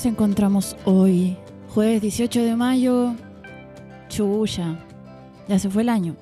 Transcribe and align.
nos 0.00 0.06
encontramos 0.06 0.76
hoy? 0.86 1.36
Jueves 1.74 2.00
18 2.00 2.42
de 2.42 2.56
mayo. 2.56 3.14
Chuya. 4.08 4.78
Ya 5.46 5.58
se 5.58 5.68
fue 5.68 5.82
el 5.82 5.90
año. 5.90 6.16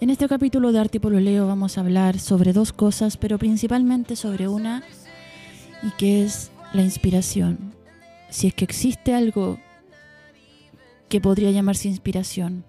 En 0.00 0.08
este 0.08 0.28
capítulo 0.28 0.70
de 0.70 0.78
Arte 0.78 0.98
y 0.98 1.00
Pololeo 1.00 1.48
vamos 1.48 1.76
a 1.76 1.80
hablar 1.80 2.20
sobre 2.20 2.52
dos 2.52 2.72
cosas, 2.72 3.16
pero 3.16 3.36
principalmente 3.36 4.14
sobre 4.14 4.46
una, 4.46 4.84
y 5.82 5.90
que 5.98 6.22
es 6.22 6.52
la 6.72 6.82
inspiración. 6.82 7.74
Si 8.30 8.46
es 8.46 8.54
que 8.54 8.64
existe 8.64 9.12
algo 9.12 9.58
que 11.08 11.20
podría 11.20 11.50
llamarse 11.50 11.88
inspiración. 11.88 12.62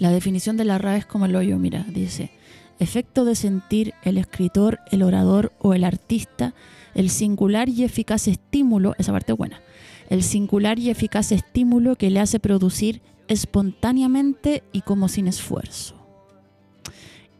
La 0.00 0.10
definición 0.10 0.56
de 0.56 0.64
la 0.64 0.78
RAE 0.78 0.98
es 0.98 1.06
como 1.06 1.26
el 1.26 1.36
hoyo, 1.36 1.58
mira, 1.58 1.86
dice, 1.90 2.32
efecto 2.80 3.24
de 3.24 3.36
sentir 3.36 3.94
el 4.02 4.18
escritor, 4.18 4.80
el 4.90 5.04
orador 5.04 5.52
o 5.60 5.74
el 5.74 5.84
artista, 5.84 6.54
el 6.96 7.10
singular 7.10 7.68
y 7.68 7.84
eficaz 7.84 8.26
estímulo, 8.26 8.94
esa 8.98 9.12
parte 9.12 9.32
buena, 9.32 9.60
el 10.08 10.22
singular 10.22 10.78
y 10.78 10.90
eficaz 10.90 11.30
estímulo 11.30 11.94
que 11.94 12.10
le 12.10 12.20
hace 12.20 12.40
producir 12.40 13.02
espontáneamente 13.28 14.62
y 14.72 14.80
como 14.80 15.08
sin 15.08 15.28
esfuerzo. 15.28 15.94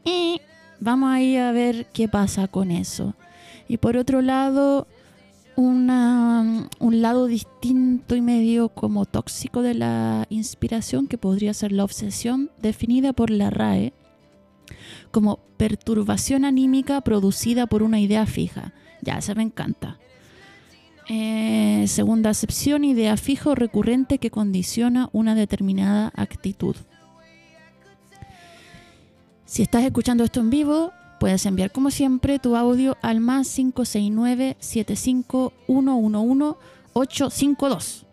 Y 0.05 0.41
vamos 0.78 1.11
a 1.11 1.20
ir 1.20 1.41
a 1.41 1.53
ver 1.53 1.86
qué 1.92 2.06
pasa 2.06 2.48
con 2.48 2.70
eso. 2.70 3.14
Y 3.67 3.78
por 3.78 3.97
otro 3.97 4.20
lado, 4.20 4.86
una, 5.56 6.69
un 6.78 7.02
lado 7.02 7.27
distinto 7.27 8.14
y 8.14 8.20
medio 8.20 8.69
como 8.69 9.06
tóxico 9.06 9.62
de 9.62 9.75
la 9.75 10.27
inspiración, 10.28 11.08
que 11.08 11.19
podría 11.19 11.55
ser 11.55 11.73
la 11.73 11.84
obsesión, 11.84 12.50
definida 12.61 13.12
por 13.14 13.30
la 13.30 13.50
RAE 13.50 13.95
como 15.11 15.39
perturbación 15.56 16.45
anímica 16.45 17.00
producida 17.00 17.67
por 17.67 17.83
una 17.83 18.00
idea 18.00 18.27
fija. 18.27 18.75
Ya, 19.06 19.18
esa 19.18 19.34
me 19.34 19.44
encanta. 19.44 19.98
Eh, 21.08 21.84
segunda 21.86 22.30
acepción, 22.30 22.82
idea 22.82 23.16
fija 23.16 23.50
o 23.50 23.54
recurrente 23.54 24.18
que 24.18 24.32
condiciona 24.32 25.08
una 25.12 25.36
determinada 25.36 26.12
actitud. 26.16 26.74
Si 29.44 29.62
estás 29.62 29.84
escuchando 29.84 30.24
esto 30.24 30.40
en 30.40 30.50
vivo, 30.50 30.90
puedes 31.20 31.46
enviar 31.46 31.70
como 31.70 31.92
siempre 31.92 32.40
tu 32.40 32.56
audio 32.56 32.96
al 33.00 33.20
más 33.20 33.48
569 33.54 34.56
75111 34.58 36.58
852. 36.92 38.06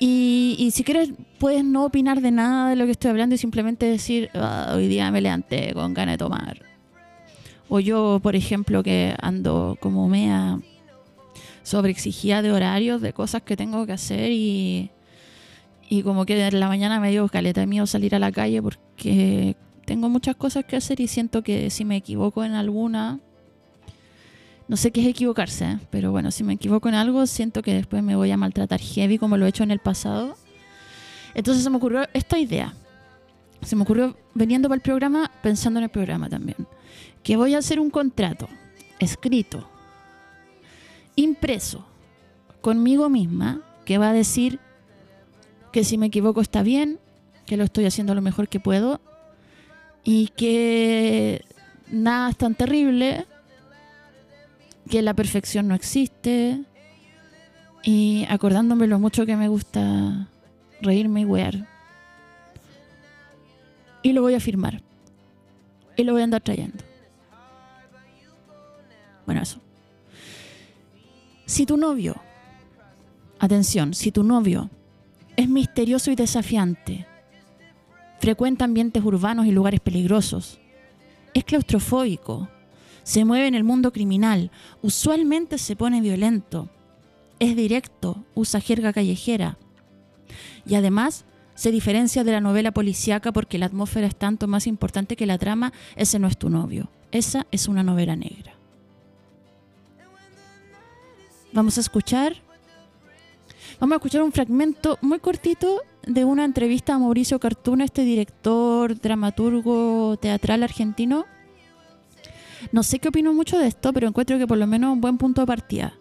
Y, 0.00 0.56
y 0.58 0.72
si 0.72 0.82
quieres, 0.82 1.12
puedes 1.38 1.64
no 1.64 1.84
opinar 1.84 2.20
de 2.20 2.32
nada 2.32 2.70
de 2.70 2.74
lo 2.74 2.86
que 2.86 2.90
estoy 2.90 3.10
hablando 3.10 3.36
y 3.36 3.38
simplemente 3.38 3.86
decir, 3.86 4.30
"Ah, 4.34 4.72
hoy 4.74 4.88
día 4.88 5.12
me 5.12 5.20
levanté 5.20 5.72
con 5.74 5.94
ganas 5.94 6.14
de 6.14 6.18
tomar. 6.18 6.71
O 7.74 7.80
yo, 7.80 8.20
por 8.22 8.36
ejemplo, 8.36 8.82
que 8.82 9.16
ando 9.22 9.78
como 9.80 10.06
mea 10.06 10.60
sobreexigida 11.62 12.42
de 12.42 12.52
horarios, 12.52 13.00
de 13.00 13.14
cosas 13.14 13.40
que 13.40 13.56
tengo 13.56 13.86
que 13.86 13.92
hacer 13.92 14.30
y, 14.30 14.90
y 15.88 16.02
como 16.02 16.26
que 16.26 16.48
en 16.48 16.60
la 16.60 16.68
mañana 16.68 17.00
me 17.00 17.10
dio 17.10 17.26
caleta 17.28 17.64
mío 17.64 17.86
salir 17.86 18.14
a 18.14 18.18
la 18.18 18.30
calle 18.30 18.60
porque 18.60 19.56
tengo 19.86 20.10
muchas 20.10 20.36
cosas 20.36 20.66
que 20.66 20.76
hacer 20.76 21.00
y 21.00 21.06
siento 21.06 21.40
que 21.42 21.70
si 21.70 21.86
me 21.86 21.96
equivoco 21.96 22.44
en 22.44 22.52
alguna, 22.52 23.20
no 24.68 24.76
sé 24.76 24.90
qué 24.90 25.00
es 25.00 25.06
equivocarse, 25.06 25.64
¿eh? 25.64 25.78
pero 25.88 26.10
bueno, 26.10 26.30
si 26.30 26.44
me 26.44 26.52
equivoco 26.52 26.90
en 26.90 26.94
algo, 26.94 27.26
siento 27.26 27.62
que 27.62 27.72
después 27.72 28.02
me 28.02 28.16
voy 28.16 28.30
a 28.32 28.36
maltratar 28.36 28.80
heavy 28.80 29.16
como 29.16 29.38
lo 29.38 29.46
he 29.46 29.48
hecho 29.48 29.62
en 29.62 29.70
el 29.70 29.78
pasado. 29.78 30.36
Entonces 31.32 31.64
se 31.64 31.70
me 31.70 31.78
ocurrió 31.78 32.06
esta 32.12 32.38
idea. 32.38 32.74
Se 33.62 33.76
me 33.76 33.84
ocurrió 33.84 34.14
veniendo 34.34 34.68
para 34.68 34.76
el 34.76 34.82
programa, 34.82 35.30
pensando 35.42 35.80
en 35.80 35.84
el 35.84 35.90
programa 35.90 36.28
también. 36.28 36.66
Que 37.22 37.36
voy 37.36 37.54
a 37.54 37.58
hacer 37.58 37.78
un 37.78 37.90
contrato 37.90 38.48
escrito, 38.98 39.68
impreso, 41.16 41.84
conmigo 42.60 43.08
misma, 43.08 43.60
que 43.84 43.98
va 43.98 44.10
a 44.10 44.12
decir 44.12 44.60
que 45.72 45.84
si 45.84 45.98
me 45.98 46.06
equivoco 46.06 46.40
está 46.40 46.62
bien, 46.62 46.98
que 47.46 47.56
lo 47.56 47.64
estoy 47.64 47.86
haciendo 47.86 48.14
lo 48.14 48.22
mejor 48.22 48.48
que 48.48 48.60
puedo 48.60 49.00
y 50.04 50.28
que 50.28 51.44
nada 51.90 52.30
es 52.30 52.36
tan 52.36 52.54
terrible, 52.54 53.26
que 54.88 55.02
la 55.02 55.14
perfección 55.14 55.68
no 55.68 55.74
existe 55.74 56.62
y 57.82 58.26
acordándome 58.28 58.86
lo 58.86 58.98
mucho 58.98 59.26
que 59.26 59.36
me 59.36 59.48
gusta 59.48 60.28
reírme 60.80 61.22
y 61.22 61.24
wear. 61.24 61.66
Y 64.02 64.12
lo 64.12 64.22
voy 64.22 64.34
a 64.34 64.40
firmar. 64.40 64.82
Y 65.96 66.04
lo 66.04 66.12
voy 66.12 66.22
a 66.22 66.24
andar 66.24 66.42
trayendo. 66.42 66.82
Bueno, 69.26 69.42
eso. 69.42 69.60
Si 71.46 71.66
tu 71.66 71.76
novio, 71.76 72.16
atención, 73.38 73.94
si 73.94 74.12
tu 74.12 74.22
novio 74.22 74.70
es 75.36 75.48
misterioso 75.48 76.10
y 76.10 76.14
desafiante, 76.14 77.06
frecuenta 78.20 78.64
ambientes 78.64 79.04
urbanos 79.04 79.46
y 79.46 79.50
lugares 79.50 79.80
peligrosos, 79.80 80.60
es 81.34 81.44
claustrofóbico, 81.44 82.48
se 83.02 83.24
mueve 83.24 83.48
en 83.48 83.54
el 83.54 83.64
mundo 83.64 83.92
criminal, 83.92 84.50
usualmente 84.80 85.58
se 85.58 85.76
pone 85.76 86.00
violento, 86.00 86.68
es 87.38 87.56
directo, 87.56 88.24
usa 88.34 88.60
jerga 88.60 88.92
callejera 88.92 89.58
y 90.64 90.76
además 90.76 91.24
se 91.54 91.70
diferencia 91.70 92.24
de 92.24 92.32
la 92.32 92.40
novela 92.40 92.72
policíaca 92.72 93.32
porque 93.32 93.58
la 93.58 93.66
atmósfera 93.66 94.06
es 94.06 94.16
tanto 94.16 94.46
más 94.46 94.66
importante 94.66 95.16
que 95.16 95.26
la 95.26 95.38
trama, 95.38 95.72
ese 95.96 96.18
no 96.18 96.28
es 96.28 96.38
tu 96.38 96.48
novio, 96.48 96.88
esa 97.10 97.46
es 97.50 97.68
una 97.68 97.82
novela 97.82 98.16
negra. 98.16 98.54
Vamos 101.52 101.76
a 101.78 101.80
escuchar 101.80 102.36
Vamos 103.82 103.94
a 103.94 103.96
escuchar 103.96 104.22
un 104.22 104.30
fragmento 104.30 104.96
muy 105.02 105.18
cortito 105.18 105.82
de 106.06 106.24
una 106.24 106.44
entrevista 106.44 106.94
a 106.94 106.98
Mauricio 106.98 107.40
Cartuna, 107.40 107.84
este 107.84 108.02
director, 108.02 108.96
dramaturgo 109.00 110.16
teatral 110.18 110.62
argentino. 110.62 111.26
No 112.70 112.84
sé 112.84 113.00
qué 113.00 113.08
opino 113.08 113.34
mucho 113.34 113.58
de 113.58 113.66
esto, 113.66 113.92
pero 113.92 114.06
encuentro 114.06 114.38
que 114.38 114.46
por 114.46 114.58
lo 114.58 114.68
menos 114.68 114.92
un 114.92 115.00
buen 115.00 115.18
punto 115.18 115.40
de 115.40 115.48
partida. 115.48 115.94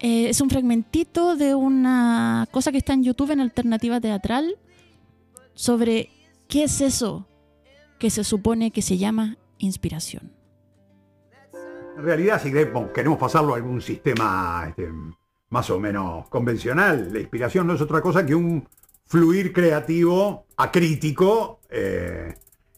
Eh, 0.00 0.28
es 0.30 0.40
un 0.40 0.50
fragmentito 0.50 1.36
de 1.36 1.54
una 1.54 2.48
cosa 2.50 2.72
que 2.72 2.78
está 2.78 2.94
en 2.94 3.04
YouTube 3.04 3.30
en 3.30 3.40
Alternativa 3.40 4.00
Teatral 4.00 4.56
sobre 5.54 6.10
qué 6.48 6.64
es 6.64 6.80
eso 6.80 7.28
que 8.00 8.10
se 8.10 8.24
supone 8.24 8.72
que 8.72 8.82
se 8.82 8.98
llama 8.98 9.36
inspiración. 9.58 10.41
En 11.96 12.02
realidad, 12.02 12.42
si 12.42 12.50
queremos, 12.50 13.18
pasarlo 13.18 13.54
a 13.54 13.56
algún 13.56 13.80
sistema 13.80 14.66
este, 14.68 14.90
más 15.50 15.70
o 15.70 15.78
menos 15.78 16.28
convencional, 16.28 17.12
la 17.12 17.20
inspiración 17.20 17.66
no 17.66 17.74
es 17.74 17.80
otra 17.80 18.00
cosa 18.00 18.24
que 18.24 18.34
un 18.34 18.66
fluir 19.06 19.52
creativo 19.52 20.46
acrítico 20.56 21.60
eh, 21.68 22.34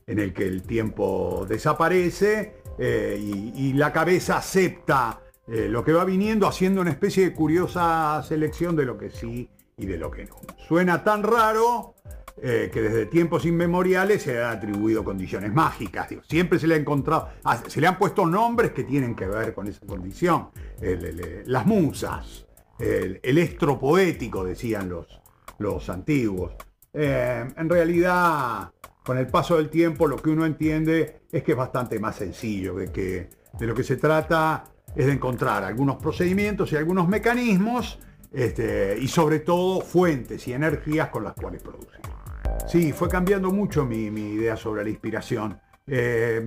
en 0.07 0.19
el 0.19 0.33
que 0.35 0.47
el 0.47 0.63
tiempo 0.63 1.47
desaparece 1.49 2.63
eh, 2.79 3.16
y, 3.21 3.69
y 3.69 3.72
la 3.75 3.93
cabeza 3.93 4.39
acepta 4.39 5.21
eh, 5.47 5.69
lo 5.69 5.84
que 5.84 5.93
va 5.93 6.05
viniendo 6.05 6.47
haciendo 6.47 6.81
una 6.81 6.91
especie 6.91 7.25
de 7.25 7.34
curiosa 7.34 8.22
selección 8.27 8.75
de 8.77 8.87
lo 8.87 8.97
que 8.97 9.10
sí 9.10 9.51
y 9.77 9.84
de 9.87 9.99
lo 9.99 10.10
que 10.10 10.25
no. 10.25 10.37
Suena 10.67 11.05
tan 11.05 11.22
raro 11.22 11.95
eh, 12.42 12.71
que 12.72 12.83
desde 12.83 13.07
tiempos 13.07 13.45
inmemoriales 13.47 14.22
se 14.22 14.42
han 14.42 14.57
atribuido 14.57 15.04
condiciones 15.04 15.53
mágicas. 15.53 16.09
Siempre 16.28 16.59
se 16.59 16.66
le 16.66 16.75
ha 16.75 16.78
encontrado, 16.78 17.28
ah, 17.45 17.63
se 17.66 17.81
le 17.81 17.86
han 17.86 17.98
puesto 17.98 18.27
nombres 18.27 18.72
que 18.72 18.84
tienen 18.84 19.15
que 19.15 19.27
ver 19.27 19.54
con 19.54 19.66
esa 19.69 19.86
condición. 19.86 20.48
Las 21.47 21.66
musas, 21.66 22.47
el, 22.78 23.21
el 23.22 23.39
estro 23.39 23.78
poético, 23.78 24.45
decían 24.45 24.89
los, 24.89 25.21
los 25.59 25.89
antiguos. 25.89 26.53
Eh, 26.92 27.45
en 27.57 27.69
realidad, 27.69 28.72
con 29.04 29.19
el 29.19 29.27
paso 29.27 29.57
del 29.57 29.69
tiempo, 29.69 30.07
lo 30.07 30.16
que 30.16 30.31
uno 30.31 30.47
entiende 30.47 31.22
es 31.31 31.42
que 31.42 31.53
es 31.53 31.59
bastante 31.59 31.98
más 31.98 32.16
sencillo, 32.16 32.75
de 32.75 32.91
que 32.92 33.31
de 33.59 33.66
lo 33.66 33.75
que 33.75 33.84
se 33.84 33.97
trata 33.97 34.65
es 34.95 35.07
de 35.07 35.13
encontrar 35.13 35.65
algunos 35.65 35.97
procedimientos 35.97 36.72
y 36.72 36.77
algunos 36.77 37.09
mecanismos, 37.09 37.98
este, 38.33 38.97
y 39.01 39.09
sobre 39.09 39.41
todo 39.41 39.81
fuentes 39.81 40.47
y 40.48 40.53
energías 40.53 41.09
con 41.09 41.25
las 41.25 41.34
cuales 41.34 41.63
producir. 41.63 41.94
Sí, 42.66 42.92
fue 42.92 43.09
cambiando 43.09 43.53
mucho 43.53 43.84
mi, 43.84 44.06
idea 44.06 44.56
sobre 44.56 44.83
la 44.84 44.91
inspiración. 44.91 45.60
Eh, 45.86 46.45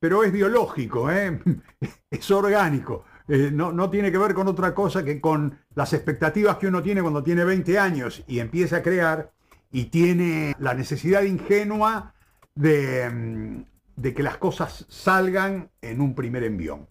pero 0.00 0.24
es 0.24 0.32
biológico, 0.32 1.10
¿eh? 1.10 1.40
es 2.10 2.30
orgánico. 2.30 3.04
Eh, 3.28 3.50
no, 3.52 3.90
tiene 3.90 4.10
que 4.10 4.18
ver 4.18 4.34
con 4.34 4.48
otra 4.48 4.74
cosa 4.74 5.04
que 5.04 5.20
con 5.20 5.58
las 5.74 5.92
expectativas 5.92 6.56
que 6.56 6.66
uno 6.66 6.82
tiene 6.82 7.02
cuando 7.02 7.22
tiene 7.22 7.44
20 7.44 7.78
años 7.78 8.24
y 8.26 8.40
empieza 8.40 8.78
a 8.78 8.82
crear 8.82 9.30
y 9.70 9.84
tiene 9.84 10.56
la 10.58 10.72
necesidad 10.74 11.22
ingenua 11.22 12.14
de, 12.54 13.10
mm, 13.10 13.64
de 13.96 14.14
que 14.14 14.22
las 14.22 14.38
cosas 14.38 14.86
salgan 14.88 15.70
en 15.82 16.00
un 16.00 16.14
primer 16.14 16.44
envión. 16.44 16.86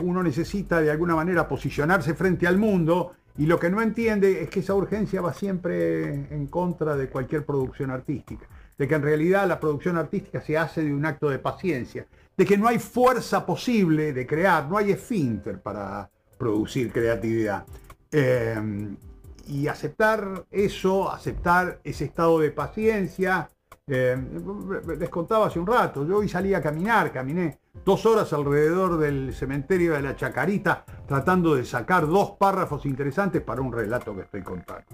Uno 0.00 0.22
necesita 0.22 0.80
de 0.80 0.92
alguna 0.92 1.16
manera 1.16 1.48
posicionarse 1.48 2.14
frente 2.14 2.46
al 2.46 2.58
mundo 2.58 3.16
y 3.38 3.46
lo 3.46 3.58
que 3.58 3.70
no 3.70 3.80
entiende 3.80 4.42
es 4.42 4.50
que 4.50 4.60
esa 4.60 4.74
urgencia 4.74 5.20
va 5.20 5.32
siempre 5.32 6.08
en 6.34 6.48
contra 6.48 6.96
de 6.96 7.08
cualquier 7.08 7.46
producción 7.46 7.90
artística. 7.90 8.46
de 8.76 8.86
que 8.86 8.94
en 8.94 9.02
realidad 9.02 9.48
la 9.48 9.58
producción 9.58 9.96
artística 9.96 10.40
se 10.40 10.56
hace 10.56 10.84
de 10.84 10.94
un 10.94 11.04
acto 11.04 11.28
de 11.28 11.40
paciencia, 11.40 12.06
de 12.36 12.46
que 12.46 12.56
no 12.56 12.68
hay 12.68 12.78
fuerza 12.78 13.44
posible 13.44 14.12
de 14.12 14.24
crear, 14.24 14.68
no 14.68 14.76
hay 14.78 14.92
esfínter 14.92 15.60
para 15.60 16.08
producir 16.38 16.92
creatividad. 16.92 17.66
Eh, 18.12 18.94
y 19.48 19.66
aceptar 19.66 20.44
eso, 20.50 21.10
aceptar 21.10 21.80
ese 21.82 22.04
estado 22.04 22.38
de 22.38 22.50
paciencia. 22.52 23.48
Eh, 23.86 24.16
les 24.98 25.08
contaba 25.08 25.46
hace 25.46 25.58
un 25.58 25.66
rato, 25.66 26.06
yo 26.06 26.18
hoy 26.18 26.28
salí 26.28 26.54
a 26.54 26.62
caminar, 26.62 27.10
caminé 27.10 27.58
dos 27.84 28.06
horas 28.06 28.32
alrededor 28.32 28.98
del 28.98 29.34
cementerio 29.34 29.94
de 29.94 30.02
la 30.02 30.16
Chacarita 30.16 30.84
tratando 31.06 31.54
de 31.54 31.64
sacar 31.64 32.06
dos 32.06 32.32
párrafos 32.32 32.86
interesantes 32.86 33.42
para 33.42 33.60
un 33.60 33.72
relato 33.72 34.14
que 34.14 34.22
estoy 34.22 34.42
contando. 34.42 34.84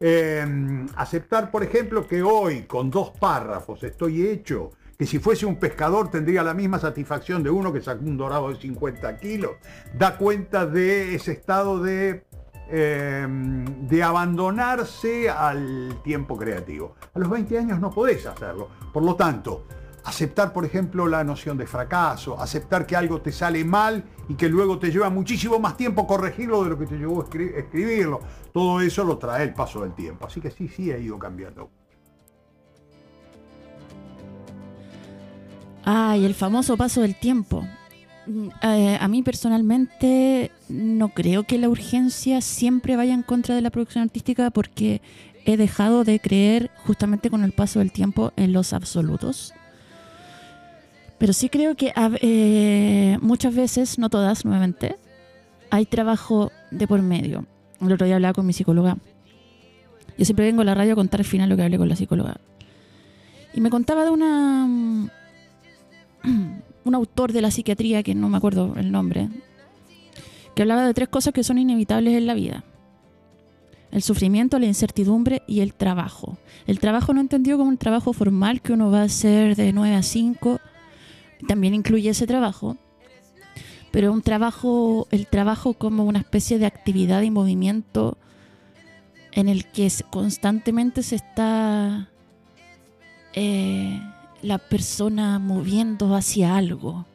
Eh, 0.00 0.86
aceptar, 0.96 1.50
por 1.50 1.62
ejemplo, 1.62 2.06
que 2.06 2.22
hoy 2.22 2.62
con 2.62 2.90
dos 2.90 3.10
párrafos 3.10 3.82
estoy 3.82 4.26
hecho, 4.26 4.70
que 4.98 5.06
si 5.06 5.18
fuese 5.18 5.46
un 5.46 5.56
pescador 5.56 6.10
tendría 6.10 6.42
la 6.42 6.54
misma 6.54 6.78
satisfacción 6.78 7.42
de 7.42 7.50
uno 7.50 7.72
que 7.72 7.80
sacó 7.80 8.04
un 8.04 8.16
dorado 8.16 8.50
de 8.50 8.56
50 8.56 9.16
kilos, 9.18 9.52
da 9.96 10.16
cuenta 10.16 10.66
de 10.66 11.14
ese 11.14 11.32
estado 11.32 11.80
de 11.80 12.24
Em, 12.66 13.86
de 13.86 14.02
abandonarse 14.02 15.28
al 15.28 16.00
tiempo 16.02 16.38
creativo. 16.38 16.94
A 17.12 17.18
los 17.18 17.28
20 17.28 17.58
años 17.58 17.78
no 17.78 17.90
podés 17.90 18.24
hacerlo. 18.24 18.68
Por 18.90 19.02
lo 19.02 19.16
tanto, 19.16 19.66
aceptar, 20.04 20.52
por 20.52 20.64
ejemplo, 20.64 21.08
la 21.08 21.24
noción 21.24 21.56
de 21.56 21.66
fracaso, 21.66 22.40
aceptar 22.40 22.86
que 22.86 22.94
algo 22.94 23.20
te 23.20 23.32
sale 23.32 23.64
mal 23.64 24.04
y 24.28 24.34
que 24.34 24.48
luego 24.48 24.78
te 24.78 24.90
lleva 24.90 25.10
muchísimo 25.10 25.58
más 25.58 25.76
tiempo 25.76 26.06
corregirlo 26.06 26.62
de 26.62 26.70
lo 26.70 26.78
que 26.78 26.86
te 26.86 26.96
llevó 26.96 27.22
escribirlo. 27.24 28.20
Todo 28.52 28.80
eso 28.80 29.02
lo 29.04 29.18
trae 29.18 29.42
el 29.42 29.54
paso 29.54 29.80
del 29.80 29.94
tiempo. 29.94 30.26
Así 30.26 30.40
que 30.40 30.50
sí, 30.50 30.68
sí 30.68 30.92
ha 30.92 30.98
ido 30.98 31.18
cambiando. 31.18 31.70
Ay, 35.84 36.24
el 36.24 36.34
famoso 36.34 36.76
paso 36.76 37.02
del 37.02 37.14
tiempo. 37.14 37.66
Mm, 38.26 38.48
eh, 38.62 38.98
a 39.00 39.08
mí 39.08 39.22
personalmente 39.22 40.50
no 40.68 41.10
creo 41.10 41.44
que 41.44 41.58
la 41.58 41.68
urgencia 41.68 42.40
siempre 42.40 42.96
vaya 42.96 43.14
en 43.14 43.22
contra 43.22 43.54
de 43.54 43.60
la 43.60 43.70
producción 43.70 44.04
artística 44.04 44.50
porque 44.50 45.02
he 45.44 45.56
dejado 45.56 46.04
de 46.04 46.20
creer 46.20 46.70
justamente 46.86 47.28
con 47.28 47.44
el 47.44 47.52
paso 47.52 47.80
del 47.80 47.92
tiempo 47.92 48.32
en 48.36 48.52
los 48.52 48.72
absolutos. 48.72 49.52
Pero 51.18 51.32
sí 51.32 51.48
creo 51.48 51.74
que 51.76 51.92
eh, 52.20 53.18
muchas 53.20 53.54
veces, 53.54 53.98
no 53.98 54.10
todas 54.10 54.44
nuevamente, 54.44 54.96
hay 55.70 55.86
trabajo 55.86 56.50
de 56.70 56.86
por 56.86 57.02
medio. 57.02 57.46
El 57.80 57.92
otro 57.92 58.06
día 58.06 58.16
hablaba 58.16 58.34
con 58.34 58.46
mi 58.46 58.52
psicóloga. 58.52 58.96
Yo 60.16 60.24
siempre 60.24 60.46
vengo 60.46 60.62
a 60.62 60.64
la 60.64 60.74
radio 60.74 60.92
a 60.92 60.96
contar 60.96 61.20
al 61.20 61.26
final 61.26 61.48
lo 61.48 61.56
que 61.56 61.62
hablé 61.62 61.78
con 61.78 61.88
la 61.88 61.96
psicóloga. 61.96 62.36
Y 63.52 63.60
me 63.60 63.70
contaba 63.70 64.04
de 64.04 64.10
una 64.10 65.10
un 66.84 66.94
autor 66.94 67.32
de 67.32 67.40
la 67.40 67.50
psiquiatría, 67.50 68.02
que 68.02 68.14
no 68.14 68.28
me 68.28 68.36
acuerdo 68.36 68.74
el 68.76 68.92
nombre, 68.92 69.28
que 70.54 70.62
hablaba 70.62 70.86
de 70.86 70.94
tres 70.94 71.08
cosas 71.08 71.32
que 71.32 71.44
son 71.44 71.58
inevitables 71.58 72.14
en 72.14 72.26
la 72.26 72.34
vida. 72.34 72.64
El 73.90 74.02
sufrimiento, 74.02 74.58
la 74.58 74.66
incertidumbre 74.66 75.42
y 75.46 75.60
el 75.60 75.72
trabajo. 75.72 76.36
El 76.66 76.80
trabajo 76.80 77.14
no 77.14 77.20
entendió 77.20 77.56
como 77.56 77.70
un 77.70 77.78
trabajo 77.78 78.12
formal 78.12 78.60
que 78.60 78.72
uno 78.72 78.90
va 78.90 79.02
a 79.02 79.04
hacer 79.04 79.54
de 79.56 79.72
9 79.72 79.94
a 79.94 80.02
5, 80.02 80.60
también 81.46 81.74
incluye 81.74 82.10
ese 82.10 82.26
trabajo, 82.26 82.76
pero 83.90 84.12
un 84.12 84.22
trabajo, 84.22 85.06
el 85.10 85.26
trabajo 85.26 85.74
como 85.74 86.04
una 86.04 86.18
especie 86.18 86.58
de 86.58 86.66
actividad 86.66 87.22
y 87.22 87.30
movimiento 87.30 88.18
en 89.32 89.48
el 89.48 89.66
que 89.66 89.90
constantemente 90.10 91.02
se 91.02 91.16
está 91.16 92.08
eh, 93.34 94.00
la 94.42 94.58
persona 94.58 95.38
moviendo 95.38 96.14
hacia 96.14 96.56
algo. 96.56 97.06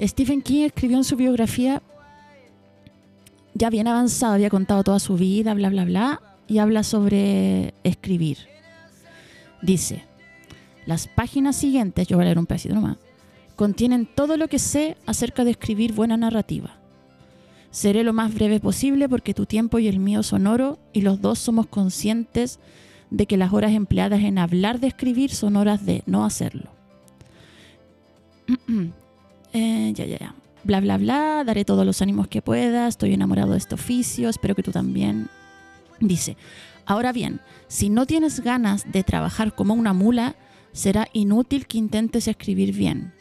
Stephen 0.00 0.42
King 0.42 0.64
escribió 0.64 0.96
en 0.96 1.04
su 1.04 1.16
biografía, 1.16 1.82
ya 3.54 3.70
bien 3.70 3.88
avanzado, 3.88 4.34
había 4.34 4.50
contado 4.50 4.82
toda 4.82 5.00
su 5.00 5.16
vida, 5.16 5.54
bla, 5.54 5.70
bla, 5.70 5.84
bla, 5.84 6.20
y 6.48 6.58
habla 6.58 6.82
sobre 6.82 7.74
escribir. 7.84 8.38
Dice, 9.62 10.04
las 10.86 11.08
páginas 11.08 11.56
siguientes, 11.56 12.06
yo 12.08 12.16
voy 12.16 12.24
a 12.24 12.26
leer 12.26 12.38
un 12.38 12.46
pedacito 12.46 12.74
nomás, 12.74 12.98
contienen 13.56 14.06
todo 14.06 14.36
lo 14.36 14.48
que 14.48 14.58
sé 14.58 14.96
acerca 15.06 15.44
de 15.44 15.52
escribir 15.52 15.92
buena 15.92 16.16
narrativa. 16.16 16.76
Seré 17.70 18.04
lo 18.04 18.12
más 18.12 18.34
breve 18.34 18.60
posible 18.60 19.08
porque 19.08 19.34
tu 19.34 19.46
tiempo 19.46 19.78
y 19.78 19.88
el 19.88 19.98
mío 19.98 20.22
son 20.22 20.46
oro 20.46 20.78
y 20.92 21.00
los 21.00 21.20
dos 21.20 21.38
somos 21.38 21.66
conscientes 21.66 22.58
de 23.10 23.26
que 23.26 23.36
las 23.36 23.52
horas 23.52 23.72
empleadas 23.72 24.20
en 24.20 24.38
hablar 24.38 24.80
de 24.80 24.88
escribir 24.88 25.30
son 25.30 25.56
horas 25.56 25.84
de 25.86 26.02
no 26.06 26.24
hacerlo. 26.24 26.70
Eh, 29.54 29.92
ya, 29.94 30.06
ya, 30.06 30.18
ya. 30.18 30.34
Bla, 30.64 30.80
bla, 30.80 30.96
bla, 30.96 31.44
daré 31.44 31.66
todos 31.66 31.84
los 31.84 32.00
ánimos 32.00 32.26
que 32.26 32.40
pueda, 32.40 32.88
estoy 32.88 33.12
enamorado 33.12 33.52
de 33.52 33.58
este 33.58 33.74
oficio, 33.74 34.30
espero 34.30 34.54
que 34.54 34.62
tú 34.62 34.72
también. 34.72 35.28
Dice, 36.00 36.38
ahora 36.86 37.12
bien, 37.12 37.42
si 37.68 37.90
no 37.90 38.06
tienes 38.06 38.40
ganas 38.40 38.90
de 38.90 39.04
trabajar 39.04 39.54
como 39.54 39.74
una 39.74 39.92
mula, 39.92 40.36
será 40.72 41.08
inútil 41.12 41.66
que 41.66 41.78
intentes 41.78 42.28
escribir 42.28 42.74
bien. 42.74 43.12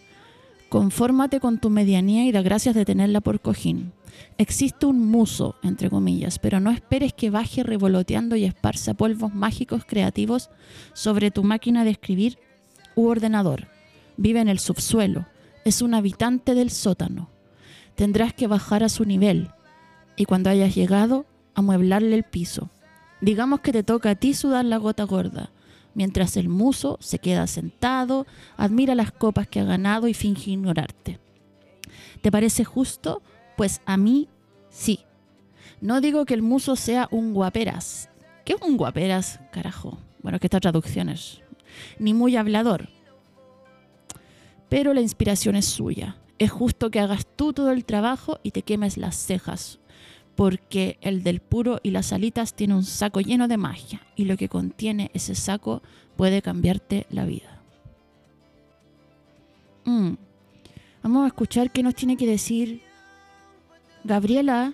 Confórmate 0.69 1.39
con 1.39 1.59
tu 1.59 1.69
medianía 1.69 2.25
y 2.25 2.31
da 2.31 2.41
gracias 2.41 2.75
de 2.75 2.85
tenerla 2.85 3.19
por 3.21 3.41
cojín. 3.41 3.91
Existe 4.37 4.85
un 4.85 5.05
muso, 5.05 5.55
entre 5.63 5.89
comillas, 5.89 6.39
pero 6.39 6.59
no 6.59 6.71
esperes 6.71 7.13
que 7.13 7.29
baje 7.29 7.63
revoloteando 7.63 8.35
y 8.35 8.45
esparza 8.45 8.93
polvos 8.93 9.33
mágicos 9.33 9.83
creativos 9.85 10.49
sobre 10.93 11.31
tu 11.31 11.43
máquina 11.43 11.83
de 11.83 11.91
escribir 11.91 12.39
u 12.95 13.07
ordenador. 13.07 13.67
Vive 14.17 14.39
en 14.39 14.47
el 14.47 14.59
subsuelo, 14.59 15.25
es 15.65 15.81
un 15.81 15.93
habitante 15.93 16.55
del 16.55 16.69
sótano. 16.69 17.29
Tendrás 17.95 18.33
que 18.33 18.47
bajar 18.47 18.83
a 18.83 18.89
su 18.89 19.05
nivel 19.05 19.49
y 20.15 20.25
cuando 20.25 20.49
hayas 20.49 20.75
llegado, 20.75 21.25
amueblarle 21.53 22.15
el 22.15 22.23
piso. 22.23 22.69
Digamos 23.21 23.59
que 23.59 23.71
te 23.71 23.83
toca 23.83 24.11
a 24.11 24.15
ti 24.15 24.33
sudar 24.33 24.65
la 24.65 24.77
gota 24.77 25.03
gorda, 25.03 25.51
mientras 25.93 26.37
el 26.37 26.49
muso 26.49 26.97
se 26.99 27.19
queda 27.19 27.47
sentado, 27.47 28.25
admira 28.57 28.95
las 28.95 29.11
copas 29.11 29.47
que 29.47 29.59
ha 29.59 29.63
ganado 29.63 30.07
y 30.07 30.13
finge 30.13 30.51
ignorarte. 30.51 31.19
¿Te 32.21 32.31
parece 32.31 32.63
justo? 32.63 33.21
Pues 33.57 33.81
a 33.85 33.97
mí 33.97 34.29
sí. 34.69 35.01
No 35.81 36.01
digo 36.01 36.25
que 36.25 36.33
el 36.33 36.41
muso 36.41 36.75
sea 36.75 37.07
un 37.11 37.33
guaperas. 37.33 38.09
¿Qué 38.45 38.53
es 38.53 38.61
un 38.61 38.77
guaperas, 38.77 39.39
carajo? 39.51 39.97
Bueno, 40.21 40.39
que 40.39 40.47
esta 40.47 40.59
traducción 40.59 41.09
es. 41.09 41.41
Ni 41.99 42.13
muy 42.13 42.35
hablador. 42.35 42.89
Pero 44.69 44.93
la 44.93 45.01
inspiración 45.01 45.55
es 45.55 45.65
suya. 45.65 46.17
Es 46.39 46.49
justo 46.49 46.89
que 46.91 46.99
hagas 46.99 47.27
tú 47.35 47.53
todo 47.53 47.71
el 47.71 47.85
trabajo 47.85 48.39
y 48.41 48.51
te 48.51 48.61
quemes 48.61 48.97
las 48.97 49.15
cejas. 49.15 49.80
Porque 50.35 50.97
el 51.01 51.23
del 51.23 51.39
puro 51.39 51.79
y 51.83 51.91
las 51.91 52.13
alitas 52.13 52.53
tiene 52.53 52.75
un 52.75 52.83
saco 52.83 53.19
lleno 53.21 53.47
de 53.47 53.57
magia. 53.57 54.01
Y 54.15 54.25
lo 54.25 54.37
que 54.37 54.49
contiene 54.49 55.11
ese 55.13 55.35
saco 55.35 55.81
puede 56.15 56.41
cambiarte 56.41 57.05
la 57.09 57.25
vida. 57.25 57.61
Mm. 59.85 60.13
Vamos 61.03 61.23
a 61.23 61.27
escuchar 61.27 61.71
qué 61.71 61.83
nos 61.83 61.95
tiene 61.95 62.15
que 62.15 62.27
decir 62.27 62.81
Gabriela 64.03 64.73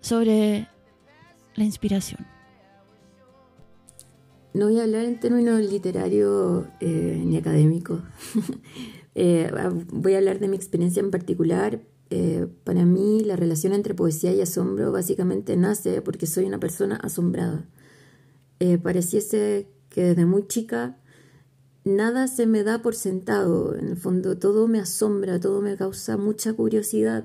sobre 0.00 0.68
la 1.54 1.64
inspiración. 1.64 2.26
No 4.52 4.66
voy 4.66 4.80
a 4.80 4.82
hablar 4.82 5.04
en 5.04 5.20
términos 5.20 5.60
literarios 5.60 6.66
eh, 6.80 7.22
ni 7.24 7.36
académicos. 7.36 8.02
Eh, 9.16 9.50
voy 9.92 10.14
a 10.14 10.18
hablar 10.18 10.38
de 10.38 10.46
mi 10.46 10.54
experiencia 10.56 11.00
en 11.00 11.10
particular. 11.10 11.80
Eh, 12.10 12.46
para 12.64 12.84
mí 12.84 13.22
la 13.24 13.36
relación 13.36 13.72
entre 13.72 13.94
poesía 13.94 14.32
y 14.32 14.40
asombro 14.40 14.90
básicamente 14.90 15.56
nace 15.56 16.02
porque 16.02 16.26
soy 16.26 16.44
una 16.44 16.58
persona 16.58 16.96
asombrada. 16.96 17.68
pareciese 18.82 19.68
que 19.88 20.02
desde 20.02 20.26
muy 20.26 20.46
chica 20.46 20.98
nada 21.84 22.28
se 22.28 22.46
me 22.46 22.62
da 22.62 22.82
por 22.82 22.94
sentado. 22.94 23.76
En 23.76 23.88
el 23.88 23.96
fondo 23.96 24.36
todo 24.36 24.68
me 24.68 24.80
asombra, 24.80 25.40
todo 25.40 25.62
me 25.62 25.76
causa 25.76 26.16
mucha 26.16 26.52
curiosidad 26.52 27.24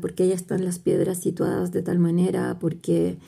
porque 0.00 0.24
ahí 0.24 0.32
están 0.32 0.64
las 0.64 0.78
piedras 0.78 1.18
situadas 1.18 1.72
de 1.72 1.82
tal 1.82 1.98
manera, 1.98 2.58
porque 2.58 3.18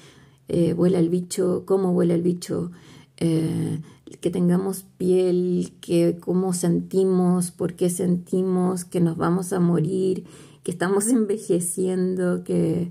eh, 0.48 0.72
vuela 0.72 0.98
el 0.98 1.08
bicho, 1.08 1.64
cómo 1.66 1.92
vuela 1.92 2.14
el 2.14 2.22
bicho, 2.22 2.70
eh, 3.18 3.80
que 4.16 4.30
tengamos 4.30 4.84
piel, 4.96 5.72
que 5.80 6.18
cómo 6.20 6.52
sentimos, 6.52 7.50
por 7.50 7.74
qué 7.74 7.90
sentimos 7.90 8.84
que 8.84 9.00
nos 9.00 9.16
vamos 9.16 9.52
a 9.52 9.60
morir, 9.60 10.24
que 10.62 10.70
estamos 10.70 11.08
envejeciendo, 11.08 12.44
que, 12.44 12.90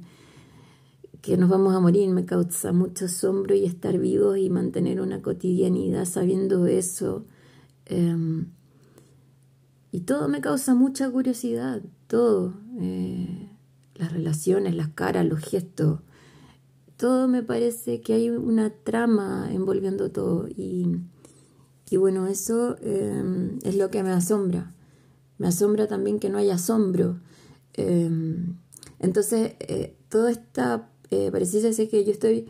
que 1.22 1.38
nos 1.38 1.50
vamos 1.50 1.76
a 1.76 1.80
morir, 1.80 2.10
me 2.10 2.26
causa 2.26 2.72
mucho 2.72 3.06
asombro 3.06 3.56
y 3.56 3.66
estar 3.66 3.98
vivos 3.98 4.38
y 4.38 4.50
mantener 4.50 5.02
una 5.02 5.22
cotidianidad 5.22 6.06
sabiendo 6.06 6.68
eso. 6.68 7.26
Em, 7.86 8.48
y 9.92 10.02
todo 10.02 10.28
me 10.28 10.42
causa 10.42 10.76
mucha 10.76 11.10
curiosidad, 11.10 11.82
todo. 12.08 12.54
Eh, 12.80 13.50
las 13.96 14.12
relaciones, 14.12 14.76
las 14.76 14.90
caras, 14.90 15.26
los 15.26 15.40
gestos. 15.40 16.02
Todo 16.98 17.28
me 17.28 17.44
parece 17.44 18.02
que 18.02 18.14
hay 18.14 18.30
una 18.30 18.72
trama 18.72 19.50
envolviendo 19.52 20.12
todo. 20.12 20.48
Y, 20.50 20.88
Y 21.90 21.98
bueno, 21.98 22.28
eso 22.28 22.76
em, 22.82 23.60
es 23.64 23.76
lo 23.76 23.90
que 23.90 24.04
me 24.04 24.12
asombra. 24.12 24.74
Me 25.38 25.48
asombra 25.48 25.88
también 25.88 26.20
que 26.20 26.30
no 26.30 26.38
haya 26.38 26.56
asombro. 26.56 27.20
Em, 27.74 28.58
entonces, 29.00 29.54
eh, 29.60 29.96
todo 30.10 30.28
esta, 30.28 30.90
eh, 31.12 31.30
pareciera 31.32 31.72
ser 31.72 31.88
que 31.90 32.04
yo 32.04 32.12
estoy 32.12 32.48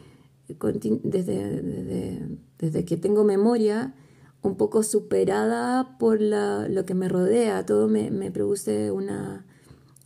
desde, 1.04 2.40
desde, 2.58 2.86
que 2.86 2.98
tengo 2.98 3.24
memoria, 3.26 3.94
un 4.42 4.56
poco 4.56 4.82
superada 4.82 5.98
por 6.00 6.22
la, 6.22 6.68
lo 6.70 6.86
que 6.86 6.94
me 6.96 7.10
rodea. 7.10 7.66
Todo 7.66 7.88
me, 7.88 8.10
me 8.12 8.32
produce 8.32 8.92
una, 8.92 9.46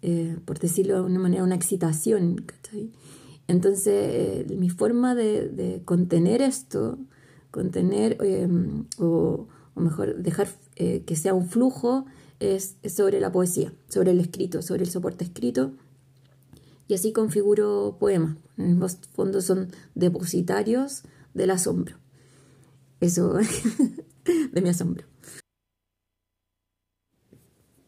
eh, 0.01 0.37
por 0.45 0.59
decirlo 0.59 0.95
de 0.95 1.01
una 1.01 1.19
manera, 1.19 1.43
una 1.43 1.55
excitación. 1.55 2.43
Entonces, 3.51 4.47
mi 4.49 4.69
forma 4.69 5.13
de, 5.13 5.81
contener 5.83 6.41
esto, 6.41 6.97
contener 7.51 8.15
em, 8.21 8.85
o, 8.97 9.49
mejor 9.75 10.15
dejar 10.23 10.47
eh, 10.77 11.03
que 11.05 11.17
sea 11.17 11.33
un 11.33 11.49
flujo, 11.49 12.05
es, 12.39 12.77
sobre 12.87 13.19
la 13.19 13.33
poesía, 13.33 13.73
sobre 13.89 14.11
el 14.11 14.21
escrito, 14.21 14.61
sobre 14.61 14.83
el 14.83 14.89
soporte 14.89 15.25
escrito. 15.25 15.73
Y 16.87 16.93
así 16.93 17.11
configuro 17.11 17.97
poemas. 17.99 18.37
En 18.57 18.81
el 18.81 18.89
fondo 19.13 19.41
son 19.41 19.67
depositarios 19.95 21.03
del 21.33 21.51
asombro. 21.51 21.97
Eso, 23.01 23.33
de 24.53 24.61
mi 24.61 24.69
asombro. 24.69 25.05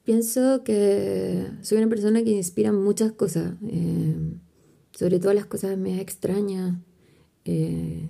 Pienso 0.03 0.65
que 0.65 1.47
soy 1.61 1.77
una 1.77 1.87
persona 1.87 2.21
que 2.21 2.31
inspira 2.31 2.73
muchas 2.73 3.13
cosas, 3.13 3.53
eh, 3.65 4.13
sobre 5.03 5.19
todo 5.19 5.33
las 5.33 5.47
cosas 5.47 5.77
más 5.77 5.99
extrañas. 5.99 6.77
Eh, 7.43 8.07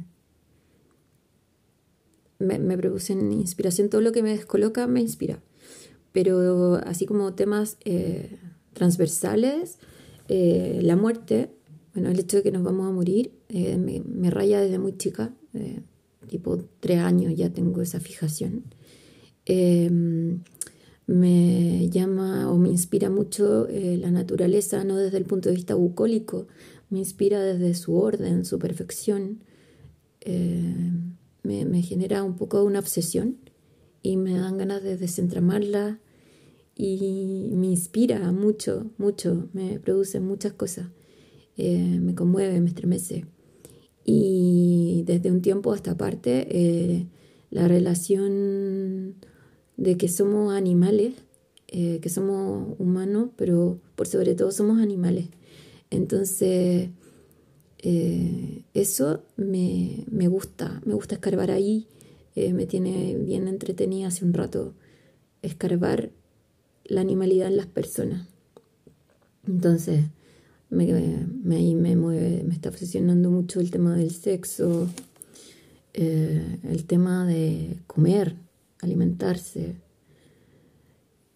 me, 2.38 2.78
producen 2.78 3.32
inspiración, 3.32 3.90
todo 3.90 4.02
lo 4.02 4.12
que 4.12 4.22
me 4.22 4.30
descoloca 4.30 4.86
me 4.86 5.02
inspira. 5.02 5.42
Pero 6.12 6.76
así 6.86 7.08
como 7.08 7.34
temas 7.34 7.78
eh, 7.84 8.38
transversales, 8.74 9.80
la 10.30 10.96
muerte, 10.96 11.50
bueno, 11.96 12.12
el 12.12 12.20
hecho 12.20 12.38
de 12.38 12.44
que 12.44 12.52
nos 12.52 12.62
vamos 12.62 12.88
a 12.88 12.92
morir, 12.92 13.32
me, 13.50 14.04
me, 14.06 14.30
raya 14.30 14.62
desde 14.62 14.78
muy 14.78 14.96
chica, 14.96 15.34
tipo 16.28 16.64
tres 16.80 17.00
años 17.00 17.34
ya 17.36 17.50
tengo 17.52 17.82
esa 17.82 18.00
fijación 18.00 18.66
me 21.06 21.90
llama 21.90 22.50
o 22.52 22.58
me 22.58 22.70
inspira 22.70 23.10
mucho 23.10 23.68
eh, 23.68 23.98
la 23.98 24.12
naturaleza, 24.12 24.84
no 24.84 24.98
desde 24.98 25.18
el 25.18 25.26
punto 25.26 25.50
de 25.50 25.56
vista 25.56 25.76
bucólico, 25.76 26.48
me 26.94 27.00
inspira 27.00 27.42
desde 27.42 27.74
su 27.74 27.98
orden, 27.98 28.46
su 28.46 28.60
perfección, 28.60 29.44
eh, 30.22 30.92
me, 31.42 31.82
genera 31.82 32.24
un 32.24 32.36
poco 32.36 32.64
una 32.64 32.78
obsesión 32.78 33.38
y 34.04 34.16
me 34.16 34.34
dan 34.38 34.60
ganas 34.60 34.84
de 34.84 34.96
desentramarla 34.96 36.00
y 36.76 37.50
me 37.56 37.66
inspira 37.68 38.32
mucho, 38.32 38.92
mucho, 39.00 39.50
me 39.54 39.80
produce 39.80 40.20
muchas 40.20 40.54
cosas, 40.54 40.92
eh, 41.58 42.00
me 42.00 42.14
conmueve, 42.14 42.62
me 42.62 42.70
estremece. 42.70 43.26
Y 44.06 45.04
desde 45.08 45.32
un 45.32 45.42
tiempo 45.42 45.72
a 45.72 45.76
esta 45.76 45.98
parte, 45.98 47.10
la 47.50 47.68
relación 47.68 49.16
de 49.78 49.98
que 49.98 50.10
somos 50.10 50.54
animales, 50.54 51.16
eh, 51.68 52.00
que 52.02 52.10
somos 52.10 52.76
humanos, 52.78 53.30
pero 53.36 53.80
por 53.96 54.06
sobre 54.06 54.36
todo 54.36 54.52
somos 54.52 54.80
animales. 54.80 55.30
Entonces, 55.94 56.90
eh, 57.80 58.64
eso 58.74 59.24
me, 59.36 60.28
gusta, 60.28 60.82
me 60.86 60.94
gusta 60.94 61.16
escarbar 61.16 61.52
ahí, 61.52 61.88
eh, 62.36 62.54
me 62.54 62.66
tiene 62.66 63.16
bien 63.18 63.48
entretenida 63.48 64.08
hace 64.08 64.26
un 64.26 64.34
rato 64.34 64.74
escarbar 65.42 66.12
la 66.86 67.02
animalidad 67.02 67.48
en 67.48 67.58
las 67.58 67.68
personas. 67.68 68.28
Entonces, 69.48 70.06
me, 70.70 70.88
me, 71.44 71.56
ahí 71.58 71.76
me 71.76 71.96
mueve, 71.96 72.44
me 72.44 72.54
está 72.54 72.70
obsesionando 72.70 73.30
mucho 73.30 73.60
el 73.60 73.70
tema 73.70 73.96
del 73.96 74.12
sexo, 74.12 74.90
el 75.94 76.86
tema 76.88 77.28
de 77.28 77.78
comer, 77.86 78.36
alimentarse, 78.82 79.76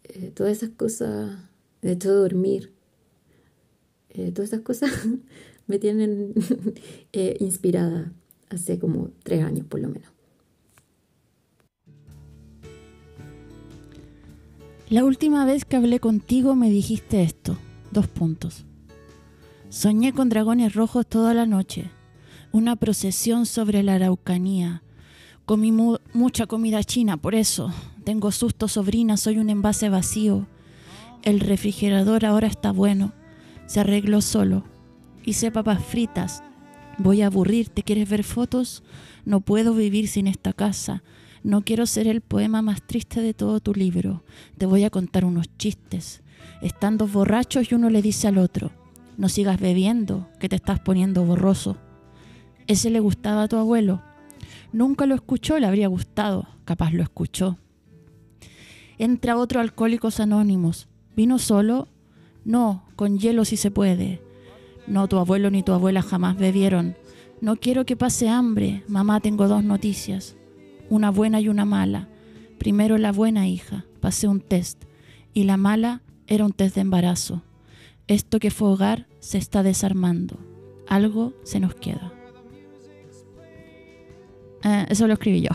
eh, 0.05 0.31
todas 0.33 0.57
esas 0.57 0.69
cosas, 0.69 1.37
de 1.81 1.91
hecho 1.91 2.13
dormir, 2.13 2.73
eh, 4.17 4.31
todas 4.31 4.51
esas 4.51 4.61
cosas 4.61 4.91
me 5.67 5.79
tienen 5.79 6.33
eh, 7.13 7.37
inspirada 7.39 8.11
hace 8.49 8.79
como 8.79 9.11
tres 9.23 9.43
años 9.43 9.65
por 9.67 9.79
lo 9.79 9.89
menos. 9.89 10.09
La 14.89 15.03
última 15.03 15.45
vez 15.45 15.65
que 15.65 15.75
hablé 15.75 15.99
contigo 15.99 16.55
me 16.55 16.69
dijiste 16.69 17.21
esto, 17.21 17.57
dos 17.91 18.07
puntos. 18.07 18.65
Soñé 19.69 20.13
con 20.13 20.29
dragones 20.29 20.73
rojos 20.75 21.05
toda 21.05 21.33
la 21.33 21.45
noche, 21.45 21.91
una 22.53 22.77
procesión 22.77 23.45
sobre 23.45 23.83
la 23.83 23.95
Araucanía, 23.95 24.81
Comí 25.47 25.71
mucha 25.71 26.45
comida 26.45 26.83
china, 26.83 27.15
por 27.15 27.33
eso. 27.33 27.71
Tengo 28.03 28.33
susto, 28.33 28.67
sobrina, 28.67 29.15
soy 29.15 29.37
un 29.37 29.49
envase 29.49 29.87
vacío. 29.87 30.45
El 31.23 31.39
refrigerador 31.39 32.25
ahora 32.25 32.47
está 32.47 32.73
bueno. 32.73 33.13
Se 33.67 33.79
arregló 33.79 34.21
solo. 34.21 34.63
Hice 35.23 35.51
papas 35.51 35.83
fritas. 35.83 36.43
Voy 36.97 37.21
a 37.21 37.27
aburrirte. 37.27 37.83
¿Quieres 37.83 38.09
ver 38.09 38.23
fotos? 38.23 38.83
No 39.25 39.41
puedo 39.41 39.73
vivir 39.73 40.07
sin 40.07 40.25
esta 40.25 40.53
casa. 40.53 41.03
No 41.43 41.61
quiero 41.61 41.85
ser 41.85 42.07
el 42.07 42.21
poema 42.21 42.61
más 42.61 42.81
triste 42.81 43.21
de 43.21 43.33
todo 43.33 43.59
tu 43.59 43.73
libro. 43.73 44.23
Te 44.57 44.65
voy 44.65 44.83
a 44.83 44.89
contar 44.89 45.25
unos 45.25 45.47
chistes. 45.57 46.23
Están 46.61 46.97
dos 46.97 47.11
borrachos 47.11 47.71
y 47.71 47.75
uno 47.75 47.89
le 47.89 48.01
dice 48.01 48.27
al 48.27 48.37
otro, 48.37 48.71
no 49.17 49.29
sigas 49.29 49.59
bebiendo, 49.59 50.27
que 50.39 50.49
te 50.49 50.55
estás 50.55 50.79
poniendo 50.79 51.23
borroso. 51.23 51.77
Ese 52.65 52.89
le 52.89 52.99
gustaba 52.99 53.43
a 53.43 53.47
tu 53.47 53.57
abuelo. 53.57 54.01
Nunca 54.73 55.05
lo 55.05 55.15
escuchó, 55.15 55.59
le 55.59 55.67
habría 55.67 55.87
gustado, 55.87 56.47
capaz 56.65 56.91
lo 56.91 57.03
escuchó. 57.03 57.57
Entra 58.97 59.37
otro 59.37 59.59
Alcohólicos 59.59 60.19
Anónimos. 60.19 60.87
¿Vino 61.15 61.37
solo? 61.37 61.87
No, 62.47 62.85
con 62.95 63.19
hielo 63.19 63.43
si 63.43 63.57
se 63.57 63.71
puede. 63.71 64.21
No, 64.87 65.09
tu 65.09 65.17
abuelo 65.17 65.51
ni 65.51 65.63
tu 65.63 65.73
abuela 65.73 66.01
jamás 66.01 66.37
bebieron. 66.37 66.95
No 67.41 67.57
quiero 67.57 67.85
que 67.85 67.97
pase 67.97 68.29
hambre. 68.29 68.85
Mamá, 68.87 69.19
tengo 69.19 69.49
dos 69.49 69.65
noticias. 69.65 70.37
Una 70.89 71.11
buena 71.11 71.41
y 71.41 71.49
una 71.49 71.65
mala. 71.65 72.07
Primero 72.57 72.97
la 72.97 73.11
buena 73.11 73.49
hija. 73.49 73.83
Pasé 73.99 74.29
un 74.29 74.39
test. 74.39 74.85
Y 75.33 75.43
la 75.43 75.57
mala 75.57 76.03
era 76.25 76.45
un 76.45 76.53
test 76.53 76.75
de 76.75 76.81
embarazo. 76.81 77.43
Esto 78.07 78.39
que 78.39 78.49
fue 78.49 78.69
hogar 78.69 79.07
se 79.19 79.37
está 79.37 79.61
desarmando. 79.61 80.39
Algo 80.87 81.33
se 81.43 81.59
nos 81.59 81.75
queda. 81.75 82.13
Eh, 84.63 84.85
eso 84.87 85.05
lo 85.05 85.15
escribí 85.15 85.41
yo. 85.41 85.49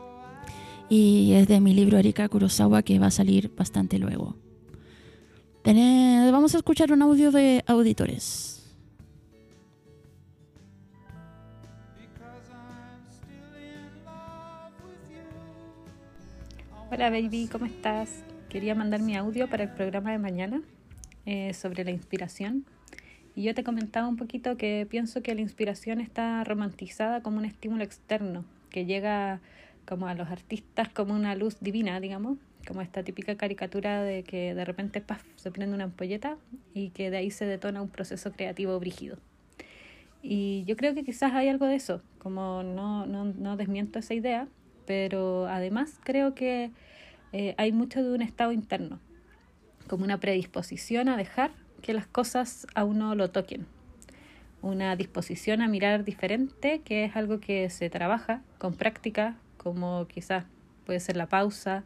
y 0.88 1.32
es 1.34 1.46
de 1.46 1.60
mi 1.60 1.74
libro 1.74 1.98
Erika 1.98 2.26
Kurosawa 2.26 2.82
que 2.82 2.98
va 2.98 3.08
a 3.08 3.10
salir 3.10 3.52
bastante 3.54 3.98
luego. 3.98 4.45
Vamos 5.66 6.54
a 6.54 6.58
escuchar 6.58 6.92
un 6.92 7.02
audio 7.02 7.32
de 7.32 7.64
auditores. 7.66 8.52
Hola 16.88 17.10
baby, 17.10 17.48
¿cómo 17.50 17.66
estás? 17.66 18.22
Quería 18.48 18.76
mandar 18.76 19.00
mi 19.00 19.16
audio 19.16 19.50
para 19.50 19.64
el 19.64 19.70
programa 19.70 20.12
de 20.12 20.18
mañana 20.18 20.62
eh, 21.26 21.52
sobre 21.52 21.84
la 21.84 21.90
inspiración 21.90 22.64
y 23.34 23.42
yo 23.42 23.54
te 23.54 23.64
comentaba 23.64 24.06
un 24.06 24.16
poquito 24.16 24.56
que 24.56 24.86
pienso 24.88 25.20
que 25.20 25.34
la 25.34 25.40
inspiración 25.40 26.00
está 26.00 26.44
romantizada 26.44 27.22
como 27.22 27.38
un 27.38 27.44
estímulo 27.44 27.82
externo, 27.82 28.44
que 28.70 28.86
llega 28.86 29.40
como 29.84 30.06
a 30.06 30.14
los 30.14 30.28
artistas 30.28 30.88
como 30.88 31.12
una 31.12 31.34
luz 31.34 31.58
divina, 31.60 31.98
digamos, 31.98 32.38
como 32.66 32.82
esta 32.82 33.02
típica 33.02 33.36
caricatura 33.36 34.02
de 34.02 34.22
que 34.22 34.54
de 34.54 34.64
repente 34.64 35.02
se 35.36 35.50
prende 35.50 35.74
una 35.74 35.84
ampolleta 35.84 36.36
y 36.74 36.90
que 36.90 37.10
de 37.10 37.18
ahí 37.18 37.30
se 37.30 37.46
detona 37.46 37.80
un 37.80 37.88
proceso 37.88 38.32
creativo 38.32 38.78
brígido. 38.78 39.18
Y 40.22 40.64
yo 40.66 40.76
creo 40.76 40.94
que 40.94 41.04
quizás 41.04 41.32
hay 41.32 41.48
algo 41.48 41.66
de 41.66 41.76
eso, 41.76 42.02
como 42.18 42.62
no, 42.62 43.06
no, 43.06 43.24
no 43.24 43.56
desmiento 43.56 43.98
esa 43.98 44.14
idea, 44.14 44.48
pero 44.86 45.46
además 45.46 46.00
creo 46.02 46.34
que 46.34 46.70
eh, 47.32 47.54
hay 47.58 47.72
mucho 47.72 48.02
de 48.02 48.14
un 48.14 48.22
estado 48.22 48.52
interno, 48.52 48.98
como 49.88 50.04
una 50.04 50.18
predisposición 50.18 51.08
a 51.08 51.16
dejar 51.16 51.52
que 51.82 51.94
las 51.94 52.06
cosas 52.06 52.66
a 52.74 52.84
uno 52.84 53.14
lo 53.14 53.30
toquen. 53.30 53.66
Una 54.62 54.96
disposición 54.96 55.60
a 55.62 55.68
mirar 55.68 56.02
diferente, 56.02 56.80
que 56.84 57.04
es 57.04 57.14
algo 57.14 57.38
que 57.38 57.70
se 57.70 57.90
trabaja 57.90 58.42
con 58.58 58.74
práctica, 58.74 59.36
como 59.56 60.06
quizás 60.08 60.44
puede 60.86 60.98
ser 60.98 61.16
la 61.16 61.28
pausa, 61.28 61.84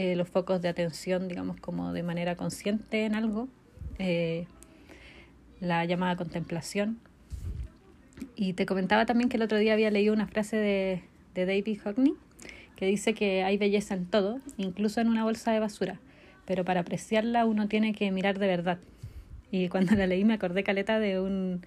eh, 0.00 0.16
los 0.16 0.30
focos 0.30 0.62
de 0.62 0.68
atención, 0.70 1.28
digamos, 1.28 1.60
como 1.60 1.92
de 1.92 2.02
manera 2.02 2.34
consciente 2.34 3.04
en 3.04 3.14
algo, 3.14 3.48
eh, 3.98 4.46
la 5.60 5.84
llamada 5.84 6.16
contemplación. 6.16 6.98
Y 8.34 8.54
te 8.54 8.64
comentaba 8.64 9.04
también 9.04 9.28
que 9.28 9.36
el 9.36 9.42
otro 9.42 9.58
día 9.58 9.74
había 9.74 9.90
leído 9.90 10.14
una 10.14 10.26
frase 10.26 10.56
de, 10.56 11.02
de 11.34 11.44
David 11.44 11.80
Hockney 11.84 12.14
que 12.76 12.86
dice 12.86 13.12
que 13.12 13.44
hay 13.44 13.58
belleza 13.58 13.92
en 13.92 14.06
todo, 14.06 14.40
incluso 14.56 15.02
en 15.02 15.08
una 15.08 15.22
bolsa 15.22 15.52
de 15.52 15.60
basura, 15.60 16.00
pero 16.46 16.64
para 16.64 16.80
apreciarla 16.80 17.44
uno 17.44 17.68
tiene 17.68 17.92
que 17.92 18.10
mirar 18.10 18.38
de 18.38 18.46
verdad. 18.46 18.78
Y 19.50 19.68
cuando 19.68 19.94
la 19.96 20.06
leí 20.06 20.24
me 20.24 20.32
acordé 20.32 20.64
caleta 20.64 20.98
de 20.98 21.20
un 21.20 21.60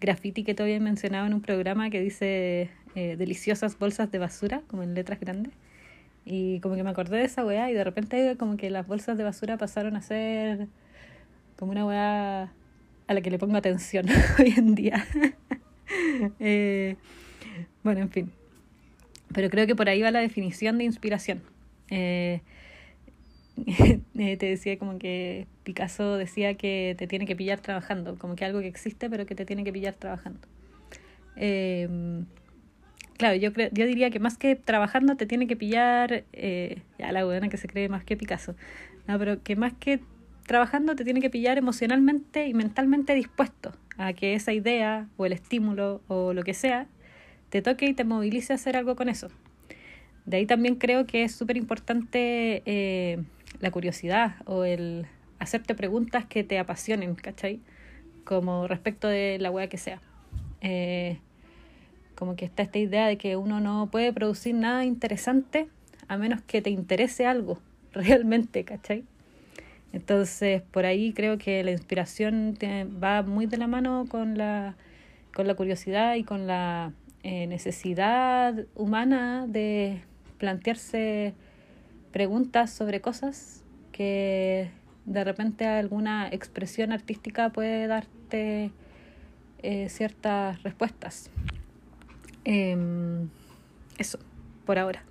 graffiti 0.00 0.44
que 0.44 0.54
todavía 0.54 0.76
he 0.76 0.80
mencionado 0.80 1.26
en 1.26 1.34
un 1.34 1.40
programa 1.40 1.90
que 1.90 2.00
dice 2.00 2.70
eh, 2.94 3.16
deliciosas 3.16 3.76
bolsas 3.76 4.12
de 4.12 4.20
basura, 4.20 4.62
como 4.68 4.84
en 4.84 4.94
letras 4.94 5.18
grandes. 5.18 5.54
Y 6.24 6.60
como 6.60 6.76
que 6.76 6.82
me 6.82 6.90
acordé 6.90 7.18
de 7.18 7.24
esa 7.24 7.44
weá 7.44 7.70
y 7.70 7.74
de 7.74 7.84
repente 7.84 8.36
como 8.36 8.56
que 8.56 8.70
las 8.70 8.86
bolsas 8.86 9.16
de 9.16 9.24
basura 9.24 9.56
pasaron 9.56 9.96
a 9.96 10.02
ser 10.02 10.68
como 11.56 11.72
una 11.72 11.86
weá 11.86 12.52
a 13.06 13.14
la 13.14 13.20
que 13.20 13.30
le 13.30 13.38
pongo 13.38 13.56
atención 13.56 14.06
hoy 14.38 14.54
en 14.56 14.74
día. 14.74 15.06
Eh, 16.38 16.94
bueno, 17.82 18.00
en 18.02 18.10
fin. 18.10 18.30
Pero 19.34 19.50
creo 19.50 19.66
que 19.66 19.74
por 19.74 19.88
ahí 19.88 20.00
va 20.00 20.12
la 20.12 20.20
definición 20.20 20.78
de 20.78 20.84
inspiración. 20.84 21.42
Eh, 24.16 24.36
te 24.38 24.46
decía 24.46 24.78
como 24.78 24.98
que 24.98 25.46
Picasso 25.64 26.16
decía 26.16 26.54
que 26.54 26.94
te 26.96 27.06
tiene 27.06 27.26
que 27.26 27.36
pillar 27.36 27.60
trabajando, 27.60 28.16
como 28.16 28.34
que 28.34 28.46
algo 28.46 28.60
que 28.60 28.68
existe 28.68 29.10
pero 29.10 29.26
que 29.26 29.34
te 29.34 29.44
tiene 29.44 29.64
que 29.64 29.72
pillar 29.72 29.94
trabajando. 29.94 30.40
Eh, 31.36 32.24
claro, 33.20 33.36
yo, 33.36 33.52
creo, 33.52 33.68
yo 33.70 33.84
diría 33.84 34.08
que 34.08 34.18
más 34.18 34.38
que 34.38 34.56
trabajando 34.56 35.14
te 35.14 35.26
tiene 35.26 35.46
que 35.46 35.54
pillar, 35.54 36.24
eh, 36.32 36.78
ya 36.98 37.12
la 37.12 37.22
buena 37.22 37.50
que 37.50 37.58
se 37.58 37.68
cree 37.68 37.86
más 37.90 38.02
que 38.02 38.16
Picasso, 38.16 38.54
no, 39.06 39.18
pero 39.18 39.42
que 39.42 39.56
más 39.56 39.74
que 39.74 40.00
trabajando 40.46 40.96
te 40.96 41.04
tiene 41.04 41.20
que 41.20 41.28
pillar 41.28 41.58
emocionalmente 41.58 42.46
y 42.46 42.54
mentalmente 42.54 43.14
dispuesto 43.14 43.72
a 43.98 44.14
que 44.14 44.32
esa 44.32 44.54
idea 44.54 45.06
o 45.18 45.26
el 45.26 45.34
estímulo 45.34 46.00
o 46.08 46.32
lo 46.32 46.42
que 46.44 46.54
sea 46.54 46.86
te 47.50 47.60
toque 47.60 47.84
y 47.84 47.92
te 47.92 48.04
movilice 48.04 48.54
a 48.54 48.56
hacer 48.56 48.74
algo 48.74 48.96
con 48.96 49.10
eso. 49.10 49.28
De 50.24 50.38
ahí 50.38 50.46
también 50.46 50.76
creo 50.76 51.04
que 51.06 51.24
es 51.24 51.34
súper 51.34 51.58
importante 51.58 52.62
eh, 52.64 53.22
la 53.60 53.70
curiosidad 53.70 54.36
o 54.46 54.64
el 54.64 55.04
hacerte 55.38 55.74
preguntas 55.74 56.24
que 56.24 56.42
te 56.42 56.58
apasionen, 56.58 57.16
¿cachai? 57.16 57.60
Como 58.24 58.66
respecto 58.66 59.08
de 59.08 59.36
la 59.38 59.50
wea 59.50 59.68
que 59.68 59.76
sea. 59.76 60.00
Eh, 60.62 61.18
como 62.20 62.36
que 62.36 62.44
está 62.44 62.62
esta 62.62 62.78
idea 62.78 63.06
de 63.06 63.16
que 63.16 63.36
uno 63.36 63.60
no 63.60 63.88
puede 63.90 64.12
producir 64.12 64.54
nada 64.54 64.84
interesante 64.84 65.68
a 66.06 66.18
menos 66.18 66.42
que 66.42 66.60
te 66.60 66.68
interese 66.68 67.26
algo 67.26 67.58
realmente, 67.92 68.62
¿cachai? 68.64 69.04
Entonces, 69.94 70.62
por 70.70 70.84
ahí 70.84 71.14
creo 71.14 71.38
que 71.38 71.64
la 71.64 71.72
inspiración 71.72 72.56
va 73.02 73.22
muy 73.22 73.46
de 73.46 73.56
la 73.56 73.66
mano 73.66 74.04
con 74.08 74.36
la, 74.36 74.76
con 75.34 75.46
la 75.46 75.54
curiosidad 75.54 76.14
y 76.14 76.22
con 76.22 76.46
la 76.46 76.92
eh, 77.22 77.46
necesidad 77.46 78.66
humana 78.76 79.46
de 79.48 80.02
plantearse 80.38 81.32
preguntas 82.12 82.70
sobre 82.70 83.00
cosas 83.00 83.64
que 83.92 84.70
de 85.06 85.24
repente 85.24 85.66
alguna 85.66 86.28
expresión 86.28 86.92
artística 86.92 87.48
puede 87.48 87.86
darte 87.86 88.72
eh, 89.62 89.88
ciertas 89.88 90.62
respuestas. 90.62 91.30
Em, 92.52 93.28
eso, 93.96 94.18
por 94.66 94.76
ahora. 94.76 95.04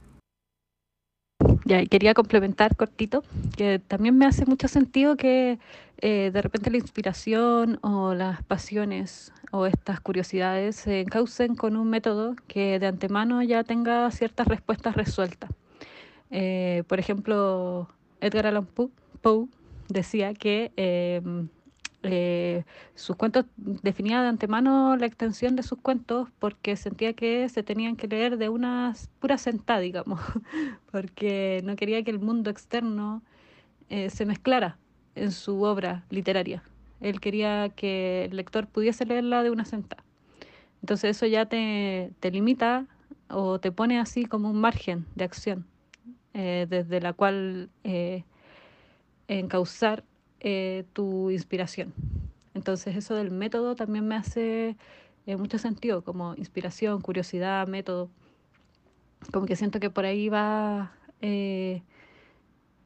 Ya, 1.64 1.86
quería 1.86 2.14
complementar 2.14 2.76
cortito, 2.76 3.24
que 3.56 3.80
también 3.80 4.18
me 4.18 4.26
hace 4.26 4.46
mucho 4.46 4.68
sentido 4.68 5.16
que 5.16 5.58
eh, 6.02 6.32
de 6.34 6.42
repente 6.42 6.70
la 6.70 6.76
inspiración 6.76 7.80
o 7.82 8.14
las 8.14 8.44
pasiones 8.44 9.32
o 9.52 9.68
estas 9.68 10.02
curiosidades 10.02 10.76
se 10.76 11.00
encaucen 11.00 11.56
con 11.56 11.78
un 11.78 11.90
método 11.90 12.36
que 12.50 12.78
de 12.78 12.88
antemano 12.88 13.42
ya 13.42 13.64
tenga 13.64 14.12
ciertas 14.12 14.46
respuestas 14.46 14.98
resueltas. 14.98 15.50
Eh, 16.32 16.84
por 16.90 17.00
ejemplo, 17.00 17.88
Edgar 18.20 18.48
Allan 18.48 18.66
Poe 18.66 19.48
decía 19.88 20.34
que 20.34 20.74
em, 20.76 21.48
eh, 22.02 22.64
sus 22.96 23.18
cuentos 23.18 23.46
definía 23.58 24.22
de 24.22 24.30
antemano 24.30 24.96
la 24.96 25.06
extensión 25.06 25.58
de 25.58 25.64
sus 25.64 25.80
cuentos 25.80 26.30
porque 26.40 26.78
sentía 26.78 27.14
que 27.14 27.50
se 27.50 27.62
tenían 27.62 27.98
que 27.98 28.08
leer 28.08 28.38
de 28.38 28.48
una 28.48 28.96
pura 29.20 29.38
sentada, 29.38 29.80
digamos, 29.80 30.22
porque 30.92 31.62
no 31.66 31.76
quería 31.76 32.04
que 32.04 32.12
el 32.12 32.20
mundo 32.20 32.50
externo 32.50 33.22
eh, 33.90 34.10
se 34.10 34.26
mezclara 34.26 34.78
en 35.16 35.32
su 35.32 35.62
obra 35.64 36.06
literaria. 36.10 36.64
Él 37.02 37.20
quería 37.20 37.70
que 37.70 38.26
el 38.26 38.38
lector 38.38 38.68
pudiese 38.68 39.06
leerla 39.06 39.44
de 39.44 39.50
una 39.50 39.66
sentada. 39.66 40.04
Entonces 40.82 41.18
eso 41.18 41.26
ya 41.26 41.48
te, 41.48 42.12
te 42.22 42.32
limita 42.32 42.88
o 43.30 43.60
te 43.60 43.72
pone 43.74 44.00
así 44.00 44.26
como 44.26 44.50
un 44.50 44.62
margen 44.62 45.06
de 45.16 45.26
acción 45.26 45.66
eh, 46.34 46.66
desde 46.70 47.02
la 47.02 47.12
cual 47.12 47.70
encauzar 49.28 50.04
eh, 50.40 50.86
tu 50.94 51.30
inspiración. 51.32 51.94
Entonces 52.54 52.96
eso 52.96 53.16
del 53.16 53.32
método 53.32 53.76
también 53.76 54.08
me 54.08 54.16
hace 54.16 54.78
eh, 55.26 55.36
mucho 55.36 55.58
sentido, 55.58 56.04
como 56.04 56.36
inspiración, 56.36 57.02
curiosidad, 57.02 57.68
método. 57.68 58.10
Como 59.32 59.46
que 59.46 59.56
siento 59.56 59.80
que 59.80 59.90
por 59.90 60.06
ahí 60.06 60.30
va, 60.30 60.94
eh, 61.22 61.82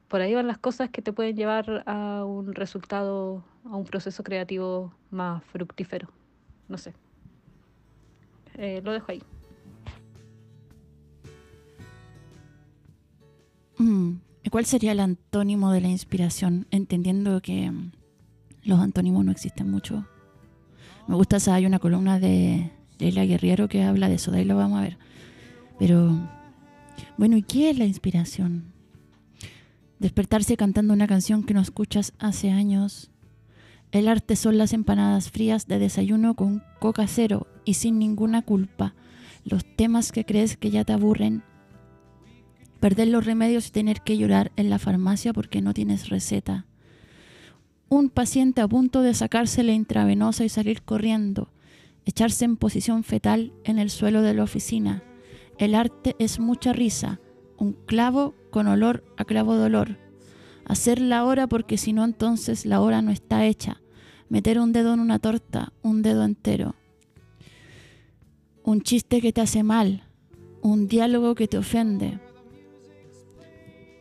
por 0.08 0.20
ahí 0.20 0.34
van 0.34 0.46
las 0.46 0.58
cosas 0.58 0.90
que 0.90 1.02
te 1.02 1.12
pueden 1.12 1.36
llevar 1.36 1.84
a 1.86 2.24
un 2.24 2.54
resultado, 2.54 3.44
a 3.64 3.76
un 3.76 3.84
proceso 3.84 4.22
creativo 4.24 4.92
más 5.10 5.44
fructífero. 5.44 6.08
No 6.68 6.78
sé. 6.78 6.92
lo 8.82 8.92
dejo 8.92 9.12
ahí. 9.12 9.22
Mm. 13.78 14.14
¿Cuál 14.50 14.66
sería 14.66 14.92
el 14.92 15.00
antónimo 15.00 15.72
de 15.72 15.80
la 15.80 15.88
inspiración? 15.88 16.66
Entendiendo 16.70 17.40
que 17.40 17.70
mm, 17.70 17.92
los 18.62 18.78
antónimos 18.78 19.24
no 19.24 19.32
existen 19.32 19.70
mucho. 19.70 20.06
Me 21.08 21.16
gusta, 21.16 21.38
esa, 21.38 21.54
hay 21.54 21.66
una 21.66 21.78
columna 21.78 22.18
de 22.18 22.70
Leila 22.98 23.24
Guerriero 23.24 23.68
que 23.68 23.82
habla 23.82 24.08
de 24.08 24.14
eso, 24.14 24.30
de 24.30 24.38
ahí 24.38 24.44
lo 24.44 24.56
vamos 24.56 24.78
a 24.78 24.82
ver. 24.82 24.98
Pero, 25.78 26.28
bueno, 27.16 27.36
¿y 27.36 27.42
qué 27.42 27.70
es 27.70 27.78
la 27.78 27.84
inspiración? 27.84 28.72
Despertarse 29.98 30.56
cantando 30.56 30.92
una 30.92 31.06
canción 31.06 31.42
que 31.42 31.54
no 31.54 31.60
escuchas 31.60 32.12
hace 32.18 32.50
años. 32.50 33.10
El 33.90 34.08
arte 34.08 34.36
son 34.36 34.58
las 34.58 34.72
empanadas 34.72 35.30
frías 35.30 35.66
de 35.66 35.78
desayuno 35.78 36.34
con 36.34 36.62
coca 36.80 37.06
cero 37.06 37.46
y 37.64 37.74
sin 37.74 37.98
ninguna 37.98 38.42
culpa. 38.42 38.94
Los 39.44 39.64
temas 39.76 40.12
que 40.12 40.24
crees 40.24 40.56
que 40.56 40.70
ya 40.70 40.84
te 40.84 40.92
aburren 40.92 41.42
perder 42.84 43.08
los 43.08 43.24
remedios 43.24 43.68
y 43.68 43.70
tener 43.70 44.02
que 44.02 44.18
llorar 44.18 44.52
en 44.56 44.68
la 44.68 44.78
farmacia 44.78 45.32
porque 45.32 45.62
no 45.62 45.72
tienes 45.72 46.10
receta. 46.10 46.66
Un 47.88 48.10
paciente 48.10 48.60
a 48.60 48.68
punto 48.68 49.00
de 49.00 49.14
sacarse 49.14 49.62
la 49.62 49.72
intravenosa 49.72 50.44
y 50.44 50.50
salir 50.50 50.82
corriendo, 50.82 51.48
echarse 52.04 52.44
en 52.44 52.58
posición 52.58 53.02
fetal 53.02 53.54
en 53.64 53.78
el 53.78 53.88
suelo 53.88 54.20
de 54.20 54.34
la 54.34 54.42
oficina. 54.42 55.02
El 55.56 55.74
arte 55.74 56.14
es 56.18 56.38
mucha 56.38 56.74
risa, 56.74 57.20
un 57.56 57.72
clavo 57.72 58.34
con 58.50 58.66
olor 58.66 59.02
a 59.16 59.24
clavo 59.24 59.56
dolor. 59.56 59.96
Hacer 60.66 61.00
la 61.00 61.24
hora 61.24 61.46
porque 61.46 61.78
si 61.78 61.94
no 61.94 62.04
entonces 62.04 62.66
la 62.66 62.82
hora 62.82 63.00
no 63.00 63.12
está 63.12 63.46
hecha. 63.46 63.80
Meter 64.28 64.60
un 64.60 64.74
dedo 64.74 64.92
en 64.92 65.00
una 65.00 65.18
torta, 65.18 65.72
un 65.80 66.02
dedo 66.02 66.22
entero. 66.22 66.74
Un 68.62 68.82
chiste 68.82 69.22
que 69.22 69.32
te 69.32 69.40
hace 69.40 69.62
mal, 69.62 70.04
un 70.60 70.86
diálogo 70.86 71.34
que 71.34 71.48
te 71.48 71.56
ofende, 71.56 72.20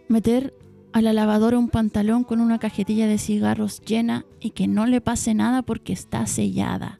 meter 0.08 0.54
a 0.94 1.02
la 1.02 1.14
lavadora 1.14 1.58
un 1.58 1.70
pantalón 1.70 2.24
con 2.24 2.40
una 2.40 2.60
cajetilla 2.60 3.08
de 3.08 3.18
cigarros 3.18 3.82
llena 3.82 4.26
y 4.40 4.52
que 4.52 4.68
no 4.68 4.86
le 4.86 5.02
pase 5.02 5.34
nada 5.34 5.64
porque 5.64 5.94
está 5.94 6.28
sellada. 6.28 7.00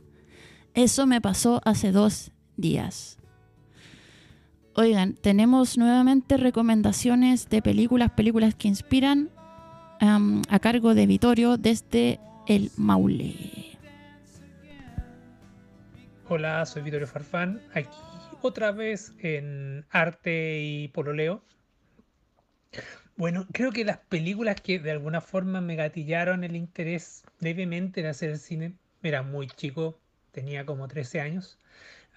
Eso 0.74 1.06
me 1.06 1.22
pasó 1.22 1.62
hace 1.64 1.92
dos 1.92 2.32
días. 2.58 3.20
Oigan, 4.76 5.14
tenemos 5.14 5.78
nuevamente 5.78 6.38
recomendaciones 6.38 7.48
de 7.50 7.62
películas, 7.62 8.12
películas 8.12 8.56
que 8.56 8.68
inspiran 8.68 9.30
a 10.00 10.60
cargo 10.60 10.96
de 10.96 11.06
Vitorio 11.06 11.58
desde 11.58 12.20
el 12.48 12.72
Maule. 12.76 13.78
Hola, 16.28 16.66
soy 16.66 16.82
Vitorio 16.82 17.06
Farfán, 17.06 17.62
aquí 17.76 17.96
otra 18.42 18.72
vez 18.72 19.14
en 19.20 19.86
Arte 19.92 20.60
y 20.62 20.88
Pololeo. 20.88 21.44
Bueno, 23.16 23.48
creo 23.54 23.72
que 23.72 23.86
las 23.86 23.98
películas 24.00 24.60
que 24.62 24.80
de 24.80 24.92
alguna 24.92 25.22
forma 25.22 25.62
me 25.62 25.76
gatillaron 25.76 26.44
el 26.44 26.56
interés 26.56 27.24
levemente 27.40 28.02
en 28.02 28.08
hacer 28.08 28.38
cine, 28.38 28.76
era 29.04 29.22
muy 29.22 29.48
chico, 29.48 30.00
tenía 30.32 30.66
como 30.66 30.88
13 30.88 31.22
años, 31.22 31.60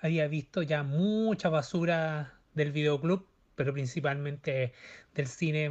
había 0.01 0.27
visto 0.29 0.63
ya 0.63 0.83
mucha 0.83 1.49
basura 1.49 2.35
del 2.55 2.73
videoclub, 2.73 3.27
pero 3.57 3.73
principalmente 3.73 4.73
del 5.15 5.27
cine 5.27 5.71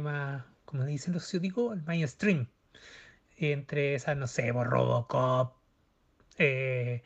como 0.64 0.84
dicen 0.84 1.14
los 1.14 1.26
ciúticos, 1.26 1.76
el 1.76 1.82
mainstream. 1.84 2.48
Entre 3.38 3.94
esas, 3.94 4.16
no 4.16 4.26
sé, 4.26 4.52
pues, 4.52 4.66
Robocop, 4.66 5.54
eh, 6.38 7.02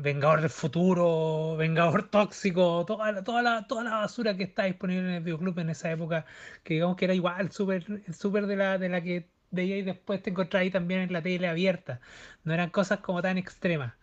Vengador 0.00 0.40
del 0.40 0.50
futuro, 0.50 1.56
Vengador 1.56 2.08
tóxico, 2.10 2.84
toda 2.86 3.12
la, 3.12 3.22
toda 3.22 3.66
toda 3.66 3.84
la 3.84 3.90
basura 3.96 4.34
que 4.36 4.44
está 4.44 4.64
disponible 4.64 5.08
en 5.08 5.14
el 5.16 5.22
videoclub 5.22 5.58
en 5.58 5.70
esa 5.70 5.90
época, 5.90 6.24
que 6.64 6.74
digamos 6.74 6.96
que 6.96 7.04
era 7.04 7.14
igual, 7.14 7.52
súper 7.52 7.84
super 8.12 8.46
de 8.46 8.56
la, 8.56 8.78
de 8.78 8.88
la 8.88 9.02
que 9.02 9.28
veía 9.50 9.76
y 9.76 9.82
después 9.82 10.22
te 10.22 10.32
ahí 10.56 10.70
también 10.70 11.00
en 11.00 11.12
la 11.12 11.22
tele 11.22 11.48
abierta. 11.48 12.00
No 12.44 12.54
eran 12.54 12.70
cosas 12.70 13.00
como 13.00 13.22
tan 13.22 13.38
extremas. 13.38 13.94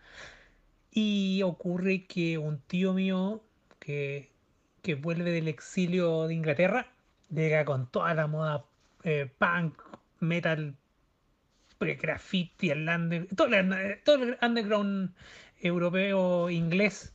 Y 0.90 1.42
ocurre 1.42 2.06
que 2.06 2.38
un 2.38 2.60
tío 2.60 2.94
mío 2.94 3.42
que, 3.78 4.30
que 4.82 4.94
vuelve 4.94 5.30
del 5.32 5.48
exilio 5.48 6.26
de 6.28 6.34
Inglaterra 6.34 6.86
llega 7.30 7.64
con 7.64 7.90
toda 7.90 8.14
la 8.14 8.26
moda 8.26 8.64
eh, 9.04 9.30
punk, 9.38 9.80
metal, 10.20 10.76
graffiti, 11.78 12.70
el 12.70 13.28
todo, 13.36 13.48
el, 13.48 14.02
todo 14.04 14.22
el 14.22 14.38
underground 14.42 15.14
europeo 15.60 16.50
inglés, 16.50 17.14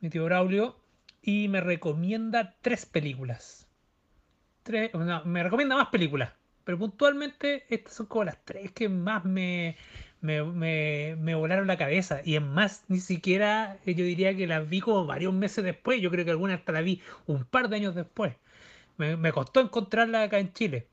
mi 0.00 0.10
tío 0.10 0.24
Braulio, 0.24 0.76
y 1.22 1.48
me 1.48 1.60
recomienda 1.60 2.54
tres 2.62 2.86
películas. 2.86 3.68
Me 5.24 5.42
recomienda 5.42 5.76
más 5.76 5.88
películas, 5.88 6.32
pero 6.64 6.78
puntualmente 6.78 7.64
estas 7.68 7.94
son 7.94 8.06
como 8.06 8.24
las 8.24 8.38
tres 8.44 8.72
que 8.72 8.88
más 8.88 9.24
me, 9.24 9.76
me, 10.20 11.34
volaron 11.34 11.66
la 11.66 11.76
cabeza. 11.76 12.20
Y 12.24 12.36
es 12.36 12.42
más, 12.42 12.84
ni 12.88 13.00
siquiera 13.00 13.78
yo 13.84 14.04
diría 14.04 14.36
que 14.36 14.46
las 14.46 14.68
vi 14.68 14.80
como 14.80 15.06
varios 15.06 15.34
meses 15.34 15.64
después. 15.64 16.00
Yo 16.00 16.10
creo 16.10 16.24
que 16.24 16.30
algunas 16.30 16.60
hasta 16.60 16.72
las 16.72 16.84
vi 16.84 17.02
un 17.26 17.44
par 17.44 17.68
de 17.68 17.76
años 17.76 17.94
después. 17.94 18.34
Me, 18.96 19.16
me 19.16 19.32
costó 19.32 19.60
encontrarla 19.60 20.22
acá 20.22 20.38
en 20.38 20.52
Chile. 20.52 20.86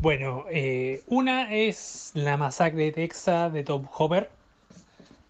Bueno, 0.00 0.44
eh, 0.50 1.02
una 1.08 1.52
es 1.52 2.12
La 2.14 2.36
masacre 2.36 2.84
de 2.84 2.92
Texas 2.92 3.52
de 3.52 3.64
Tom 3.64 3.86
Hopper, 3.92 4.30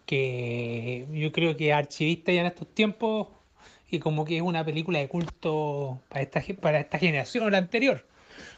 que 0.09 1.07
yo 1.13 1.33
creo 1.33 1.55
que 1.59 1.75
archivista 1.75 2.33
ya 2.33 2.41
en 2.41 2.47
estos 2.47 2.67
tiempos 2.75 3.29
y 3.91 3.99
como 3.99 4.25
que 4.25 4.39
es 4.39 4.43
una 4.43 4.65
película 4.65 4.99
de 5.01 5.09
culto 5.09 6.01
para 6.09 6.23
esta, 6.23 6.43
para 6.63 6.81
esta 6.81 6.99
generación 6.99 7.45
o 7.45 7.51
la 7.51 7.59
anterior. 7.59 8.07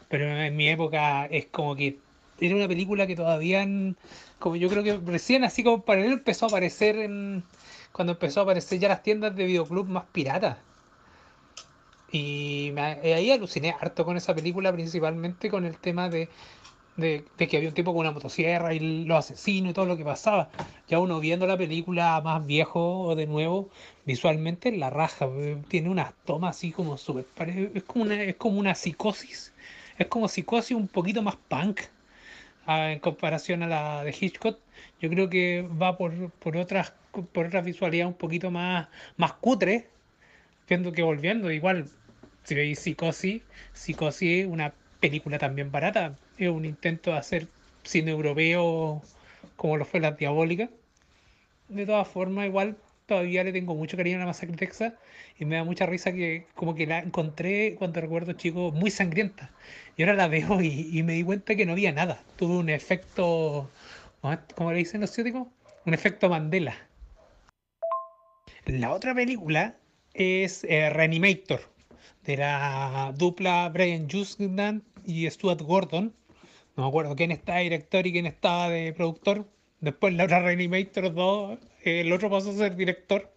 Pero 0.08 0.26
en 0.26 0.56
mi 0.56 0.68
época 0.68 1.26
es 1.26 1.46
como 1.46 1.74
que 1.74 1.98
era 2.40 2.54
una 2.54 2.68
película 2.68 3.06
que 3.08 3.16
todavía, 3.16 3.66
como 4.38 4.54
yo 4.56 4.68
creo 4.70 4.84
que 4.84 4.96
recién 4.98 5.42
así 5.42 5.64
como 5.64 5.84
para 5.84 6.04
él 6.04 6.12
empezó 6.12 6.46
a 6.46 6.48
aparecer 6.50 6.96
en, 6.98 7.42
cuando 7.92 8.12
empezó 8.12 8.40
a 8.40 8.42
aparecer 8.44 8.78
ya 8.78 8.88
las 8.88 9.02
tiendas 9.02 9.34
de 9.34 9.44
videoclub 9.44 9.88
más 9.88 10.04
piratas. 10.12 10.58
Y 12.12 12.72
ahí 12.78 13.30
aluciné 13.32 13.74
harto 13.80 14.04
con 14.04 14.16
esa 14.16 14.34
película, 14.34 14.72
principalmente 14.72 15.50
con 15.50 15.64
el 15.64 15.78
tema 15.78 16.08
de, 16.08 16.28
de, 16.96 17.24
que 17.36 17.56
había 17.56 17.68
un 17.68 17.74
tipo 17.74 17.92
con 17.92 18.00
una 18.00 18.12
motosierra 18.12 18.74
y 18.74 19.04
los 19.04 19.18
asesinos 19.18 19.70
y 19.70 19.74
todo 19.74 19.86
lo 19.86 19.96
que 19.96 20.04
pasaba. 20.04 20.50
Ya 20.88 20.98
uno 20.98 21.20
viendo 21.20 21.46
la 21.46 21.56
película 21.56 22.20
más 22.22 22.46
viejo 22.46 23.00
o 23.02 23.14
de 23.16 23.26
nuevo, 23.26 23.70
visualmente 24.04 24.72
la 24.72 24.90
raja, 24.90 25.26
eh, 25.26 25.56
tiene 25.68 25.88
unas 25.88 26.12
tomas 26.24 26.56
así 26.56 26.72
como 26.72 26.96
súper... 26.96 27.26
Es 27.74 27.82
como 27.84 28.06
es 28.10 28.36
como 28.36 28.58
una 28.58 28.74
psicosis, 28.74 29.52
es 29.98 30.06
como 30.08 30.28
psicosis 30.28 30.76
un 30.76 30.88
poquito 30.88 31.22
más 31.22 31.36
punk 31.48 31.80
en 32.66 33.00
comparación 33.00 33.62
a 33.62 33.66
la 33.66 34.04
de 34.04 34.14
Hitchcock. 34.18 34.58
Yo 35.00 35.08
creo 35.10 35.28
que 35.30 35.66
va 35.80 35.96
por, 35.96 36.30
por 36.32 36.56
otras 36.56 36.92
por 37.10 37.46
otras 37.46 37.64
visualidades 37.64 38.12
un 38.12 38.18
poquito 38.18 38.50
más, 38.50 38.88
más 39.16 39.32
cutre, 39.34 39.88
viendo 40.68 40.92
que 40.92 41.02
volviendo, 41.02 41.50
igual 41.50 41.88
si 42.44 42.54
veis 42.54 42.78
Psicosis, 42.80 43.42
Psicosis 43.72 44.44
es 44.44 44.46
una 44.46 44.72
película 45.00 45.38
también 45.38 45.70
barata, 45.70 46.16
un 46.48 46.64
intento 46.64 47.10
de 47.10 47.18
hacer 47.18 47.48
cine 47.82 48.10
europeo 48.10 49.02
como 49.56 49.76
lo 49.76 49.84
fue 49.84 50.00
la 50.00 50.12
diabólica. 50.12 50.70
De 51.68 51.86
todas 51.86 52.08
formas, 52.08 52.46
igual 52.46 52.76
todavía 53.06 53.44
le 53.44 53.52
tengo 53.52 53.74
mucho 53.74 53.96
cariño 53.96 54.16
a 54.16 54.20
la 54.20 54.26
masacre 54.26 54.56
Texas 54.56 54.94
y 55.38 55.44
me 55.44 55.56
da 55.56 55.64
mucha 55.64 55.84
risa 55.84 56.12
que 56.12 56.46
como 56.54 56.74
que 56.74 56.86
la 56.86 57.00
encontré 57.00 57.74
cuando 57.76 58.00
recuerdo 58.00 58.32
chico 58.34 58.72
muy 58.72 58.90
sangrienta. 58.90 59.50
Y 59.96 60.02
ahora 60.02 60.14
la 60.14 60.28
veo 60.28 60.62
y, 60.62 61.02
me 61.02 61.14
di 61.14 61.24
cuenta 61.24 61.56
que 61.56 61.66
no 61.66 61.72
había 61.72 61.92
nada. 61.92 62.22
Tuve 62.36 62.56
un 62.56 62.68
efecto, 62.68 63.68
¿cómo 64.54 64.72
le 64.72 64.78
dicen 64.78 65.00
los 65.00 65.10
ciúticos? 65.10 65.48
Un 65.84 65.94
efecto 65.94 66.28
Mandela. 66.30 66.74
La 68.66 68.92
otra 68.92 69.14
película 69.14 69.74
es 70.14 70.64
eh, 70.64 70.90
Reanimator, 70.90 71.60
de 72.24 72.36
la 72.36 73.12
dupla 73.16 73.68
Brian 73.70 74.08
Justin 74.10 74.82
y 75.04 75.28
Stuart 75.28 75.60
Gordon. 75.62 76.14
No 76.76 76.84
me 76.84 76.88
acuerdo 76.88 77.16
quién 77.16 77.30
está 77.30 77.56
de 77.56 77.64
director 77.64 78.06
y 78.06 78.12
quién 78.12 78.26
estaba 78.26 78.68
de 78.68 78.92
productor. 78.92 79.46
Después 79.80 80.14
la 80.14 80.24
otra 80.24 80.40
Reanimator 80.40 81.12
2, 81.14 81.58
el 81.84 82.12
otro 82.12 82.30
pasó 82.30 82.50
a 82.50 82.54
ser 82.54 82.76
director. 82.76 83.32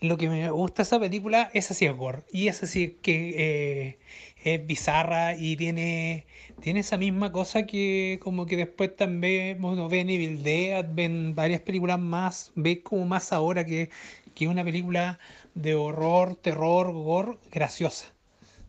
Lo 0.00 0.16
que 0.16 0.28
me 0.28 0.50
gusta 0.50 0.82
de 0.82 0.82
esa 0.84 0.98
película 0.98 1.50
es 1.52 1.70
así 1.70 1.86
gore. 1.88 2.22
Y 2.32 2.48
es 2.48 2.62
así 2.62 2.98
que 3.02 3.34
eh, 3.36 3.98
es 4.42 4.66
bizarra 4.66 5.36
y 5.36 5.56
tiene, 5.56 6.26
tiene 6.60 6.80
esa 6.80 6.96
misma 6.96 7.32
cosa 7.32 7.66
que 7.66 8.18
como 8.22 8.46
que 8.46 8.56
después 8.56 8.96
también 8.96 9.60
bueno, 9.60 9.88
ven 9.88 10.10
Evil 10.10 10.42
Dead, 10.42 10.86
ven 10.90 11.34
varias 11.34 11.60
películas 11.60 11.98
más, 11.98 12.52
ve 12.54 12.82
como 12.82 13.04
más 13.06 13.32
ahora 13.32 13.64
que, 13.64 13.90
que 14.34 14.48
una 14.48 14.64
película 14.64 15.18
de 15.54 15.74
horror, 15.74 16.36
terror, 16.36 16.92
gore, 16.92 17.38
graciosa. 17.52 18.06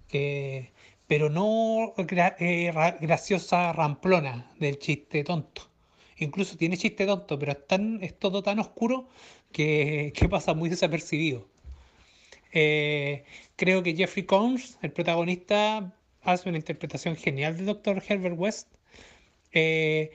Que, 0.09 0.71
pero 1.11 1.29
no 1.29 1.93
eh, 1.97 2.71
graciosa 3.01 3.73
ramplona 3.73 4.49
del 4.59 4.79
chiste 4.79 5.25
tonto. 5.25 5.63
Incluso 6.15 6.55
tiene 6.55 6.77
chiste 6.77 7.05
tonto, 7.05 7.37
pero 7.37 7.51
es, 7.51 7.67
tan, 7.67 8.01
es 8.01 8.17
todo 8.17 8.41
tan 8.41 8.59
oscuro 8.59 9.09
que, 9.51 10.13
pasa 10.29 10.53
muy 10.53 10.69
desapercibido. 10.69 11.49
Eh, 12.53 13.25
creo 13.57 13.83
que 13.83 13.93
Jeffrey 13.93 14.23
Combs, 14.23 14.79
el 14.81 14.93
protagonista, 14.93 15.93
hace 16.21 16.47
una 16.47 16.59
interpretación 16.59 17.17
genial 17.17 17.57
del 17.57 17.65
Dr. 17.65 18.01
Herbert 18.07 18.39
West. 18.39 18.69
Eh, 19.51 20.11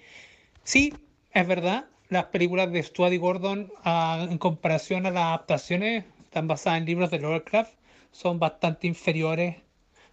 sí, 0.64 0.94
es 1.32 1.46
verdad, 1.46 1.90
las 2.08 2.24
películas 2.26 2.72
de 2.72 2.82
Stuart 2.82 3.12
y 3.12 3.18
Gordon, 3.18 3.70
ah, 3.84 4.26
en 4.30 4.38
comparación 4.38 5.04
a 5.04 5.10
las 5.10 5.24
adaptaciones, 5.24 6.06
están 6.24 6.48
basadas 6.48 6.78
en 6.78 6.86
libros 6.86 7.10
de 7.10 7.18
Lovecraft, 7.18 7.74
son 8.12 8.38
bastante 8.38 8.86
inferiores. 8.86 9.65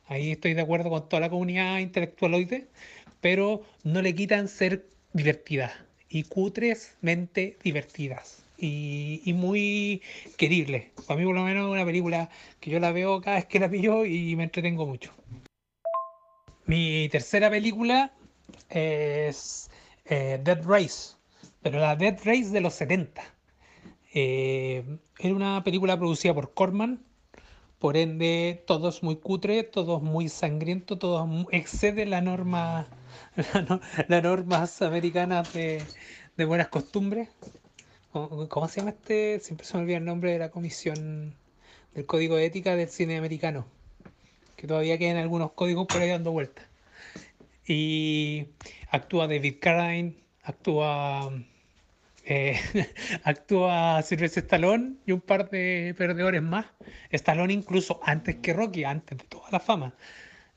Ahí 0.07 0.31
estoy 0.31 0.53
de 0.53 0.61
acuerdo 0.61 0.89
con 0.89 1.07
toda 1.07 1.21
la 1.21 1.29
comunidad 1.29 1.79
intelectualoide, 1.79 2.67
pero 3.21 3.63
no 3.83 4.01
le 4.01 4.13
quitan 4.13 4.47
ser 4.47 4.85
divertidas 5.13 5.73
y 6.09 6.23
cutresmente 6.23 7.57
divertidas 7.63 8.43
y, 8.57 9.33
muy 9.33 10.01
queribles. 10.37 10.85
Para 11.07 11.19
mí, 11.19 11.25
por 11.25 11.35
lo 11.35 11.43
menos, 11.43 11.65
es 11.65 11.71
una 11.71 11.85
película 11.85 12.29
que 12.59 12.71
yo 12.71 12.79
la 12.79 12.91
veo 12.91 13.21
cada 13.21 13.37
vez 13.37 13.45
que 13.45 13.59
la 13.59 13.69
pillo 13.69 14.05
y 14.05 14.35
me 14.35 14.43
entretengo 14.43 14.85
mucho. 14.85 15.11
Mi 16.65 17.09
tercera 17.09 17.49
película 17.49 18.13
es 18.69 19.69
eh, 20.05 20.39
Dead 20.43 20.61
Race, 20.65 21.15
pero 21.61 21.79
la 21.79 21.95
Dead 21.95 22.17
Race 22.23 22.49
de 22.49 22.61
los 22.61 22.73
70. 22.75 23.23
Eh, 24.13 24.83
era 25.19 25.33
una 25.33 25.63
película 25.63 25.97
producida 25.97 26.33
por 26.33 26.53
Corman, 26.53 27.03
por 27.83 27.97
ende 27.97 28.63
todo 28.65 28.87
es 28.87 29.03
muy 29.03 29.17
cutre, 29.17 29.63
todo 29.63 29.97
es 29.97 30.03
muy 30.03 30.29
sangriento, 30.29 30.97
todo 30.97 31.27
excede 31.51 32.05
la 32.05 32.21
norma, 32.21 32.87
las 34.07 34.23
normas 34.23 34.81
americanas 34.81 35.51
de, 35.51 35.83
buenas 36.37 36.69
costumbres. 36.69 37.27
¿Cómo, 38.13 38.69
se 38.69 38.79
llama 38.79 38.91
este? 38.91 39.41
Siempre 39.41 39.67
se 39.67 39.75
me 39.75 39.83
olvida 39.83 39.97
el 39.97 40.05
nombre 40.05 40.31
de 40.31 40.39
la 40.39 40.49
comisión 40.49 41.35
del 41.93 42.05
código 42.05 42.37
de 42.37 42.45
ética 42.45 42.73
del 42.77 42.87
cine 42.87 43.17
americano, 43.17 43.65
que 44.55 44.65
todavía 44.65 44.97
quedan 44.97 45.17
algunos 45.17 45.51
códigos 45.51 45.85
por 45.85 46.01
ahí 46.01 46.07
dando 46.07 46.31
vueltas. 46.31 46.65
Y 47.67 48.45
actúa 48.91 49.27
David 49.27 49.55
Carradine, 49.59 50.15
actúa 50.43 51.33
eh, 52.25 52.59
actúa 53.23 54.01
Sylvester 54.01 54.43
Stallone 54.43 54.95
y 55.05 55.11
un 55.11 55.21
par 55.21 55.49
de 55.49 55.93
perdedores 55.97 56.41
más. 56.41 56.65
Stallone 57.11 57.53
incluso 57.53 57.99
antes 58.03 58.37
que 58.37 58.53
Rocky, 58.53 58.83
antes 58.83 59.17
de 59.17 59.23
toda 59.25 59.49
la 59.51 59.59
fama. 59.59 59.93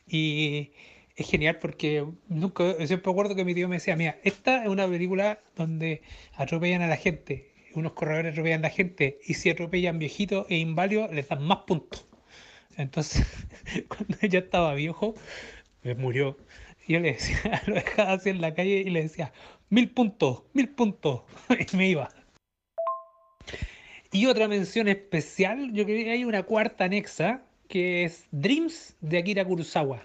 Y 0.07 0.72
es 1.16 1.29
genial 1.29 1.59
porque 1.59 2.07
nunca, 2.29 2.74
siempre 2.87 3.11
recuerdo 3.11 3.35
que 3.35 3.44
mi 3.44 3.55
tío 3.55 3.68
me 3.68 3.76
decía, 3.76 3.96
mira, 3.96 4.18
esta 4.22 4.62
es 4.62 4.68
una 4.68 4.87
película 4.87 5.40
donde 5.57 6.02
atropellan 6.35 6.83
a 6.83 6.88
la 6.88 6.96
gente, 6.96 7.52
unos 7.74 7.92
corredores 7.92 8.33
atropellan 8.33 8.61
a 8.61 8.68
la 8.68 8.70
gente 8.70 9.18
y 9.26 9.35
si 9.35 9.50
atropellan 9.50 9.98
viejitos 9.98 10.46
e 10.48 10.57
inválidos 10.59 11.11
les 11.12 11.29
dan 11.29 11.42
más 11.42 11.59
puntos. 11.66 12.07
Entonces, 12.76 13.26
cuando 13.88 14.18
ella 14.20 14.40
estaba 14.40 14.74
viejo, 14.74 15.14
me 15.83 15.94
murió. 16.88 16.99
yo 16.99 17.01
le 17.01 17.12
decía, 17.12 17.62
lo 17.66 17.75
dejaba 17.75 18.12
así 18.12 18.31
en 18.31 18.40
la 18.40 18.55
calle 18.55 18.83
y 18.87 18.90
le 18.90 19.03
decía, 19.03 19.33
mil 19.70 19.90
puntos, 19.90 20.42
mil 20.53 20.68
puntos. 20.68 21.22
y 21.72 21.77
me 21.77 21.88
iba. 21.88 22.09
Y 24.12 24.27
otra 24.27 24.49
mención 24.49 24.88
especial, 24.88 25.72
yo 25.72 25.85
creo 25.85 26.05
que 26.05 26.11
hay 26.11 26.25
una 26.25 26.42
cuarta 26.44 26.85
anexa, 26.85 27.42
que 27.68 28.05
es 28.05 28.27
Dreams 28.31 28.96
de 29.01 29.18
Akira 29.18 29.44
Kurosawa. 29.44 30.03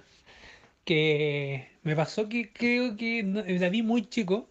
Que 0.84 1.70
me 1.84 1.96
pasó 1.96 2.28
que 2.28 2.52
creo 2.52 2.98
que 2.98 3.24
la 3.24 3.70
vi 3.70 3.84
muy 3.84 4.10
chico, 4.10 4.50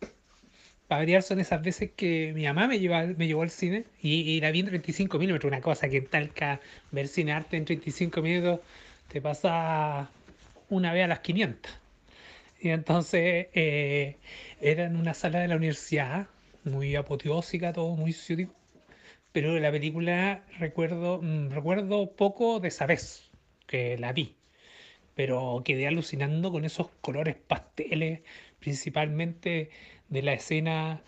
para 0.91 1.03
variar 1.03 1.23
son 1.23 1.41
esas 1.41 1.63
veces 1.63 1.91
que 1.95 2.33
mi 2.35 2.45
mamá 2.45 2.67
me, 2.67 2.79
lleva, 2.79 3.05
me 3.05 3.27
llevó 3.27 3.43
al 3.43 3.51
cine 3.51 3.85
y, 4.01 4.23
y 4.23 4.41
la 4.41 4.51
vi 4.51 4.61
en 4.61 4.67
35 4.67 5.19
milímetros, 5.19 5.49
una 5.49 5.61
cosa 5.61 5.89
que 5.89 5.99
en 5.99 6.07
Talca 6.07 6.61
ver 6.91 7.07
cine 7.07 7.33
arte 7.33 7.57
en 7.57 7.65
35 7.65 8.23
minutos 8.23 8.61
te 9.09 9.21
pasa 9.21 10.11
una 10.69 10.93
vez 10.93 11.05
a 11.05 11.09
las 11.09 11.21
500. 11.21 11.80
Y 12.61 12.71
entonces 12.71 13.49
eh, 13.55 14.19
era 14.61 14.85
en 14.85 14.97
una 14.97 15.15
sala 15.15 15.41
de 15.41 15.49
la 15.49 15.57
universidad, 15.57 16.29
muy 16.65 16.95
apoteósica, 16.97 17.73
todo 17.73 17.97
muy 17.97 18.13
ciútico. 18.13 18.55
Pero 19.33 19.59
la 19.59 19.71
película 19.73 20.45
recuerdo, 20.59 21.21
mm, 21.23 21.51
recuerdo 21.51 22.15
poco 22.17 22.61
de 22.61 22.69
esa 22.69 22.87
vez 22.87 23.31
que 23.67 23.97
la 23.99 24.13
vi. 24.13 24.37
Pero 25.15 25.63
quedé 25.65 25.87
alucinando 25.89 26.53
con 26.53 26.65
esos 26.65 26.91
colores 27.01 27.37
pasteles, 27.37 28.23
principalmente 28.61 29.71
de 30.09 30.23
la 30.23 30.35
escena 30.35 31.03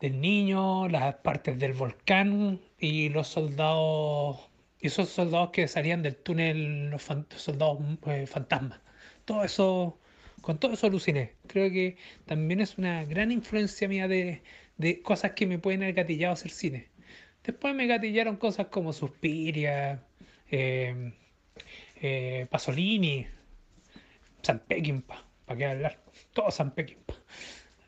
del 0.00 0.20
niño, 0.20 0.88
las 0.88 1.16
partes 1.16 1.58
del 1.58 1.72
volcán 1.72 2.60
y 2.78 3.08
los 3.10 3.28
soldados, 3.28 4.50
esos 4.80 5.08
soldados 5.08 5.50
que 5.50 5.68
salían 5.68 6.02
del 6.02 6.16
túnel, 6.16 6.90
los 6.90 7.02
soldados 7.36 7.78
eh, 8.06 8.26
fantasmas. 8.26 8.80
Todo 9.24 9.44
eso, 9.44 9.98
con 10.46 10.60
todo 10.60 10.74
eso 10.74 10.86
aluciné. 10.86 11.32
Creo 11.48 11.72
que 11.72 11.96
también 12.24 12.60
es 12.60 12.78
una 12.78 13.04
gran 13.04 13.32
influencia 13.32 13.88
mía 13.88 14.06
de, 14.06 14.42
de 14.76 15.02
cosas 15.02 15.32
que 15.32 15.44
me 15.44 15.58
pueden 15.58 15.82
haber 15.82 15.96
gatillado 15.96 16.34
hacer 16.34 16.52
cine. 16.52 16.88
Después 17.42 17.74
me 17.74 17.88
gatillaron 17.88 18.36
cosas 18.36 18.68
como 18.68 18.92
Suspiria, 18.92 20.04
eh, 20.48 21.12
eh, 22.00 22.46
Pasolini, 22.48 23.26
San 24.42 24.60
Peckinpah, 24.60 25.24
¿para 25.46 25.58
qué 25.58 25.66
hablar? 25.66 26.04
Todo 26.32 26.52
San 26.52 26.72
Peckinpah. 26.72 27.16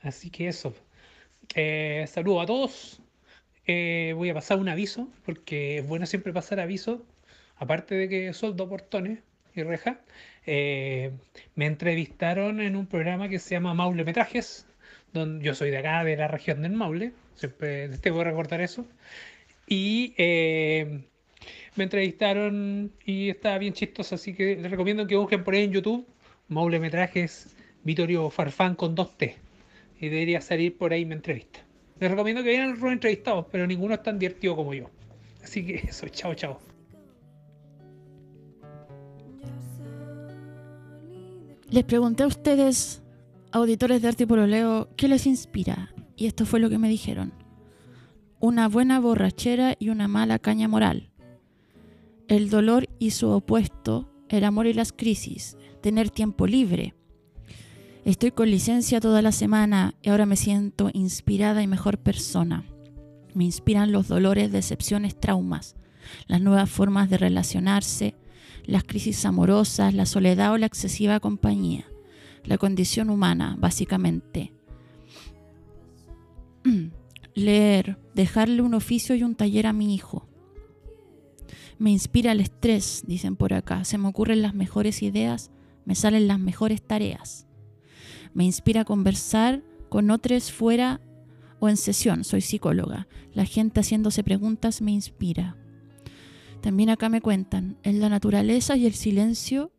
Así 0.03 0.29
que 0.29 0.49
eso. 0.49 0.75
Eh, 1.55 2.07
saludo 2.09 2.41
a 2.41 2.47
todos. 2.47 3.01
Eh, 3.69 4.15
voy 4.17 4.31
a 4.31 4.35
pasar 4.35 4.59
un 4.59 4.69
aviso, 4.69 5.09
porque 5.25 5.79
es 5.79 5.87
bueno 5.87 6.07
siempre 6.07 6.33
pasar 6.33 6.59
aviso, 6.59 7.07
aparte 7.55 7.95
de 7.95 8.09
que 8.09 8.33
soldo 8.33 8.69
portones 8.69 9.21
y 9.61 9.65
reja. 9.65 10.01
eh, 10.47 11.13
me 11.55 11.67
entrevistaron 11.67 12.61
en 12.61 12.77
un 12.77 12.87
programa 12.87 13.29
que 13.29 13.39
se 13.39 13.51
llama 13.55 13.75
Maule 13.75 14.05
Metrajes, 14.05 14.67
donde 15.13 15.45
yo 15.45 15.55
soy 15.55 15.71
de 15.71 15.79
acá, 15.79 16.05
de 16.05 16.17
la 16.17 16.29
región 16.29 16.63
del 16.63 16.73
Maule, 16.73 17.13
siempre 17.35 17.89
debo 17.89 18.25
recordar 18.25 18.61
eso. 18.61 18.87
Y 19.67 20.15
eh, 20.17 21.05
me 21.77 21.85
entrevistaron 21.85 22.93
y 23.05 23.31
estaba 23.31 23.59
bien 23.59 23.75
chistoso, 23.75 24.15
así 24.15 24.35
que 24.35 24.57
les 24.57 24.71
recomiendo 24.71 25.07
que 25.07 25.17
busquen 25.17 25.45
por 25.45 25.55
ahí 25.55 25.65
en 25.65 25.73
YouTube 25.73 26.07
Maule 26.49 26.81
Metrajes 26.81 27.55
Vittorio 27.85 28.31
Farfán 28.31 28.75
con 28.75 28.95
dos 28.95 29.17
T. 29.17 29.37
Y 30.01 30.09
debería 30.09 30.41
salir 30.41 30.77
por 30.77 30.93
ahí 30.93 31.05
mi 31.05 31.15
entrevista. 31.15 31.61
Les 32.01 32.11
recomiendo 32.11 32.43
que 32.43 32.51
vean 32.51 32.79
los 32.81 32.93
entrevistados, 32.93 33.47
pero 33.51 33.67
ninguno 33.67 33.95
es 33.95 34.03
tan 34.03 34.19
divertido 34.19 34.55
como 34.57 34.73
yo. 34.73 34.91
Así 35.43 35.67
que 35.67 35.75
eso, 35.77 36.09
chao, 36.09 36.35
chao. 36.35 36.68
Les 41.71 41.85
pregunté 41.85 42.23
a 42.23 42.29
ustedes, 42.29 43.03
auditores 43.53 44.01
de 44.01 44.09
Arte 44.09 44.23
y 44.23 44.27
Pololeo, 44.27 44.89
¿qué 44.97 45.07
les 45.07 45.27
inspira? 45.27 45.95
Y 46.17 46.25
esto 46.25 46.47
fue 46.47 46.61
lo 46.61 46.71
que 46.71 46.79
me 46.79 46.89
dijeron. 46.89 47.35
Una 48.41 48.69
buena 48.69 49.01
borrachera 49.01 49.77
y 49.79 49.91
una 49.91 50.09
mala 50.09 50.39
caña 50.39 50.67
moral. 50.67 51.11
El 52.27 52.49
dolor 52.49 52.89
y 52.99 53.11
su 53.11 53.29
opuesto, 53.29 54.11
el 54.31 54.45
amor 54.45 54.67
y 54.67 54.73
las 54.73 54.93
crisis. 54.93 55.59
Tener 55.83 56.09
tiempo 56.09 56.47
libre. 56.47 56.95
Estoy 58.07 58.31
con 58.31 58.51
licencia 58.51 58.99
toda 58.99 59.21
la 59.21 59.33
semana 59.33 59.95
y 60.01 60.09
ahora 60.09 60.25
me 60.25 60.37
siento 60.37 60.89
inspirada 60.95 61.63
y 61.63 61.67
mejor 61.67 61.99
persona. 61.99 62.65
Me 63.35 63.45
inspiran 63.45 63.93
los 63.93 64.09
dolores, 64.09 64.51
decepciones, 64.53 65.21
traumas, 65.21 65.77
las 66.29 66.41
nuevas 66.41 66.71
formas 66.71 67.11
de 67.11 67.19
relacionarse, 67.19 68.15
las 68.69 68.85
crisis 68.85 69.25
amorosas, 69.25 69.95
la 69.95 70.05
soledad 70.05 70.53
o 70.53 70.59
la 70.59 70.67
excesiva 70.67 71.21
compañía, 71.21 71.87
la 72.45 72.59
condición 72.59 73.09
humana, 73.09 73.57
básicamente. 73.59 74.53
Leer, 77.35 77.99
dejarle 78.15 78.61
un 78.61 78.75
oficio 78.75 79.15
y 79.15 79.23
un 79.23 79.35
taller 79.35 79.67
a 79.67 79.73
mi 79.73 79.95
hijo. 79.95 80.29
Me 81.79 81.91
inspira 81.91 82.33
el 82.33 82.41
estrés, 82.41 83.05
dicen 83.07 83.37
por 83.37 83.55
acá. 83.55 83.85
Se 83.85 83.97
me 83.97 84.07
ocurren 84.07 84.43
las 84.43 84.53
mejores 84.53 85.03
ideas, 85.03 85.51
me 85.87 85.95
salen 85.95 86.29
las 86.29 86.39
mejores 86.39 86.83
tareas. 86.83 87.47
Me 88.35 88.45
inspira 88.45 88.85
conversar 88.85 89.63
con 89.89 90.11
otros 90.11 90.53
fuera 90.53 91.01
o 91.59 91.71
en 91.71 91.79
sesión. 91.79 92.23
Soy 92.23 92.43
psicóloga. 92.43 93.09
La 93.33 93.47
gente 93.47 93.81
haciéndose 93.81 94.23
preguntas 94.23 94.83
me 94.83 94.91
inspira. 94.91 95.57
También 96.61 96.91
acá 96.91 97.09
me 97.09 97.21
cuentan, 97.21 97.79
en 97.83 98.01
la 98.01 98.09
naturaleza 98.09 98.77
y 98.77 98.87
el 98.87 98.95
silencio 98.95 99.73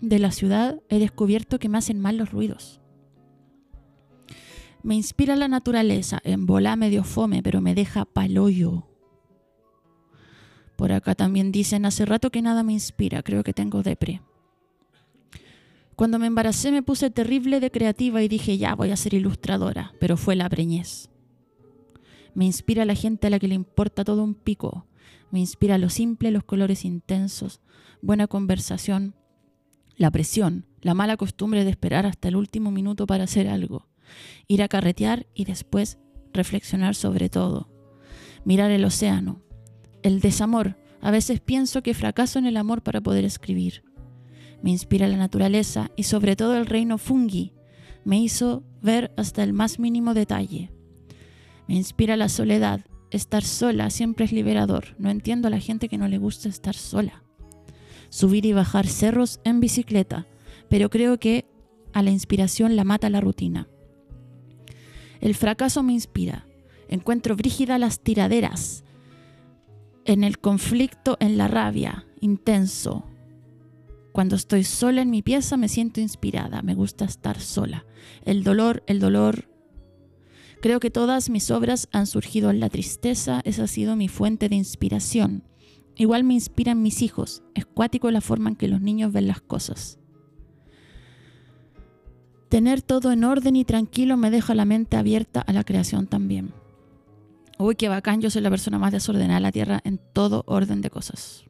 de 0.00 0.18
la 0.18 0.30
ciudad 0.30 0.80
he 0.88 0.98
descubierto 0.98 1.58
que 1.58 1.68
me 1.68 1.78
hacen 1.78 2.00
mal 2.00 2.16
los 2.16 2.30
ruidos. 2.30 2.80
Me 4.82 4.94
inspira 4.94 5.34
la 5.34 5.48
naturaleza, 5.48 6.20
en 6.22 6.46
bola 6.46 6.76
medio 6.76 7.02
fome, 7.02 7.42
pero 7.42 7.60
me 7.60 7.74
deja 7.74 8.04
paloyo. 8.04 8.86
Por 10.76 10.92
acá 10.92 11.16
también 11.16 11.50
dicen, 11.50 11.84
hace 11.84 12.04
rato 12.04 12.30
que 12.30 12.42
nada 12.42 12.62
me 12.62 12.72
inspira, 12.72 13.22
creo 13.24 13.42
que 13.42 13.52
tengo 13.52 13.82
depre. 13.82 14.22
Cuando 15.96 16.20
me 16.20 16.28
embaracé 16.28 16.70
me 16.70 16.84
puse 16.84 17.10
terrible 17.10 17.58
de 17.58 17.72
creativa 17.72 18.22
y 18.22 18.28
dije, 18.28 18.56
ya 18.56 18.76
voy 18.76 18.92
a 18.92 18.96
ser 18.96 19.14
ilustradora, 19.14 19.92
pero 19.98 20.16
fue 20.16 20.36
la 20.36 20.48
preñez. 20.48 21.10
Me 22.34 22.44
inspira 22.44 22.84
la 22.84 22.94
gente 22.94 23.26
a 23.26 23.30
la 23.30 23.40
que 23.40 23.48
le 23.48 23.56
importa 23.56 24.04
todo 24.04 24.22
un 24.22 24.34
pico. 24.34 24.86
Me 25.30 25.40
inspira 25.40 25.78
lo 25.78 25.90
simple, 25.90 26.30
los 26.30 26.44
colores 26.44 26.84
intensos, 26.84 27.60
buena 28.00 28.26
conversación, 28.26 29.14
la 29.96 30.10
presión, 30.10 30.66
la 30.80 30.94
mala 30.94 31.16
costumbre 31.16 31.64
de 31.64 31.70
esperar 31.70 32.06
hasta 32.06 32.28
el 32.28 32.36
último 32.36 32.70
minuto 32.70 33.06
para 33.06 33.24
hacer 33.24 33.48
algo, 33.48 33.88
ir 34.46 34.62
a 34.62 34.68
carretear 34.68 35.26
y 35.34 35.44
después 35.44 35.98
reflexionar 36.32 36.94
sobre 36.94 37.28
todo, 37.28 37.68
mirar 38.44 38.70
el 38.70 38.84
océano, 38.84 39.42
el 40.02 40.20
desamor. 40.20 40.76
A 41.00 41.10
veces 41.10 41.40
pienso 41.40 41.82
que 41.82 41.94
fracaso 41.94 42.38
en 42.38 42.46
el 42.46 42.56
amor 42.56 42.82
para 42.82 43.00
poder 43.00 43.24
escribir. 43.24 43.84
Me 44.62 44.70
inspira 44.70 45.06
la 45.06 45.16
naturaleza 45.16 45.90
y 45.96 46.04
sobre 46.04 46.34
todo 46.34 46.56
el 46.56 46.66
reino 46.66 46.98
fungi. 46.98 47.52
Me 48.04 48.18
hizo 48.18 48.64
ver 48.82 49.12
hasta 49.16 49.42
el 49.42 49.52
más 49.52 49.78
mínimo 49.78 50.14
detalle. 50.14 50.72
Me 51.68 51.74
inspira 51.74 52.16
la 52.16 52.28
soledad. 52.28 52.80
Estar 53.10 53.42
sola 53.42 53.90
siempre 53.90 54.26
es 54.26 54.32
liberador. 54.32 54.94
No 54.98 55.10
entiendo 55.10 55.48
a 55.48 55.50
la 55.50 55.60
gente 55.60 55.88
que 55.88 55.98
no 55.98 56.08
le 56.08 56.18
gusta 56.18 56.48
estar 56.48 56.74
sola. 56.74 57.22
Subir 58.10 58.44
y 58.44 58.52
bajar 58.52 58.86
cerros 58.86 59.40
en 59.44 59.60
bicicleta, 59.60 60.26
pero 60.68 60.90
creo 60.90 61.18
que 61.18 61.46
a 61.92 62.02
la 62.02 62.10
inspiración 62.10 62.76
la 62.76 62.84
mata 62.84 63.08
la 63.10 63.20
rutina. 63.20 63.68
El 65.20 65.34
fracaso 65.34 65.82
me 65.82 65.94
inspira. 65.94 66.46
Encuentro 66.88 67.34
brígida 67.34 67.78
las 67.78 68.00
tiraderas. 68.00 68.84
En 70.04 70.22
el 70.24 70.38
conflicto, 70.38 71.16
en 71.20 71.36
la 71.36 71.48
rabia, 71.48 72.06
intenso. 72.20 73.04
Cuando 74.12 74.36
estoy 74.36 74.64
sola 74.64 75.02
en 75.02 75.10
mi 75.10 75.22
pieza 75.22 75.56
me 75.56 75.68
siento 75.68 76.00
inspirada. 76.00 76.62
Me 76.62 76.74
gusta 76.74 77.04
estar 77.04 77.40
sola. 77.40 77.86
El 78.24 78.42
dolor, 78.44 78.82
el 78.86 79.00
dolor 79.00 79.47
Creo 80.60 80.80
que 80.80 80.90
todas 80.90 81.30
mis 81.30 81.50
obras 81.50 81.88
han 81.92 82.06
surgido 82.06 82.50
en 82.50 82.58
la 82.58 82.68
tristeza, 82.68 83.40
esa 83.44 83.64
ha 83.64 83.66
sido 83.68 83.94
mi 83.94 84.08
fuente 84.08 84.48
de 84.48 84.56
inspiración. 84.56 85.44
Igual 85.96 86.24
me 86.24 86.34
inspiran 86.34 86.82
mis 86.82 87.02
hijos, 87.02 87.42
es 87.54 87.64
cuático 87.66 88.10
la 88.10 88.20
forma 88.20 88.50
en 88.50 88.56
que 88.56 88.68
los 88.68 88.80
niños 88.80 89.12
ven 89.12 89.28
las 89.28 89.40
cosas. 89.40 89.98
Tener 92.48 92.82
todo 92.82 93.12
en 93.12 93.24
orden 93.24 93.56
y 93.56 93.64
tranquilo 93.64 94.16
me 94.16 94.30
deja 94.30 94.54
la 94.54 94.64
mente 94.64 94.96
abierta 94.96 95.40
a 95.40 95.52
la 95.52 95.64
creación 95.64 96.06
también. 96.06 96.52
Uy, 97.58 97.74
qué 97.74 97.88
bacán, 97.88 98.20
yo 98.20 98.30
soy 98.30 98.42
la 98.42 98.50
persona 98.50 98.78
más 98.78 98.92
desordenada 98.92 99.34
de 99.34 99.42
la 99.42 99.52
Tierra 99.52 99.80
en 99.84 100.00
todo 100.12 100.44
orden 100.46 100.80
de 100.80 100.90
cosas. 100.90 101.44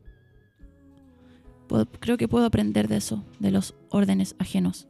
Creo 2.00 2.16
que 2.16 2.28
puedo 2.28 2.46
aprender 2.46 2.88
de 2.88 2.96
eso, 2.96 3.24
de 3.38 3.50
los 3.50 3.74
órdenes 3.90 4.34
ajenos. 4.38 4.88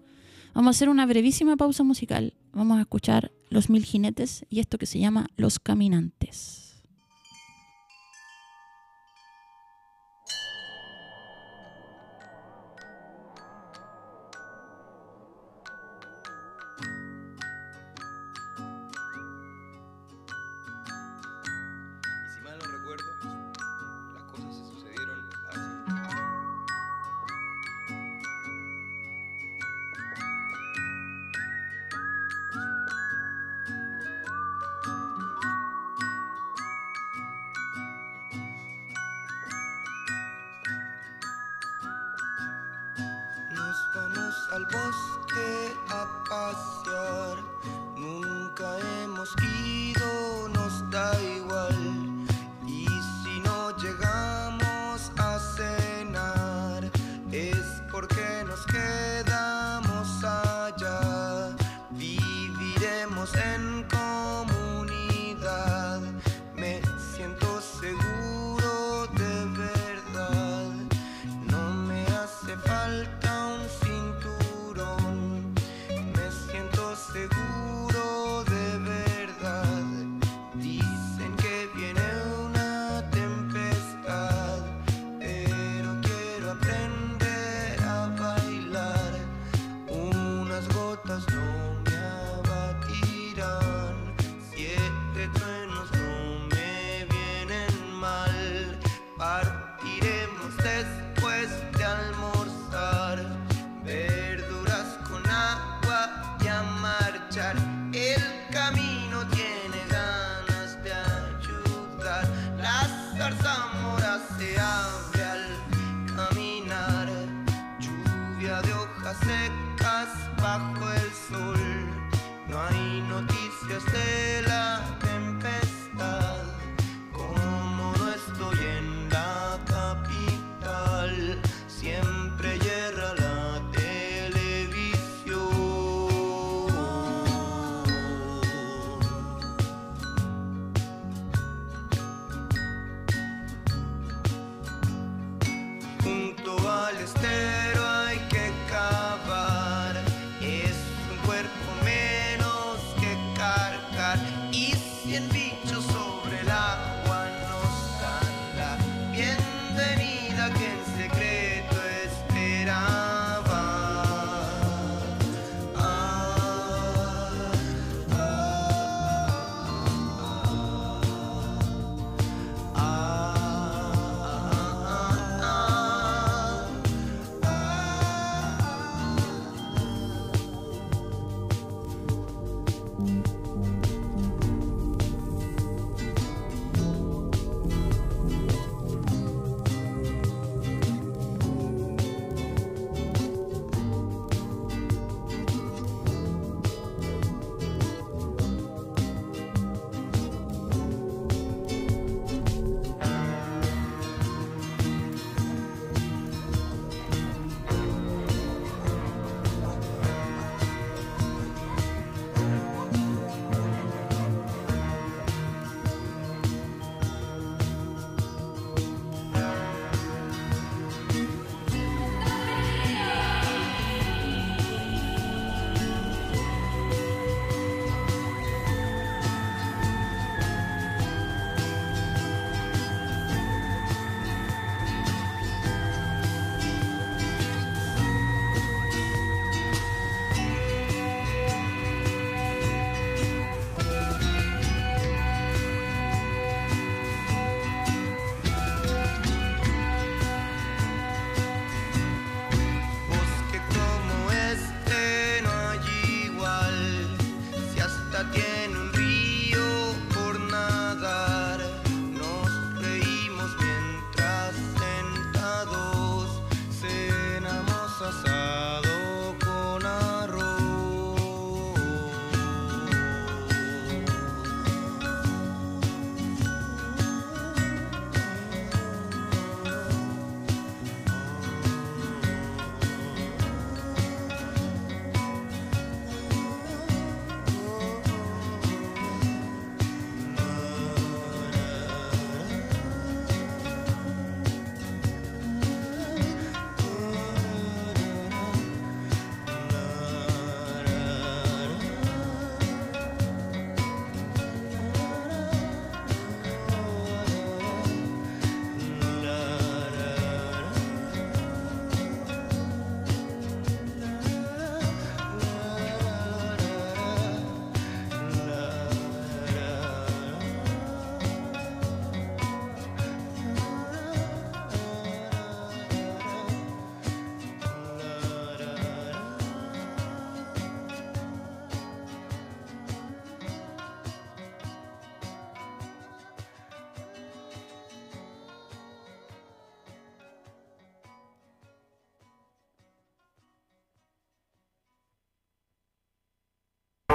Vamos 0.54 0.68
a 0.68 0.76
hacer 0.76 0.88
una 0.88 1.06
brevísima 1.06 1.56
pausa 1.56 1.82
musical. 1.82 2.34
Vamos 2.58 2.78
a 2.78 2.80
escuchar 2.80 3.30
Los 3.50 3.70
Mil 3.70 3.84
Jinetes 3.84 4.44
y 4.50 4.58
esto 4.58 4.78
que 4.78 4.86
se 4.86 4.98
llama 4.98 5.28
Los 5.36 5.60
Caminantes. 5.60 6.67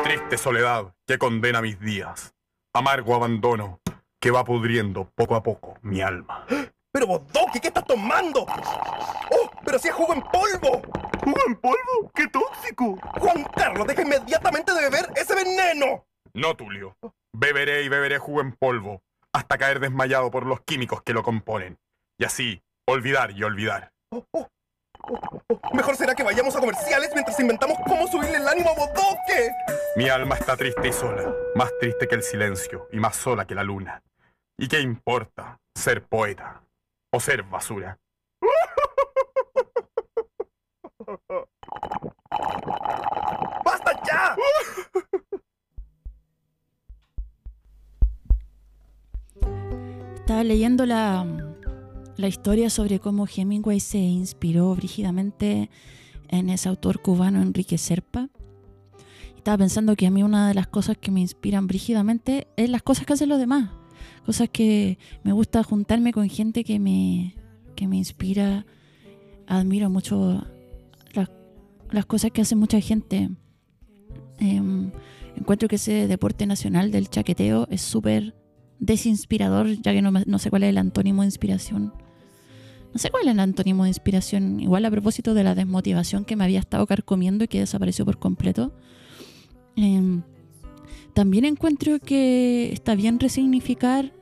Triste 0.04 0.38
soledad 0.38 0.94
que 1.08 1.18
condena 1.18 1.62
mis 1.62 1.80
días. 1.80 2.36
Amargo 2.74 3.16
abandono 3.16 3.80
que 4.20 4.32
va 4.32 4.44
pudriendo 4.44 5.10
poco 5.16 5.36
a 5.36 5.44
poco 5.44 5.78
mi 5.82 6.02
alma. 6.02 6.46
Pero 6.92 7.08
vos, 7.08 7.22
Doki, 7.32 7.62
¿qué 7.62 7.70
estás 7.70 7.86
tomando? 7.86 8.42
¡Oh! 8.42 9.50
¡Pero 9.66 9.80
si 9.80 9.88
es 9.88 9.94
jugo 9.94 10.14
en 10.14 10.22
polvo! 10.22 10.82
¿Jugo 11.24 11.40
en 11.48 11.56
polvo? 11.56 12.12
¡Qué 12.14 12.28
tóxico! 12.28 12.98
Juan 13.18 13.46
Carlos, 13.56 13.88
deja 13.88 14.02
inmediatamente 14.02 14.74
de 14.74 14.82
beber 14.90 15.10
ese 15.16 15.36
veneno. 15.36 16.06
No, 16.34 16.56
Tulio. 16.56 16.98
Beberé 17.32 17.84
y 17.84 17.90
beberé 17.90 18.18
jugo 18.18 18.42
en 18.42 18.52
polvo 18.52 19.02
hasta 19.32 19.58
caer 19.58 19.80
desmayado 19.80 20.30
por 20.32 20.46
los 20.46 20.62
químicos 20.62 21.02
que 21.04 21.14
lo 21.14 21.24
componen. 21.24 21.80
Y 22.20 22.26
así, 22.26 22.62
olvidar 22.86 23.32
y 23.32 23.44
olvidar. 23.44 23.94
Oh, 24.12 24.18
oh, 24.18 24.28
oh, 24.32 24.40
oh. 24.42 24.50
Mejor 25.74 25.96
será 25.96 26.16
que 26.16 26.24
vayamos 26.24 26.56
a 26.56 26.60
comerciales 26.60 27.12
mientras 27.14 27.40
inventamos 27.40 27.78
cómo 27.86 28.08
subirle 28.08 28.38
el 28.38 28.48
ánimo 28.48 28.70
a 28.70 28.76
Bodoque. 28.76 29.52
Mi 29.96 30.10
alma 30.10 30.36
está 30.36 30.56
triste 30.56 30.88
y 30.88 30.94
sola, 30.94 31.34
más 31.56 31.72
triste 31.80 32.08
que 32.08 32.16
el 32.16 32.24
silencio 32.24 32.88
y 32.92 33.00
más 33.00 33.16
sola 33.16 33.46
que 33.46 33.56
la 33.56 33.64
luna. 33.64 34.02
¿Y 34.58 34.68
qué 34.68 34.80
importa 34.80 35.60
ser 35.76 36.04
poeta 36.04 36.62
o 37.12 37.20
ser 37.20 37.44
basura? 37.44 37.98
¡Basta 43.66 44.02
ya! 44.06 44.36
Estaba 50.16 50.44
leyendo 50.44 50.86
la, 50.86 51.26
la 52.16 52.28
historia 52.28 52.70
sobre 52.70 53.00
cómo 53.00 53.26
Hemingway 53.26 53.80
se 53.80 53.98
inspiró 53.98 54.76
brígidamente 54.76 55.70
en 56.28 56.50
ese 56.50 56.70
autor 56.70 57.02
cubano 57.02 57.42
Enrique 57.42 57.78
Serpa. 57.78 58.30
Estaba 59.36 59.58
pensando 59.58 59.96
que 59.96 60.08
a 60.08 60.12
mí 60.12 60.24
una 60.24 60.48
de 60.48 60.54
las 60.54 60.68
cosas 60.68 60.98
que 60.98 61.12
me 61.12 61.22
inspiran 61.22 61.68
brígidamente 61.68 62.48
es 62.56 62.70
las 62.70 62.84
cosas 62.84 63.06
que 63.06 63.14
hacen 63.14 63.30
los 63.30 63.40
demás. 63.40 63.72
Cosas 64.26 64.50
que 64.50 64.98
me 65.24 65.34
gusta 65.34 65.64
juntarme 65.64 66.14
con 66.14 66.30
gente 66.30 66.64
que 66.64 66.80
me, 66.80 67.36
que 67.76 67.88
me 67.88 67.98
inspira. 67.98 68.66
Admiro 69.48 69.90
mucho 69.90 70.46
las, 71.14 72.06
cosas 72.06 72.32
que 72.32 72.42
hace 72.42 72.56
mucha 72.56 72.80
gente. 72.80 73.30
Em, 74.40 74.92
encuentro 75.36 75.68
que 75.68 75.76
ese 75.76 76.08
deporte 76.08 76.46
nacional 76.46 76.92
del 76.92 77.10
chaqueteo 77.10 77.68
es 77.70 77.82
súper 77.82 78.36
desinspirador, 78.80 79.68
ya 79.82 79.92
que 79.94 80.02
no 80.02 80.40
sé 80.40 80.50
cuál 80.50 80.64
es 80.64 80.70
el 80.70 80.78
antónimo 80.78 81.24
de 81.24 81.28
inspiración. 81.28 81.94
No 82.94 83.00
sé 83.00 83.10
cuál 83.10 83.28
es 83.28 83.34
el 83.34 83.40
antónimo 83.40 83.84
de 83.84 83.90
inspiración. 83.90 84.60
Igual 84.60 84.86
a 84.86 84.92
propósito 84.92 85.34
de 85.34 85.44
la 85.44 85.56
desmotivación 85.56 86.26
que 86.26 86.36
me 86.36 86.44
había 86.44 86.60
estado 86.60 86.86
carcomiendo 86.86 87.44
y 87.44 87.48
que 87.48 87.60
desapareció 87.60 88.06
por 88.06 88.20
completo. 88.20 88.72
Em, 89.76 90.22
también 91.14 91.46
encuentro 91.46 92.00
que 92.00 92.72
está 92.72 92.96
bien 92.96 93.20
resignificar 93.20 94.14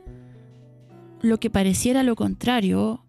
lo 1.22 1.40
que 1.40 1.50
pareciera 1.50 2.04
lo 2.04 2.16
contrario 2.16 3.04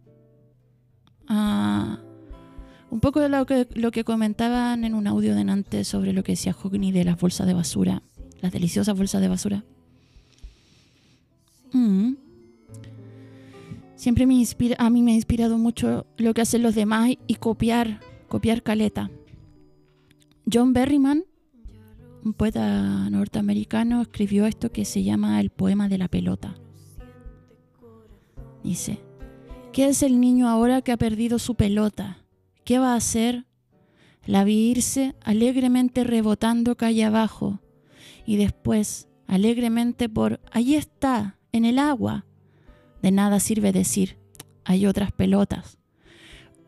un 2.90 3.00
poco 3.00 3.20
de 3.20 3.30
lo 3.30 3.46
que, 3.46 3.66
lo 3.74 3.90
que 3.90 4.04
comentaban 4.04 4.84
en 4.84 4.94
un 4.94 5.06
audio 5.06 5.34
de 5.34 5.40
antes 5.50 5.88
sobre 5.88 6.12
lo 6.12 6.22
que 6.22 6.32
decía 6.32 6.54
Hogney 6.60 6.92
de 6.92 7.04
las 7.04 7.18
bolsas 7.18 7.46
de 7.46 7.54
basura, 7.54 8.02
las 8.42 8.52
deliciosas 8.52 8.96
bolsas 8.96 9.22
de 9.22 9.28
basura. 9.28 9.64
Mm. 11.72 12.12
Siempre 14.02 14.26
me 14.26 14.44
a 14.78 14.90
mí 14.90 15.00
me 15.00 15.12
ha 15.12 15.14
inspirado 15.14 15.58
mucho 15.58 16.06
lo 16.16 16.34
que 16.34 16.40
hacen 16.40 16.64
los 16.64 16.74
demás 16.74 17.12
y 17.28 17.36
copiar, 17.36 18.00
copiar 18.26 18.64
caleta. 18.64 19.12
John 20.52 20.72
Berryman, 20.72 21.22
un 22.24 22.32
poeta 22.32 23.08
norteamericano, 23.10 24.02
escribió 24.02 24.46
esto 24.46 24.72
que 24.72 24.84
se 24.84 25.04
llama 25.04 25.40
el 25.40 25.50
poema 25.50 25.88
de 25.88 25.98
la 25.98 26.08
pelota. 26.08 26.56
Dice, 28.64 28.98
¿qué 29.72 29.86
es 29.86 30.02
el 30.02 30.20
niño 30.20 30.48
ahora 30.48 30.82
que 30.82 30.90
ha 30.90 30.96
perdido 30.96 31.38
su 31.38 31.54
pelota? 31.54 32.24
¿Qué 32.64 32.80
va 32.80 32.94
a 32.94 32.96
hacer? 32.96 33.46
La 34.26 34.42
vi 34.42 34.74
alegremente 35.20 36.02
rebotando 36.02 36.76
calle 36.76 37.04
abajo 37.04 37.60
y 38.26 38.34
después 38.34 39.06
alegremente 39.28 40.08
por 40.08 40.40
allí 40.50 40.74
está, 40.74 41.38
en 41.52 41.64
el 41.64 41.78
agua. 41.78 42.26
De 43.02 43.10
nada 43.10 43.40
sirve 43.40 43.72
decir, 43.72 44.16
hay 44.64 44.86
otras 44.86 45.12
pelotas. 45.12 45.78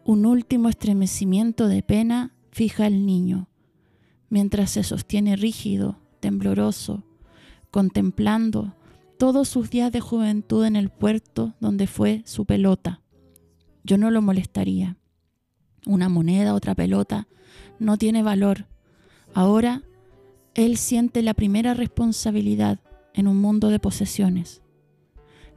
Un 0.04 0.26
último 0.26 0.68
estremecimiento 0.68 1.68
de 1.68 1.82
pena 1.82 2.34
fija 2.50 2.86
al 2.86 3.06
niño, 3.06 3.48
mientras 4.28 4.70
se 4.72 4.82
sostiene 4.82 5.36
rígido, 5.36 6.00
tembloroso, 6.20 7.04
contemplando 7.70 8.74
todos 9.16 9.48
sus 9.48 9.70
días 9.70 9.92
de 9.92 10.00
juventud 10.00 10.64
en 10.64 10.76
el 10.76 10.90
puerto 10.90 11.54
donde 11.60 11.86
fue 11.86 12.22
su 12.26 12.44
pelota. 12.44 13.00
Yo 13.84 13.96
no 13.96 14.10
lo 14.10 14.20
molestaría. 14.20 14.96
Una 15.86 16.08
moneda, 16.08 16.54
otra 16.54 16.74
pelota, 16.74 17.28
no 17.78 17.96
tiene 17.96 18.22
valor. 18.22 18.66
Ahora 19.34 19.82
él 20.54 20.76
siente 20.76 21.22
la 21.22 21.34
primera 21.34 21.74
responsabilidad 21.74 22.80
en 23.12 23.28
un 23.28 23.40
mundo 23.40 23.68
de 23.68 23.78
posesiones. 23.78 24.63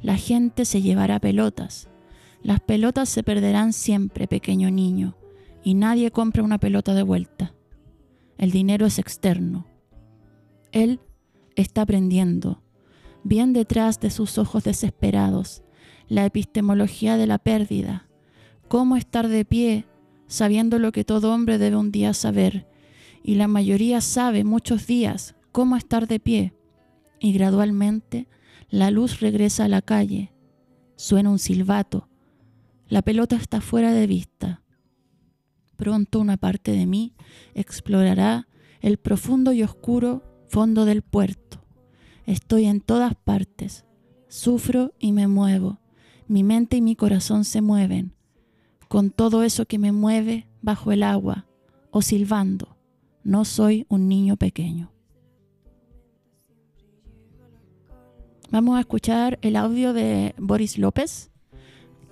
La 0.01 0.17
gente 0.17 0.65
se 0.65 0.81
llevará 0.81 1.19
pelotas. 1.19 1.89
Las 2.43 2.59
pelotas 2.59 3.09
se 3.09 3.23
perderán 3.23 3.73
siempre, 3.73 4.27
pequeño 4.27 4.69
niño, 4.69 5.17
y 5.63 5.73
nadie 5.73 6.11
compra 6.11 6.43
una 6.43 6.59
pelota 6.59 6.93
de 6.93 7.03
vuelta. 7.03 7.53
El 8.37 8.51
dinero 8.51 8.85
es 8.85 8.99
externo. 8.99 9.65
Él 10.71 10.99
está 11.55 11.81
aprendiendo, 11.81 12.61
bien 13.23 13.53
detrás 13.53 13.99
de 13.99 14.11
sus 14.11 14.37
ojos 14.37 14.63
desesperados, 14.63 15.63
la 16.07 16.25
epistemología 16.25 17.17
de 17.17 17.27
la 17.27 17.39
pérdida, 17.39 18.07
cómo 18.67 18.95
estar 18.95 19.27
de 19.27 19.43
pie 19.43 19.85
sabiendo 20.27 20.77
lo 20.77 20.91
que 20.91 21.03
todo 21.03 21.33
hombre 21.33 21.57
debe 21.57 21.77
un 21.77 21.91
día 21.91 22.13
saber, 22.13 22.67
y 23.23 23.35
la 23.35 23.47
mayoría 23.47 24.01
sabe 24.01 24.43
muchos 24.43 24.85
días 24.87 25.35
cómo 25.51 25.75
estar 25.75 26.07
de 26.07 26.19
pie, 26.19 26.53
y 27.19 27.33
gradualmente 27.33 28.27
la 28.69 28.91
luz 28.91 29.19
regresa 29.19 29.65
a 29.65 29.69
la 29.69 29.81
calle, 29.81 30.33
suena 30.95 31.29
un 31.29 31.39
silbato, 31.39 32.09
la 32.89 33.01
pelota 33.01 33.35
está 33.35 33.61
fuera 33.61 33.91
de 33.91 34.07
vista. 34.07 34.63
Pronto 35.75 36.19
una 36.19 36.37
parte 36.37 36.71
de 36.71 36.85
mí 36.85 37.13
explorará 37.53 38.47
el 38.81 38.97
profundo 38.97 39.51
y 39.51 39.63
oscuro 39.63 40.23
fondo 40.47 40.85
del 40.85 41.01
puerto. 41.01 41.63
Estoy 42.25 42.65
en 42.65 42.81
todas 42.81 43.15
partes, 43.15 43.85
sufro 44.27 44.93
y 44.99 45.11
me 45.11 45.27
muevo, 45.27 45.79
mi 46.27 46.43
mente 46.43 46.77
y 46.77 46.81
mi 46.81 46.95
corazón 46.95 47.45
se 47.45 47.61
mueven, 47.61 48.15
con 48.87 49.11
todo 49.11 49.43
eso 49.43 49.65
que 49.65 49.79
me 49.79 49.91
mueve 49.91 50.47
bajo 50.61 50.91
el 50.91 51.03
agua 51.03 51.45
o 51.91 52.01
silbando. 52.01 52.77
No 53.23 53.45
soy 53.45 53.85
un 53.89 54.07
niño 54.07 54.37
pequeño. 54.37 54.91
Vamos 58.49 58.77
a 58.77 58.79
escuchar 58.79 59.39
el 59.41 59.57
audio 59.57 59.91
de 59.91 60.33
Boris 60.37 60.77
López, 60.77 61.31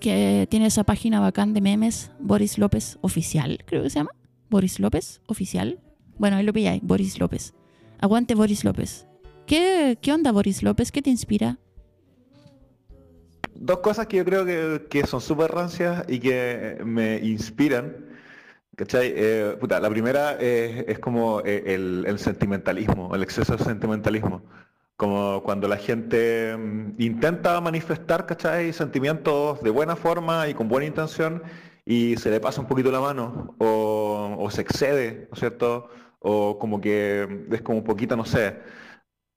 que 0.02 0.48
tiene 0.50 0.66
esa 0.66 0.84
página 0.84 1.22
bacán 1.22 1.54
de 1.54 1.62
memes, 1.62 2.12
Boris 2.20 2.58
López 2.58 2.98
Oficial, 3.00 3.64
creo 3.66 3.84
que 3.84 3.90
se 3.90 4.00
llama. 4.00 4.12
Boris 4.50 4.82
López 4.82 5.22
Oficial. 5.28 5.80
Bueno, 6.18 6.36
ahí 6.36 6.44
lo 6.44 6.52
pilláis, 6.52 6.82
Boris 6.84 7.20
López. 7.20 7.54
Aguante 8.00 8.36
Boris 8.36 8.66
López. 8.66 9.08
¿Qué, 9.48 9.98
¿Qué 10.02 10.12
onda 10.12 10.34
Boris 10.34 10.62
López? 10.62 10.92
¿Qué 10.92 11.02
te 11.02 11.10
inspira? 11.10 11.58
Dos 13.54 13.80
cosas 13.80 14.08
que 14.08 14.18
yo 14.18 14.26
creo 14.26 14.46
que, 14.46 14.88
que 14.90 15.08
son 15.08 15.22
súper 15.22 15.52
rancias 15.52 16.04
y 16.10 16.20
que 16.20 16.82
me 16.84 17.18
inspiran. 17.20 17.96
¿Cachai? 18.76 19.14
Eh, 19.16 19.56
puta, 19.58 19.80
la 19.80 19.90
primera 19.90 20.34
es, 20.34 21.00
como 21.00 21.40
eh, 21.46 21.64
el 21.74 22.20
sentimentalismo, 22.20 23.16
el 23.16 23.24
exceso 23.24 23.56
de 23.56 23.64
sentimentalismo. 23.64 24.44
Como 24.98 25.44
cuando 25.44 25.68
la 25.68 25.78
gente 25.78 26.56
mm, 26.58 27.02
intenta 27.02 27.60
manifestar, 27.62 28.26
¿cachai? 28.26 28.72
Sentimientos 28.74 29.62
de 29.62 29.70
buena 29.70 29.96
forma 29.96 30.48
y 30.48 30.54
con 30.54 30.70
buena 30.70 30.86
intención 30.86 31.44
y 31.86 32.18
se 32.18 32.32
le 32.32 32.40
pasa 32.40 32.62
un 32.62 32.68
poquito 32.68 32.92
la 32.92 33.02
mano 33.02 33.56
o, 33.60 34.48
se 34.52 34.62
excede, 34.62 35.28
¿no 35.30 35.34
es 35.34 35.40
cierto? 35.40 35.90
O 36.20 36.58
como 36.60 36.82
que 36.82 37.48
es 37.52 37.62
como 37.62 37.80
un 37.80 37.84
poquito, 37.84 38.16
no 38.16 38.26
sé, 38.26 38.58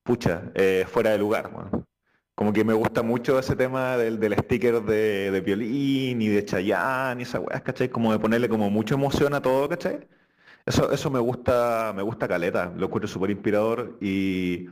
pucha, 0.03 0.51
eh, 0.55 0.85
fuera 0.89 1.11
de 1.11 1.19
lugar. 1.19 1.51
bueno. 1.53 1.87
Como 2.35 2.53
que 2.53 2.65
me 2.65 2.75
gusta 2.75 3.03
mucho 3.03 3.39
ese 3.39 3.57
tema 3.57 3.97
del, 3.97 4.21
del 4.21 4.35
sticker 4.39 4.83
de, 4.83 5.31
de 5.33 5.41
violín 5.41 6.23
y 6.23 6.29
de 6.29 6.45
Chayanne 6.45 7.21
y 7.23 7.25
esa 7.25 7.41
weá, 7.41 7.61
¿cachai? 7.63 7.89
Como 7.91 8.13
de 8.13 8.19
ponerle 8.21 8.49
como 8.49 8.71
mucha 8.71 8.95
emoción 8.95 9.35
a 9.35 9.43
todo, 9.43 9.69
¿cachai? 9.69 10.09
Eso, 10.67 10.93
eso 10.93 11.11
me 11.11 11.19
gusta, 11.21 11.93
me 11.97 12.03
gusta 12.03 12.29
caleta, 12.29 12.73
lo 12.77 12.87
encuentro 12.87 13.09
súper 13.09 13.31
inspirador 13.31 13.99
y, 14.01 14.69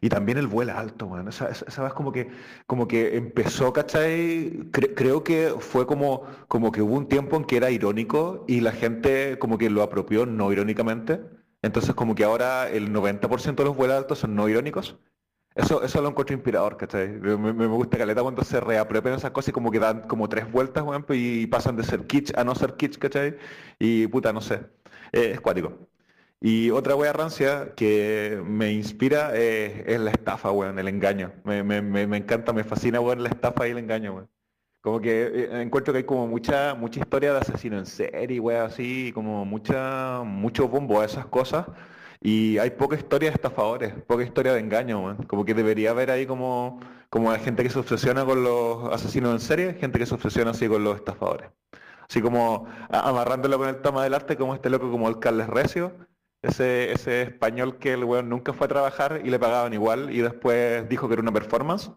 y 0.00 0.08
también 0.08 0.38
el 0.38 0.46
vuela 0.46 0.78
alto, 0.78 1.06
weón. 1.06 1.28
Esa, 1.28 1.48
esa, 1.50 1.82
vez 1.82 1.92
como 1.92 2.12
que, 2.12 2.30
como 2.66 2.88
que 2.88 3.16
empezó, 3.16 3.72
¿cachai? 3.72 4.70
Cre- 4.70 4.94
creo 4.94 5.24
que 5.24 5.54
fue 5.58 5.86
como, 5.86 6.22
como 6.48 6.72
que 6.72 6.82
hubo 6.82 6.94
un 6.96 7.08
tiempo 7.08 7.36
en 7.36 7.44
que 7.44 7.56
era 7.56 7.70
irónico 7.70 8.44
y 8.48 8.60
la 8.60 8.72
gente 8.72 9.38
como 9.38 9.58
que 9.58 9.70
lo 9.70 9.82
apropió 9.82 10.26
no 10.26 10.52
irónicamente. 10.52 11.20
Entonces 11.62 11.94
como 11.94 12.14
que 12.14 12.24
ahora 12.24 12.68
el 12.70 12.92
90% 12.92 13.62
de 13.62 13.68
los 13.68 13.76
vuelos 13.76 13.96
altos 13.96 14.18
son 14.20 14.34
no 14.34 14.48
irónicos. 14.48 14.96
Eso, 15.54 15.82
eso 15.82 16.00
lo 16.02 16.08
encuentro 16.10 16.34
inspirador, 16.36 16.76
¿cachai? 16.76 17.08
Me, 17.08 17.36
me- 17.36 17.66
gusta 17.66 17.98
caleta 17.98 18.22
cuando 18.22 18.44
se 18.44 18.60
reapropian 18.60 19.14
esas 19.16 19.32
cosas 19.32 19.48
y 19.48 19.52
como 19.52 19.70
que 19.72 19.80
dan 19.80 20.02
como 20.06 20.28
tres 20.28 20.50
vueltas, 20.50 20.84
weón, 20.84 21.04
y 21.10 21.46
pasan 21.48 21.76
de 21.76 21.82
ser 21.84 22.06
kitsch 22.06 22.32
a 22.38 22.44
no 22.44 22.54
ser 22.54 22.74
kitsch, 22.76 22.98
¿cachai? 22.98 23.36
Y 23.78 24.06
puta, 24.06 24.32
no 24.32 24.40
sé. 24.40 24.60
Eh, 25.12 25.32
es 25.34 25.40
cuático. 25.40 25.72
Y 26.40 26.70
otra 26.70 26.94
wea 26.94 27.12
rancia 27.12 27.74
que 27.74 28.40
me 28.44 28.70
inspira 28.72 29.32
eh, 29.34 29.84
es 29.86 29.98
la 30.00 30.12
estafa, 30.12 30.52
weón, 30.52 30.78
el 30.78 30.86
engaño. 30.88 31.32
Me, 31.44 31.64
me, 31.64 31.82
me, 31.82 32.06
me 32.06 32.16
encanta, 32.18 32.52
me 32.52 32.62
fascina, 32.64 33.00
weón, 33.00 33.22
la 33.24 33.28
estafa 33.30 33.66
y 33.66 33.72
el 33.72 33.78
engaño, 33.78 34.14
weón. 34.14 34.30
Como 34.80 35.00
que 35.00 35.22
eh, 35.26 35.62
encuentro 35.62 35.92
que 35.92 35.98
hay 35.98 36.04
como 36.04 36.28
mucha, 36.28 36.74
mucha 36.74 37.00
historia 37.00 37.32
de 37.32 37.40
asesino 37.40 37.78
en 37.78 37.86
serie, 37.86 38.38
weón, 38.40 38.66
así, 38.66 39.10
como 39.14 39.44
mucha, 39.44 40.22
mucho 40.24 40.68
bombo 40.68 41.00
a 41.00 41.06
esas 41.06 41.26
cosas. 41.26 41.66
Y 42.20 42.58
hay 42.58 42.70
poca 42.70 42.96
historia 42.96 43.30
de 43.30 43.34
estafadores, 43.34 43.94
poca 44.06 44.22
historia 44.22 44.52
de 44.52 44.60
engaño, 44.60 45.00
weón. 45.04 45.16
Como 45.24 45.44
que 45.44 45.54
debería 45.54 45.90
haber 45.90 46.10
ahí 46.10 46.26
como, 46.26 46.80
como 47.10 47.32
gente 47.38 47.64
que 47.64 47.70
se 47.70 47.78
obsesiona 47.80 48.24
con 48.24 48.44
los 48.44 48.92
asesinos 48.92 49.32
en 49.32 49.40
serie, 49.40 49.74
gente 49.74 49.98
que 49.98 50.06
se 50.06 50.14
obsesiona 50.14 50.52
así 50.52 50.68
con 50.68 50.84
los 50.84 50.96
estafadores. 50.96 51.50
Así 52.08 52.22
como 52.22 52.66
amarrándolo 52.90 53.58
con 53.58 53.68
el 53.68 53.82
tema 53.82 54.02
del 54.04 54.14
arte, 54.14 54.36
como 54.36 54.54
este 54.54 54.70
loco 54.70 54.90
como 54.90 55.08
el 55.08 55.18
Carles 55.18 55.48
Recio, 55.48 55.92
ese, 56.42 56.92
ese 56.92 57.22
español 57.22 57.78
que 57.78 57.92
el 57.94 58.04
weón 58.04 58.28
nunca 58.28 58.52
fue 58.52 58.66
a 58.66 58.68
trabajar 58.68 59.20
y 59.24 59.30
le 59.30 59.38
pagaban 59.38 59.72
igual 59.72 60.10
y 60.10 60.20
después 60.20 60.88
dijo 60.88 61.08
que 61.08 61.14
era 61.14 61.22
una 61.22 61.32
performance. 61.32 61.90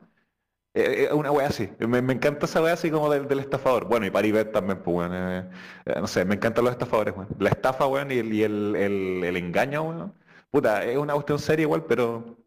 Eh, 0.74 1.10
eh, 1.10 1.14
una 1.14 1.32
wea 1.32 1.48
así. 1.48 1.70
Me, 1.80 1.98
encanta 2.00 2.46
esa 2.46 2.62
wea 2.62 2.74
así 2.74 2.90
como 2.90 3.10
del, 3.12 3.28
del 3.28 3.40
estafador. 3.40 3.86
Bueno, 3.86 4.06
y 4.06 4.10
Paribet 4.10 4.52
también, 4.54 4.80
pues, 4.82 4.96
weón. 4.98 5.12
eh, 5.14 5.50
eh, 5.86 5.96
no 6.00 6.08
sé, 6.08 6.24
me 6.24 6.36
encantan 6.36 6.64
los 6.64 6.72
estafadores, 6.74 7.14
weón. 7.16 7.28
La 7.40 7.50
estafa, 7.50 7.86
weón, 7.88 8.12
y 8.12 8.20
el, 8.20 8.76
el, 8.76 9.24
el- 9.24 9.38
engaño, 9.38 9.84
weón. 9.84 10.14
Puta, 10.50 10.84
es 10.86 10.98
una 10.98 11.14
cuestión 11.14 11.40
seria 11.40 11.64
igual, 11.64 11.84
pero 11.86 12.38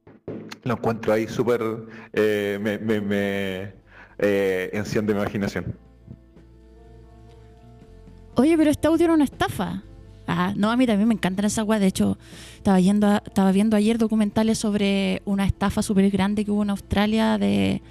lo 0.64 0.72
encuentro 0.74 1.12
ahí 1.12 1.26
súper... 1.28 1.62
me, 2.12 2.78
me, 2.78 3.00
me, 3.00 3.74
enciende 4.18 5.14
mi 5.14 5.20
imaginación. 5.20 5.76
Oye, 8.36 8.56
pero 8.56 8.70
audio 8.88 9.04
era 9.04 9.14
una 9.14 9.24
estafa. 9.24 9.82
Ah, 10.26 10.54
no, 10.56 10.70
a 10.70 10.76
mí 10.76 10.86
también 10.86 11.08
me 11.08 11.14
encantan 11.14 11.44
esas 11.44 11.66
weas. 11.66 11.80
De 11.80 11.86
hecho, 11.86 12.18
estaba, 12.56 12.78
estaba 12.78 13.52
viendo 13.52 13.76
ayer 13.76 13.98
documentales 13.98 14.58
sobre 14.58 15.22
una 15.24 15.44
estafa 15.44 15.82
súper 15.82 16.10
grande 16.10 16.44
que 16.44 16.50
hubo 16.50 16.62
en 16.62 16.70
Australia 16.70 17.36
de, 17.38 17.82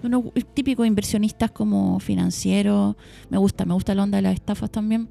de 0.00 0.06
unos 0.06 0.24
típicos 0.54 0.86
inversionistas 0.86 1.50
como 1.50 2.00
financieros. 2.00 2.96
Me 3.28 3.38
gusta, 3.38 3.64
me 3.64 3.74
gusta 3.74 3.94
la 3.94 4.02
onda 4.04 4.16
de 4.16 4.22
las 4.22 4.34
estafas 4.34 4.70
también. 4.70 5.08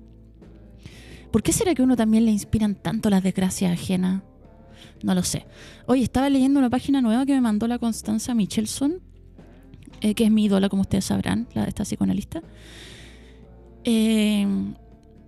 ¿Por 1.31 1.43
qué 1.43 1.53
será 1.53 1.73
que 1.73 1.81
a 1.81 1.85
uno 1.85 1.95
también 1.95 2.25
le 2.25 2.31
inspiran 2.31 2.75
tanto 2.75 3.09
las 3.09 3.23
desgracias 3.23 3.71
ajenas? 3.71 4.21
No 5.03 5.15
lo 5.15 5.23
sé. 5.23 5.45
Hoy 5.85 6.03
estaba 6.03 6.29
leyendo 6.29 6.59
una 6.59 6.69
página 6.69 7.01
nueva 7.01 7.25
que 7.25 7.33
me 7.33 7.41
mandó 7.41 7.67
la 7.67 7.79
Constanza 7.79 8.35
Michelson, 8.35 8.99
eh, 10.01 10.13
que 10.13 10.25
es 10.25 10.31
mi 10.31 10.45
ídola, 10.45 10.67
como 10.67 10.81
ustedes 10.81 11.05
sabrán, 11.05 11.47
la, 11.53 11.63
esta 11.65 11.83
psicoanalista. 11.83 12.41
Eh, 13.83 14.45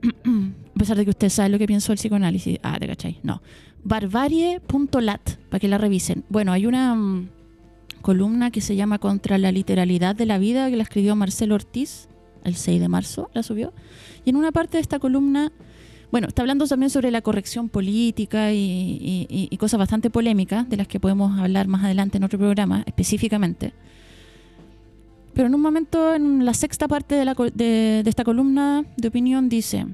a 0.04 0.80
pesar 0.80 0.98
de 0.98 1.04
que 1.06 1.12
ustedes 1.12 1.34
saben 1.34 1.52
lo 1.52 1.58
que 1.60 1.68
pienso 1.68 1.92
del 1.92 1.98
psicoanálisis. 1.98 2.60
Ah, 2.64 2.78
te 2.80 2.88
cachai. 2.88 3.20
No. 3.24 3.42
Barbarie.lat, 3.84 5.30
para 5.50 5.60
que 5.60 5.68
la 5.68 5.78
revisen. 5.78 6.24
Bueno, 6.30 6.52
hay 6.52 6.66
una 6.66 6.96
mm, 6.96 7.30
columna 8.02 8.52
que 8.52 8.62
se 8.62 8.76
llama 8.76 9.00
Contra 9.00 9.38
la 9.38 9.52
literalidad 9.52 10.16
de 10.16 10.26
la 10.26 10.38
vida, 10.38 10.70
que 10.70 10.76
la 10.78 10.84
escribió 10.84 11.16
Marcelo 11.16 11.56
Ortiz 11.56 12.08
el 12.44 12.56
6 12.56 12.82
de 12.82 12.90
marzo, 12.90 13.30
la 13.34 13.42
subió. 13.44 13.74
Y 14.26 14.30
en 14.32 14.36
una 14.36 14.52
parte 14.52 14.78
de 14.78 14.82
esta 14.82 15.00
columna, 15.00 15.52
bueno, 16.12 16.28
está 16.28 16.42
hablando 16.42 16.68
también 16.68 16.90
sobre 16.90 17.10
la 17.10 17.22
corrección 17.22 17.70
política 17.70 18.52
y- 18.52 19.28
y 19.30 19.58
cosas 19.58 19.80
bastante 19.80 20.10
polémicas, 20.10 20.70
de 20.70 20.76
las 20.78 20.88
que 20.88 21.00
podemos 21.00 21.40
hablar 21.40 21.68
más 21.70 21.86
adelante 21.86 22.18
en 22.18 22.24
otro 22.26 22.38
programa, 22.38 22.84
específicamente. 22.86 23.74
Pero 25.34 25.48
en 25.48 25.56
un 25.56 25.62
momento, 25.62 26.14
en 26.14 26.46
la 26.46 26.54
sexta 26.54 26.88
parte 26.88 27.16
de, 27.16 28.04
esta 28.06 28.24
columna 28.24 28.86
de 28.98 29.08
opinión, 29.08 29.50
dice, 29.50 29.88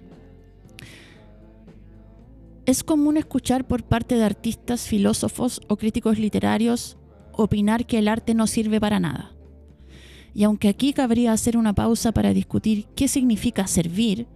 es 2.65 2.83
común 2.83 3.17
escuchar 3.17 3.65
por 3.65 3.83
parte 3.83 4.15
de 4.15 4.25
artistas, 4.25 4.85
filósofos 4.87 5.61
o 5.67 5.77
críticos 5.77 6.19
literarios 6.19 6.97
opinar 7.31 7.85
que 7.85 7.99
el 7.99 8.07
arte 8.09 8.33
no 8.33 8.47
sirve 8.47 8.81
para 8.81 8.99
nada. 8.99 9.31
Y 10.33 10.43
aunque 10.43 10.67
aquí 10.67 10.93
cabría 10.93 11.31
hacer 11.31 11.57
una 11.57 11.73
pausa 11.73 12.11
para 12.11 12.33
discutir 12.33 12.85
qué 12.95 13.07
significa 13.07 13.65
servir, 13.65 14.27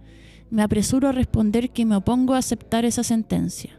me 0.50 0.62
apresuro 0.62 1.08
a 1.08 1.12
responder 1.12 1.70
que 1.70 1.84
me 1.84 1.96
opongo 1.96 2.34
a 2.34 2.38
aceptar 2.38 2.84
esa 2.84 3.04
sentencia. 3.04 3.78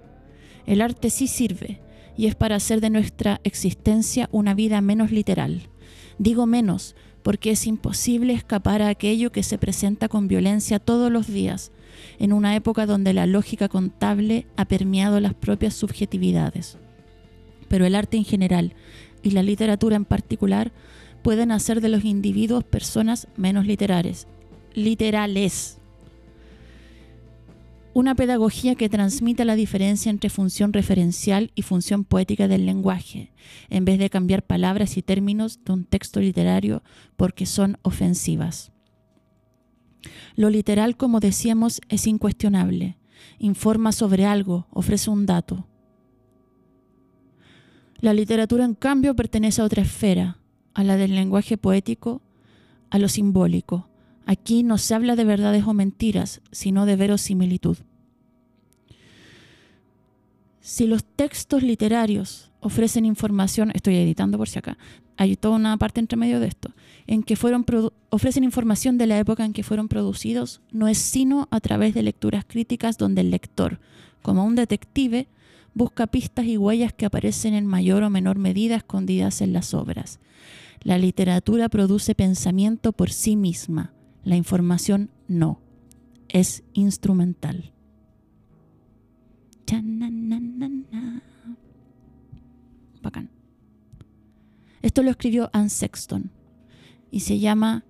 El 0.65 0.81
arte 0.81 1.09
sí 1.09 1.27
sirve, 1.27 1.81
y 2.17 2.27
es 2.27 2.35
para 2.35 2.55
hacer 2.55 2.81
de 2.81 2.89
nuestra 2.89 3.41
existencia 3.43 4.29
una 4.31 4.53
vida 4.53 4.79
menos 4.81 5.11
literal. 5.11 5.69
Digo 6.17 6.45
menos, 6.45 6.95
porque 7.25 7.49
es 7.49 7.65
imposible 7.65 8.33
escapar 8.33 8.83
a 8.83 8.89
aquello 8.89 9.31
que 9.31 9.41
se 9.41 9.57
presenta 9.57 10.07
con 10.07 10.27
violencia 10.27 10.77
todos 10.77 11.11
los 11.11 11.25
días, 11.25 11.71
en 12.19 12.31
una 12.31 12.55
época 12.55 12.85
donde 12.85 13.13
la 13.13 13.25
lógica 13.25 13.67
contable 13.67 14.45
ha 14.57 14.65
permeado 14.65 15.19
las 15.19 15.33
propias 15.33 15.73
subjetividades. 15.73 16.77
Pero 17.67 17.87
el 17.87 17.95
arte 17.95 18.17
en 18.17 18.25
general 18.25 18.75
y 19.23 19.31
la 19.31 19.41
literatura 19.41 19.95
en 19.95 20.05
particular 20.05 20.71
pueden 21.23 21.51
hacer 21.51 21.81
de 21.81 21.89
los 21.89 22.05
individuos 22.05 22.63
personas 22.63 23.27
menos 23.35 23.65
literales. 23.65 24.27
Literales. 24.75 25.79
Una 27.95 28.13
pedagogía 28.13 28.75
que 28.75 28.89
transmita 28.89 29.45
la 29.45 29.55
diferencia 29.55 30.09
entre 30.09 30.29
función 30.29 30.73
referencial 30.73 31.53
y 31.55 31.61
función 31.61 32.03
poética 32.03 32.49
del 32.49 32.65
lenguaje, 32.65 33.31
en 33.69 33.85
vez 33.85 33.99
de 33.99 34.09
cambiar 34.09 34.43
palabras 34.43 34.97
y 34.97 35.01
términos 35.01 35.63
de 35.63 35.71
un 35.71 35.85
texto 35.85 36.19
literario 36.19 36.83
porque 37.15 37.45
son 37.45 37.77
ofensivas. 37.83 38.73
Lo 40.35 40.49
literal, 40.49 40.97
como 40.97 41.21
decíamos, 41.21 41.79
es 41.87 42.05
incuestionable. 42.05 42.97
Informa 43.39 43.93
sobre 43.93 44.25
algo, 44.25 44.67
ofrece 44.71 45.09
un 45.09 45.25
dato. 45.25 45.65
La 48.01 48.13
literatura, 48.13 48.65
en 48.65 48.75
cambio, 48.75 49.15
pertenece 49.15 49.61
a 49.61 49.65
otra 49.65 49.83
esfera, 49.83 50.39
a 50.73 50.83
la 50.83 50.97
del 50.97 51.15
lenguaje 51.15 51.57
poético, 51.57 52.21
a 52.89 52.99
lo 52.99 53.07
simbólico. 53.07 53.87
Aquí 54.25 54.63
no 54.63 54.77
se 54.77 54.95
habla 54.95 55.15
de 55.15 55.23
verdades 55.23 55.65
o 55.65 55.73
mentiras, 55.73 56.41
sino 56.51 56.85
de 56.85 56.95
verosimilitud. 56.95 57.77
Si 60.61 60.87
los 60.87 61.03
textos 61.03 61.61
literarios 61.61 62.51
ofrecen 62.59 63.05
información, 63.05 63.71
estoy 63.75 63.97
editando 63.97 64.39
por 64.39 64.49
si 64.49 64.57
acá, 64.57 64.79
hay 65.15 65.35
toda 65.35 65.55
una 65.55 65.77
parte 65.77 65.99
entre 65.99 66.17
medio 66.17 66.39
de 66.39 66.47
esto, 66.47 66.71
en 67.05 67.21
que 67.21 67.35
fueron 67.35 67.65
ofrecen 68.09 68.43
información 68.43 68.97
de 68.97 69.05
la 69.05 69.19
época 69.19 69.45
en 69.45 69.53
que 69.53 69.63
fueron 69.63 69.87
producidos, 69.87 70.61
no 70.71 70.87
es 70.87 70.97
sino 70.97 71.47
a 71.51 71.59
través 71.59 71.93
de 71.93 72.01
lecturas 72.03 72.45
críticas 72.45 72.97
donde 72.97 73.21
el 73.21 73.29
lector, 73.29 73.79
como 74.23 74.43
un 74.43 74.55
detective, 74.55 75.27
busca 75.75 76.07
pistas 76.07 76.45
y 76.45 76.57
huellas 76.57 76.93
que 76.93 77.05
aparecen 77.05 77.53
en 77.53 77.67
mayor 77.67 78.01
o 78.03 78.09
menor 78.09 78.39
medida 78.39 78.77
escondidas 78.77 79.41
en 79.41 79.53
las 79.53 79.73
obras. 79.73 80.19
La 80.81 80.97
literatura 80.97 81.69
produce 81.69 82.15
pensamiento 82.15 82.91
por 82.91 83.11
sí 83.11 83.35
misma, 83.35 83.93
la 84.25 84.35
información 84.35 85.11
no, 85.27 85.61
es 86.27 86.63
instrumental. 86.73 87.71
Bacán. 93.01 93.29
Esto 94.81 95.03
lo 95.03 95.11
escribió 95.11 95.49
Anne 95.53 95.69
Sexton 95.69 96.31
y 97.11 97.21
se 97.21 97.39
llama, 97.39 97.85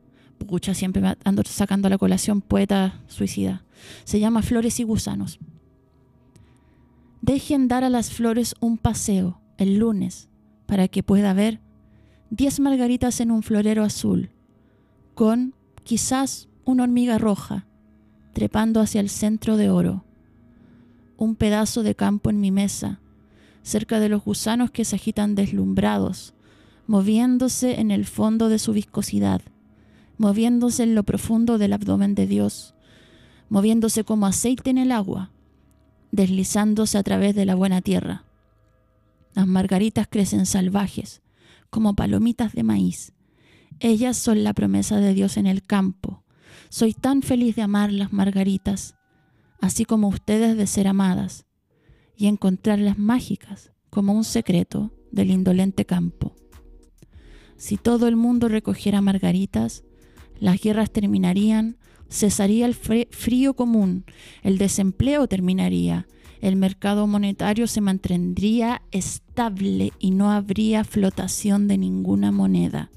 pucha, 0.45 0.73
siempre 0.73 1.01
ando 1.23 1.41
sacando 1.45 1.87
a 1.87 1.89
la 1.89 1.97
colación 1.97 2.41
poeta 2.41 3.01
suicida, 3.07 3.65
se 4.03 4.19
llama 4.19 4.41
Flores 4.41 4.79
y 4.79 4.83
Gusanos. 4.83 5.39
Dejen 7.21 7.67
dar 7.69 7.83
a 7.83 7.89
las 7.89 8.11
flores 8.11 8.55
un 8.59 8.77
paseo 8.77 9.41
el 9.57 9.77
lunes 9.77 10.29
para 10.65 10.89
que 10.89 11.01
pueda 11.01 11.33
ver 11.33 11.61
10 12.29 12.59
margaritas 12.59 13.19
en 13.21 13.31
un 13.31 13.41
florero 13.41 13.83
azul, 13.83 14.31
con 15.13 15.54
quizás 15.85 16.49
una 16.65 16.83
hormiga 16.83 17.19
roja 17.19 17.67
trepando 18.33 18.81
hacia 18.81 18.99
el 18.99 19.07
centro 19.07 19.55
de 19.55 19.69
oro, 19.69 20.03
un 21.15 21.35
pedazo 21.35 21.83
de 21.83 21.95
campo 21.95 22.29
en 22.29 22.41
mi 22.41 22.51
mesa, 22.51 22.99
cerca 23.61 23.99
de 23.99 24.09
los 24.09 24.25
gusanos 24.25 24.71
que 24.71 24.83
se 24.83 24.97
agitan 24.97 25.35
deslumbrados, 25.35 26.33
moviéndose 26.87 27.79
en 27.79 27.91
el 27.91 28.05
fondo 28.05 28.49
de 28.49 28.59
su 28.59 28.73
viscosidad, 28.73 29.41
moviéndose 30.17 30.83
en 30.83 30.95
lo 30.95 31.03
profundo 31.03 31.57
del 31.57 31.71
abdomen 31.71 32.15
de 32.15 32.27
Dios, 32.27 32.73
moviéndose 33.47 34.03
como 34.03 34.25
aceite 34.25 34.71
en 34.71 34.79
el 34.79 34.91
agua, 34.91 35.31
deslizándose 36.11 36.97
a 36.97 37.03
través 37.03 37.35
de 37.35 37.45
la 37.45 37.55
buena 37.55 37.81
tierra. 37.81 38.25
Las 39.33 39.47
margaritas 39.47 40.07
crecen 40.09 40.45
salvajes, 40.45 41.21
como 41.69 41.95
palomitas 41.95 42.53
de 42.53 42.63
maíz. 42.63 43.14
Ellas 43.79 44.17
son 44.17 44.43
la 44.43 44.53
promesa 44.53 44.97
de 44.97 45.13
Dios 45.13 45.37
en 45.37 45.47
el 45.47 45.63
campo. 45.63 46.23
Soy 46.69 46.93
tan 46.93 47.21
feliz 47.21 47.55
de 47.55 47.61
amar 47.61 47.91
las 47.91 48.13
margaritas, 48.13 48.95
así 49.59 49.85
como 49.85 50.07
ustedes 50.07 50.55
de 50.55 50.65
ser 50.67 50.87
amadas, 50.87 51.45
y 52.15 52.27
encontrarlas 52.27 52.97
mágicas 52.97 53.71
como 53.89 54.13
un 54.13 54.23
secreto 54.23 54.93
del 55.11 55.29
indolente 55.29 55.85
campo. 55.85 56.35
Si 57.57 57.77
todo 57.77 58.07
el 58.07 58.15
mundo 58.15 58.47
recogiera 58.47 59.01
margaritas, 59.01 59.83
las 60.39 60.61
guerras 60.61 60.91
terminarían, 60.91 61.77
cesaría 62.09 62.65
el 62.65 62.75
frío 62.75 63.55
común, 63.55 64.05
el 64.41 64.57
desempleo 64.57 65.27
terminaría, 65.27 66.07
el 66.41 66.55
mercado 66.55 67.07
monetario 67.07 67.67
se 67.67 67.81
mantendría 67.81 68.81
estable 68.91 69.91
y 69.99 70.11
no 70.11 70.31
habría 70.31 70.83
flotación 70.83 71.67
de 71.67 71.77
ninguna 71.77 72.31
moneda. 72.31 72.91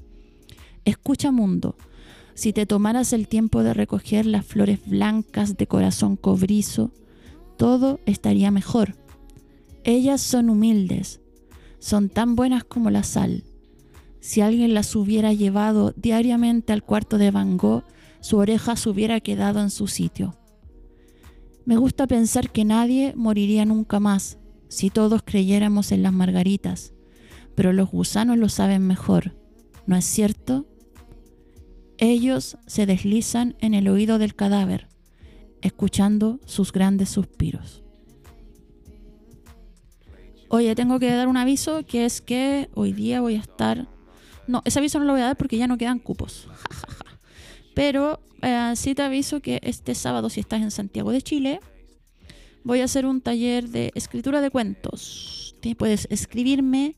Escucha 0.89 1.29
mundo, 1.29 1.75
si 2.33 2.51
te 2.51 2.65
tomaras 2.65 3.13
el 3.13 3.27
tiempo 3.27 3.61
de 3.61 3.75
recoger 3.75 4.25
las 4.25 4.43
flores 4.43 4.79
blancas 4.87 5.55
de 5.55 5.67
corazón 5.67 6.15
cobrizo, 6.15 6.91
todo 7.57 7.99
estaría 8.07 8.49
mejor. 8.49 8.95
Ellas 9.83 10.19
son 10.19 10.49
humildes, 10.49 11.21
son 11.77 12.09
tan 12.09 12.35
buenas 12.35 12.63
como 12.63 12.89
la 12.89 13.03
sal. 13.03 13.43
Si 14.19 14.41
alguien 14.41 14.73
las 14.73 14.95
hubiera 14.95 15.31
llevado 15.31 15.93
diariamente 15.95 16.73
al 16.73 16.81
cuarto 16.81 17.19
de 17.19 17.29
Van 17.29 17.57
Gogh, 17.57 17.83
su 18.19 18.37
oreja 18.37 18.75
se 18.75 18.89
hubiera 18.89 19.19
quedado 19.19 19.61
en 19.61 19.69
su 19.69 19.85
sitio. 19.85 20.39
Me 21.65 21.77
gusta 21.77 22.07
pensar 22.07 22.49
que 22.49 22.65
nadie 22.65 23.13
moriría 23.15 23.63
nunca 23.63 23.99
más 23.99 24.39
si 24.69 24.89
todos 24.89 25.21
creyéramos 25.23 25.91
en 25.91 26.01
las 26.01 26.13
margaritas, 26.13 26.93
pero 27.53 27.73
los 27.73 27.91
gusanos 27.91 28.39
lo 28.39 28.49
saben 28.49 28.87
mejor, 28.87 29.35
¿no 29.85 29.95
es 29.95 30.05
cierto? 30.05 30.65
Ellos 32.01 32.57
se 32.65 32.85
deslizan 32.85 33.57
en 33.59 33.73
el 33.73 33.89
oído 33.89 34.19
del 34.19 34.33
cadáver, 34.33 34.87
escuchando 35.61 36.39
sus 36.45 36.71
grandes 36.71 37.09
suspiros. 37.09 37.83
Oye, 40.47 40.73
tengo 40.75 40.97
que 40.97 41.11
dar 41.11 41.27
un 41.27 41.35
aviso 41.35 41.85
que 41.85 42.05
es 42.05 42.21
que 42.21 42.69
hoy 42.73 42.93
día 42.93 43.19
voy 43.19 43.35
a 43.35 43.39
estar... 43.39 43.89
No, 44.47 44.61
ese 44.63 44.79
aviso 44.79 44.97
no 44.97 45.05
lo 45.05 45.11
voy 45.11 45.21
a 45.21 45.25
dar 45.25 45.37
porque 45.37 45.57
ya 45.57 45.67
no 45.67 45.77
quedan 45.77 45.99
cupos. 45.99 46.47
Pero 47.75 48.21
eh, 48.41 48.71
sí 48.77 48.95
te 48.95 49.01
aviso 49.01 49.41
que 49.41 49.59
este 49.61 49.93
sábado, 49.93 50.29
si 50.29 50.39
estás 50.39 50.61
en 50.61 50.71
Santiago 50.71 51.11
de 51.11 51.21
Chile, 51.21 51.59
voy 52.63 52.79
a 52.79 52.85
hacer 52.85 53.05
un 53.05 53.19
taller 53.19 53.67
de 53.67 53.91
escritura 53.93 54.39
de 54.39 54.49
cuentos. 54.49 55.53
Puedes 55.77 56.07
escribirme 56.09 56.95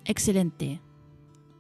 Excelente. 0.10 0.82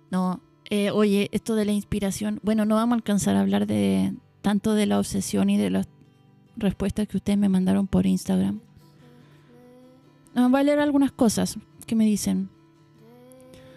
No, 0.10 0.41
eh, 0.72 0.89
oye, 0.89 1.30
esto 1.34 1.54
de 1.54 1.66
la 1.66 1.72
inspiración, 1.72 2.39
bueno, 2.41 2.66
no 2.66 2.74
vamos 2.74 2.93
a 2.93 2.95
alcanzar 2.95 3.36
a 3.36 3.41
hablar 3.41 3.68
de 3.68 4.16
tanto 4.41 4.74
de 4.74 4.88
la 4.88 4.97
obsesión 4.97 5.52
y 5.52 5.58
de 5.58 5.70
las 5.70 5.88
respuestas 6.58 7.08
que 7.08 7.18
ustedes 7.18 7.38
me 7.38 7.47
mandaron 7.47 7.86
por 7.86 8.08
Instagram. 8.08 8.60
No, 10.34 10.50
voy 10.50 10.62
a 10.62 10.64
leer 10.64 10.80
algunas 10.80 11.12
cosas 11.12 11.60
que 11.86 11.93
me 11.93 12.06
dicen 12.06 12.50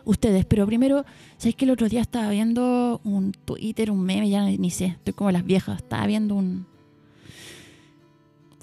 ustedes, 0.07 0.47
pero 0.47 0.67
primero, 0.67 1.05
¿sabéis 1.37 1.57
que 1.57 1.67
el 1.67 1.71
otro 1.71 1.91
día 1.91 2.01
estaba 2.01 2.31
viendo 2.31 3.03
un 3.05 3.33
Twitter, 3.33 3.91
un 3.91 4.03
meme, 4.03 4.31
ya 4.31 4.47
ni 4.47 4.71
sé, 4.71 4.87
estoy 4.87 5.13
como 5.13 5.31
las 5.31 5.45
viejas, 5.45 5.83
estaba 5.83 6.07
viendo 6.07 6.35
un... 6.35 6.65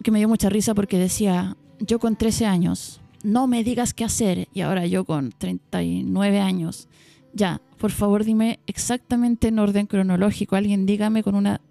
que 0.01 0.09
me 0.09 0.17
dio 0.17 0.27
mucha 0.27 0.49
risa 0.49 0.73
porque 0.73 0.97
decía, 0.97 1.55
yo 1.79 1.99
con 1.99 2.15
13 2.15 2.47
años 2.47 2.99
no 3.23 3.47
me 3.47 3.63
digas 3.63 3.93
qué 3.93 4.03
hacer. 4.05 4.47
Y 4.53 4.61
ahora 4.61 4.85
yo 4.85 5.05
con 5.05 5.31
39 5.31 6.39
años, 6.39 6.87
ya, 7.33 7.61
por 7.77 7.91
favor 7.91 8.23
dime 8.23 8.59
exactamente 8.67 9.49
en 9.49 9.59
orden 9.59 9.87
cronológico, 9.87 10.55
alguien 10.55 10.85
dígame 10.85 11.23
con 11.23 11.35
una 11.35 11.61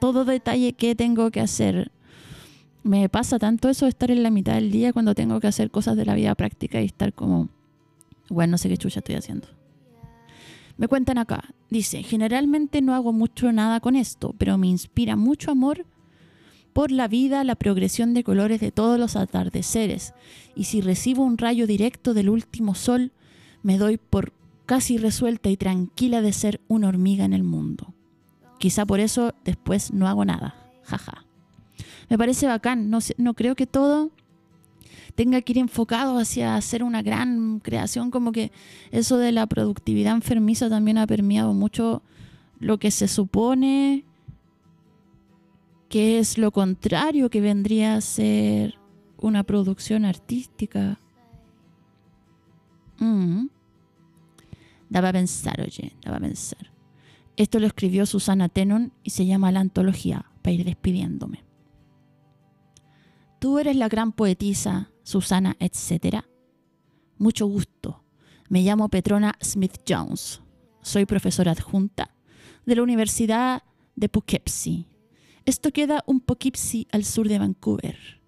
todo 0.00 0.24
detalle 0.24 0.72
qué 0.72 0.94
tengo 0.94 1.30
que 1.30 1.40
hacer. 1.40 1.92
Me 2.82 3.08
pasa 3.08 3.38
tanto 3.38 3.68
eso 3.68 3.84
de 3.84 3.90
estar 3.90 4.10
en 4.10 4.22
la 4.22 4.30
mitad 4.30 4.54
del 4.54 4.72
día 4.72 4.92
cuando 4.92 5.14
tengo 5.14 5.38
que 5.38 5.46
hacer 5.46 5.70
cosas 5.70 5.96
de 5.96 6.04
la 6.04 6.14
vida 6.14 6.34
práctica 6.34 6.80
y 6.80 6.86
estar 6.86 7.12
como, 7.12 7.48
bueno, 8.28 8.52
no 8.52 8.58
sé 8.58 8.68
qué 8.68 8.76
chucha 8.76 9.00
estoy 9.00 9.14
haciendo. 9.14 9.46
Me 10.76 10.88
cuentan 10.88 11.18
acá, 11.18 11.54
dice, 11.70 12.02
generalmente 12.02 12.82
no 12.82 12.94
hago 12.94 13.12
mucho 13.12 13.52
nada 13.52 13.78
con 13.78 13.94
esto, 13.94 14.34
pero 14.38 14.58
me 14.58 14.66
inspira 14.66 15.14
mucho 15.14 15.52
amor 15.52 15.86
por 16.72 16.90
la 16.90 17.08
vida 17.08 17.44
la 17.44 17.54
progresión 17.54 18.14
de 18.14 18.24
colores 18.24 18.60
de 18.60 18.72
todos 18.72 18.98
los 18.98 19.16
atardeceres, 19.16 20.14
y 20.54 20.64
si 20.64 20.80
recibo 20.80 21.24
un 21.24 21.38
rayo 21.38 21.66
directo 21.66 22.14
del 22.14 22.28
último 22.28 22.74
sol, 22.74 23.12
me 23.62 23.78
doy 23.78 23.96
por 23.98 24.32
casi 24.66 24.96
resuelta 24.98 25.50
y 25.50 25.56
tranquila 25.56 26.22
de 26.22 26.32
ser 26.32 26.60
una 26.68 26.88
hormiga 26.88 27.24
en 27.24 27.32
el 27.32 27.42
mundo. 27.42 27.94
Quizá 28.58 28.86
por 28.86 29.00
eso 29.00 29.34
después 29.44 29.92
no 29.92 30.08
hago 30.08 30.24
nada. 30.24 30.54
Jaja. 30.84 31.24
Me 32.08 32.18
parece 32.18 32.46
bacán. 32.46 32.90
No, 32.90 32.98
no 33.16 33.34
creo 33.34 33.54
que 33.54 33.66
todo 33.66 34.10
tenga 35.14 35.40
que 35.42 35.52
ir 35.52 35.58
enfocado 35.58 36.18
hacia 36.18 36.54
hacer 36.54 36.82
una 36.82 37.02
gran 37.02 37.60
creación. 37.60 38.10
Como 38.10 38.32
que 38.32 38.52
eso 38.90 39.18
de 39.18 39.32
la 39.32 39.46
productividad 39.46 40.14
enfermiza 40.14 40.68
también 40.68 40.98
ha 40.98 41.06
permeado 41.06 41.54
mucho 41.54 42.02
lo 42.60 42.78
que 42.78 42.90
se 42.90 43.08
supone 43.08 44.04
que 45.92 46.18
es 46.18 46.38
lo 46.38 46.52
contrario 46.52 47.28
que 47.28 47.42
vendría 47.42 47.96
a 47.96 48.00
ser 48.00 48.78
una 49.18 49.42
producción 49.42 50.06
artística. 50.06 50.98
Mm. 52.98 53.48
Daba 54.88 55.10
a 55.10 55.12
pensar, 55.12 55.60
oye, 55.60 55.94
daba 56.02 56.16
a 56.16 56.20
pensar. 56.20 56.72
Esto 57.36 57.60
lo 57.60 57.66
escribió 57.66 58.06
Susana 58.06 58.48
Tenon 58.48 58.94
y 59.02 59.10
se 59.10 59.26
llama 59.26 59.52
La 59.52 59.60
Antología, 59.60 60.24
para 60.40 60.54
ir 60.54 60.64
despidiéndome. 60.64 61.44
Tú 63.38 63.58
eres 63.58 63.76
la 63.76 63.90
gran 63.90 64.12
poetisa, 64.12 64.90
Susana, 65.02 65.58
etc. 65.60 66.24
Mucho 67.18 67.44
gusto. 67.44 68.02
Me 68.48 68.62
llamo 68.62 68.88
Petrona 68.88 69.34
Smith 69.42 69.76
Jones. 69.86 70.40
Soy 70.80 71.04
profesora 71.04 71.52
adjunta 71.52 72.14
de 72.64 72.76
la 72.76 72.82
Universidad 72.82 73.62
de 73.94 74.08
Poughkeepsie 74.08 74.86
esto 75.44 75.72
queda 75.72 76.04
un 76.06 76.20
poquipsi 76.20 76.86
al 76.92 77.04
sur 77.04 77.28
de 77.28 77.38
Vancouver. 77.38 78.20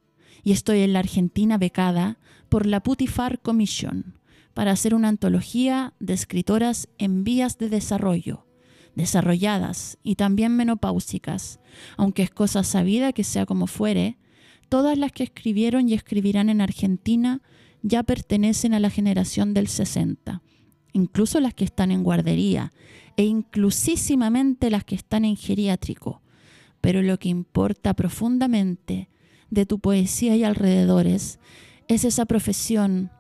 Y 0.43 0.53
estoy 0.53 0.81
en 0.81 0.93
la 0.93 0.99
Argentina 0.99 1.59
becada 1.59 2.19
por 2.49 2.67
la 2.67 2.83
Putifar 2.83 3.41
Commission 3.41 4.19
para 4.53 4.73
hacer 4.73 4.95
una 4.95 5.09
antología 5.09 5.95
de 6.01 6.15
escritoras 6.15 6.89
en 6.99 7.25
vías 7.25 7.59
de 7.59 7.69
desarrollo, 7.69 8.47
desarrolladas 8.95 9.99
y 10.03 10.15
también 10.15 10.57
menopáusicas, 10.57 11.61
aunque 11.97 12.23
es 12.23 12.31
cosa 12.31 12.63
sabida 12.63 13.13
que 13.13 13.25
sea 13.25 13.47
como 13.47 13.67
fuere, 13.67 14.19
todas 14.69 14.97
las 14.99 15.13
que 15.13 15.25
escribieron 15.25 15.89
y 15.89 15.95
escribirán 15.95 16.49
en 16.49 16.61
Argentina 16.61 17.43
ya 17.83 18.03
pertenecen 18.03 18.75
a 18.75 18.81
la 18.81 18.91
generación 18.91 19.53
del 19.53 19.69
60, 19.69 20.43
incluso 20.93 21.41
las 21.41 21.55
que 21.55 21.65
están 21.65 21.91
en 21.91 22.03
guardería 22.03 22.73
e 23.17 23.25
inclusísimamente 23.25 24.71
las 24.71 24.85
que 24.85 24.95
están 24.95 25.25
en 25.25 25.37
geriátrico, 25.37 26.23
pero 26.85 27.01
lo 27.01 27.19
que 27.19 27.31
importa 27.31 27.95
profundamente 27.95 29.09
de 29.49 29.65
tu 29.65 29.79
poesía 29.79 30.37
y 30.37 30.45
alrededores 30.45 31.39
es 31.89 32.05
esa 32.05 32.27
profesión, 32.27 33.11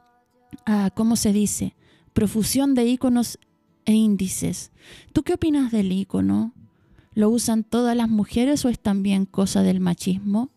ah, 0.66 0.90
¿cómo 0.94 1.16
se 1.16 1.32
dice? 1.32 1.74
Profusión 2.12 2.74
de 2.74 2.84
íconos 2.84 3.38
e 3.86 3.94
índices. 3.94 4.70
¿Tú 5.14 5.22
qué 5.22 5.32
opinas 5.32 5.72
del 5.72 5.92
ícono? 5.92 6.52
¿Lo 7.14 7.30
usan 7.30 7.64
todas 7.64 7.96
las 7.96 8.10
mujeres 8.10 8.66
o 8.66 8.68
es 8.68 8.78
también 8.78 9.24
cosa 9.24 9.62
del 9.62 9.80
machismo? 9.80 10.50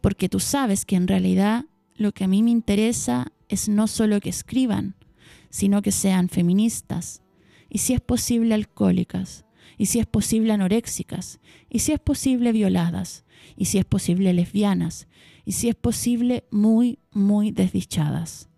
Porque 0.00 0.28
tú 0.28 0.38
sabes 0.38 0.86
que 0.86 0.94
en 0.94 1.08
realidad 1.08 1.64
lo 1.96 2.12
que 2.12 2.22
a 2.22 2.28
mí 2.28 2.44
me 2.44 2.52
interesa 2.52 3.32
es 3.48 3.68
no 3.68 3.88
solo 3.88 4.20
que 4.20 4.30
escriban, 4.30 4.94
sino 5.50 5.82
que 5.82 5.90
sean 5.90 6.28
feministas 6.28 7.20
y 7.68 7.78
si 7.78 7.94
es 7.94 8.00
posible 8.00 8.54
alcohólicas 8.54 9.44
y 9.78 9.86
si 9.86 10.00
es 10.00 10.06
posible 10.06 10.52
anoréxicas, 10.52 11.38
y 11.70 11.78
si 11.78 11.92
es 11.92 12.00
posible 12.00 12.52
violadas, 12.52 13.24
y 13.56 13.66
si 13.66 13.78
es 13.78 13.84
posible 13.84 14.32
lesbianas, 14.32 15.06
y 15.44 15.52
si 15.52 15.68
es 15.68 15.76
posible 15.76 16.44
muy, 16.50 16.98
muy 17.12 17.52
desdichadas. 17.52 18.48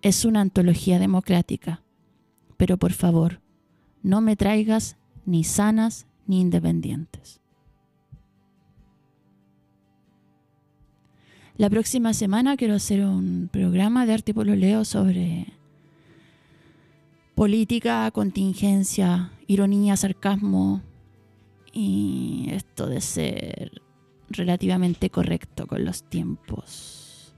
Es 0.00 0.24
una 0.24 0.40
antología 0.40 0.98
democrática, 0.98 1.82
pero 2.56 2.78
por 2.78 2.92
favor, 2.92 3.40
no 4.02 4.20
me 4.20 4.36
traigas 4.36 4.96
ni 5.26 5.44
sanas 5.44 6.06
ni 6.26 6.40
independientes. 6.40 7.40
La 11.56 11.68
próxima 11.68 12.14
semana 12.14 12.56
quiero 12.56 12.74
hacer 12.74 13.04
un 13.04 13.48
programa 13.52 14.06
de 14.06 14.14
arte 14.14 14.32
pololeo 14.32 14.84
sobre 14.84 15.52
política, 17.34 18.10
contingencia, 18.10 19.32
ironía, 19.52 19.96
sarcasmo 19.96 20.82
y, 21.72 22.48
esto 22.50 22.86
de 22.86 23.00
ser 23.00 23.82
relativamente 24.28 25.10
correcto 25.10 25.66
con 25.66 25.84
los 25.84 26.04
tiempos. 26.04 27.34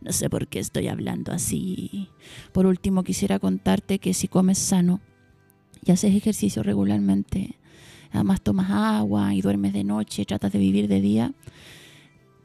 No 0.00 0.12
sé 0.12 0.30
por 0.30 0.48
qué 0.48 0.58
estoy 0.58 0.88
hablando 0.88 1.32
así. 1.32 2.08
Por 2.52 2.66
último, 2.66 3.04
quisiera 3.04 3.38
contarte 3.38 3.98
que 3.98 4.14
si 4.14 4.28
comes 4.28 4.58
sano 4.58 5.00
y 5.84 5.92
haces 5.92 6.14
ejercicio 6.14 6.62
regularmente, 6.62 7.58
además 8.10 8.40
tomas 8.40 8.70
agua 8.70 9.34
y 9.34 9.42
duermes 9.42 9.72
de 9.72 9.84
noche, 9.84 10.24
tratas 10.24 10.52
de 10.52 10.58
vivir 10.58 10.88
de 10.88 11.00
día, 11.00 11.34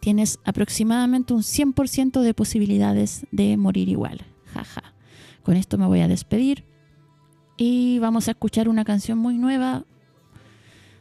tienes 0.01 0.39
aproximadamente 0.43 1.33
un 1.33 1.41
100% 1.41 2.21
de 2.21 2.33
posibilidades 2.33 3.25
de 3.31 3.55
morir 3.55 3.87
igual. 3.87 4.21
Jaja. 4.53 4.93
Con 5.43 5.55
esto 5.55 5.77
me 5.77 5.85
voy 5.85 6.01
a 6.01 6.07
despedir 6.07 6.65
y 7.57 7.99
vamos 7.99 8.27
a 8.27 8.31
escuchar 8.31 8.67
una 8.69 8.83
canción 8.85 9.17
muy 9.17 9.37
nueva 9.37 9.85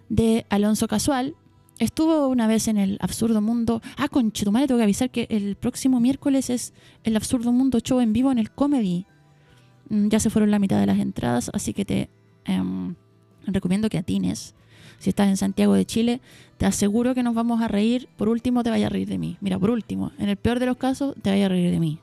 de 0.08 0.46
Alonso 0.50 0.86
Casual. 0.88 1.34
Estuvo 1.78 2.28
una 2.28 2.46
vez 2.46 2.68
en 2.68 2.78
el 2.78 2.98
Absurdo 3.00 3.40
Mundo. 3.40 3.82
Ah, 3.96 4.08
con 4.08 4.30
Chetumare 4.30 4.68
tengo 4.68 4.78
que 4.78 4.84
avisar 4.84 5.10
que 5.10 5.26
el 5.30 5.56
próximo 5.56 5.98
miércoles 5.98 6.50
es 6.50 6.72
el 7.02 7.16
Absurdo 7.16 7.50
Mundo 7.50 7.80
Show 7.80 8.00
en 8.00 8.12
vivo 8.12 8.30
en 8.30 8.38
el 8.38 8.52
Comedy. 8.52 9.06
Mm, 9.88 10.08
Ya 10.08 10.20
se 10.20 10.30
fueron 10.30 10.50
la 10.50 10.60
mitad 10.60 10.78
de 10.78 10.86
las 10.86 10.98
entradas, 10.98 11.50
así 11.52 11.74
que 11.74 11.84
te 11.84 12.10
em, 12.44 12.94
recomiendo 13.46 13.88
que 13.88 13.98
atines. 13.98 14.54
Si 14.98 15.10
estás 15.10 15.28
en 15.28 15.36
Santiago 15.36 15.74
de 15.74 15.84
Chile, 15.84 16.20
te 16.56 16.66
aseguro 16.66 17.14
que 17.14 17.24
nos 17.24 17.34
vamos 17.34 17.60
a 17.60 17.68
reír. 17.68 18.08
Por 18.16 18.28
último, 18.28 18.62
te 18.62 18.70
vaya 18.70 18.86
a 18.86 18.90
reír 18.90 19.08
de 19.08 19.18
mí. 19.18 19.36
Mira, 19.40 19.58
por 19.58 19.70
último, 19.70 20.12
en 20.18 20.28
el 20.28 20.36
peor 20.36 20.60
de 20.60 20.66
los 20.66 20.76
casos, 20.76 21.16
te 21.20 21.30
vaya 21.30 21.46
a 21.46 21.48
reír 21.48 21.72
de 21.72 21.80
mí. 21.80 21.98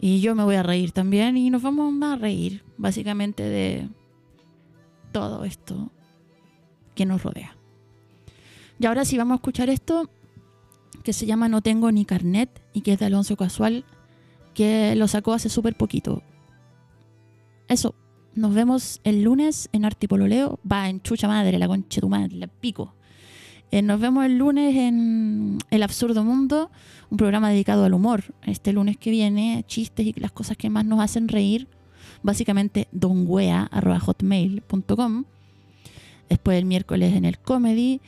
Y 0.00 0.20
yo 0.20 0.34
me 0.34 0.44
voy 0.44 0.54
a 0.54 0.62
reír 0.62 0.92
también 0.92 1.36
y 1.36 1.50
nos 1.50 1.62
vamos 1.62 1.94
a 2.02 2.16
reír, 2.16 2.62
básicamente, 2.78 3.42
de 3.42 3.88
todo 5.12 5.44
esto 5.44 5.90
que 6.94 7.04
nos 7.04 7.22
rodea. 7.22 7.56
Y 8.78 8.86
ahora 8.86 9.04
sí 9.04 9.18
vamos 9.18 9.32
a 9.32 9.36
escuchar 9.36 9.68
esto 9.68 10.08
que 11.02 11.12
se 11.12 11.26
llama 11.26 11.48
No 11.48 11.60
tengo 11.60 11.92
ni 11.92 12.04
carnet 12.04 12.62
y 12.72 12.80
que 12.80 12.94
es 12.94 12.98
de 12.98 13.06
Alonso 13.06 13.36
Casual, 13.36 13.84
que 14.54 14.94
lo 14.96 15.06
sacó 15.06 15.34
hace 15.34 15.50
súper 15.50 15.76
poquito. 15.76 16.22
Eso, 17.68 17.94
nos 18.34 18.54
vemos 18.54 19.00
el 19.04 19.22
lunes 19.22 19.68
en 19.72 19.84
Artipololeo. 19.84 20.58
Va, 20.70 20.88
en 20.88 21.02
chucha 21.02 21.28
madre, 21.28 21.58
la 21.58 21.68
concha 21.68 21.96
de 21.96 22.00
tu 22.00 22.08
madre, 22.08 22.36
la 22.36 22.46
pico. 22.46 22.94
Eh, 23.72 23.82
nos 23.82 24.00
vemos 24.00 24.24
el 24.24 24.38
lunes 24.38 24.74
en 24.74 25.58
El 25.70 25.84
Absurdo 25.84 26.24
Mundo, 26.24 26.72
un 27.08 27.16
programa 27.16 27.50
dedicado 27.50 27.84
al 27.84 27.94
humor. 27.94 28.24
Este 28.44 28.72
lunes 28.72 28.96
que 28.96 29.10
viene, 29.10 29.64
chistes 29.68 30.06
y 30.06 30.12
las 30.14 30.32
cosas 30.32 30.56
que 30.56 30.70
más 30.70 30.84
nos 30.84 30.98
hacen 31.00 31.28
reír. 31.28 31.68
Básicamente, 32.22 32.88
donwea.hotmail.com. 32.90 35.24
Después 36.28 36.58
el 36.58 36.64
miércoles 36.64 37.14
en 37.14 37.24
el 37.24 37.38
Comedy. 37.38 38.00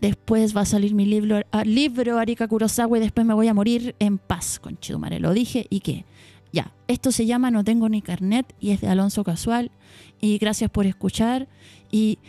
Después 0.00 0.56
va 0.56 0.60
a 0.60 0.66
salir 0.66 0.94
mi 0.94 1.06
libro, 1.06 1.40
ah, 1.50 1.64
libro 1.64 2.18
Arika 2.18 2.46
Kurosawa 2.46 2.98
y 2.98 3.00
después 3.00 3.26
me 3.26 3.34
voy 3.34 3.48
a 3.48 3.54
morir 3.54 3.96
en 3.98 4.18
paz 4.18 4.60
con 4.60 4.78
Chidumare. 4.78 5.18
Lo 5.18 5.32
dije 5.32 5.66
y 5.70 5.80
qué. 5.80 6.04
Ya, 6.52 6.72
esto 6.88 7.10
se 7.10 7.26
llama 7.26 7.50
No 7.50 7.64
tengo 7.64 7.88
ni 7.88 8.00
carnet 8.00 8.54
y 8.60 8.70
es 8.70 8.80
de 8.80 8.86
Alonso 8.88 9.24
Casual. 9.24 9.72
Y 10.20 10.38
gracias 10.38 10.70
por 10.70 10.86
escuchar 10.86 11.48
y 11.90 12.20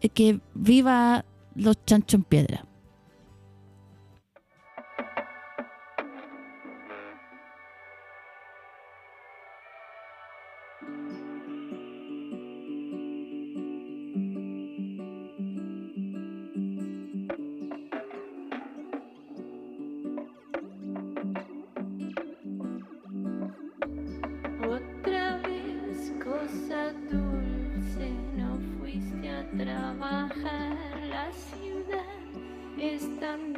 eh, 0.00 0.08
que 0.08 0.40
viva 0.54 1.26
los 1.58 1.84
chanchos 1.84 2.14
en 2.14 2.22
piedra. 2.22 2.64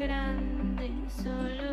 Grande, 0.01 0.91
solo 1.09 1.70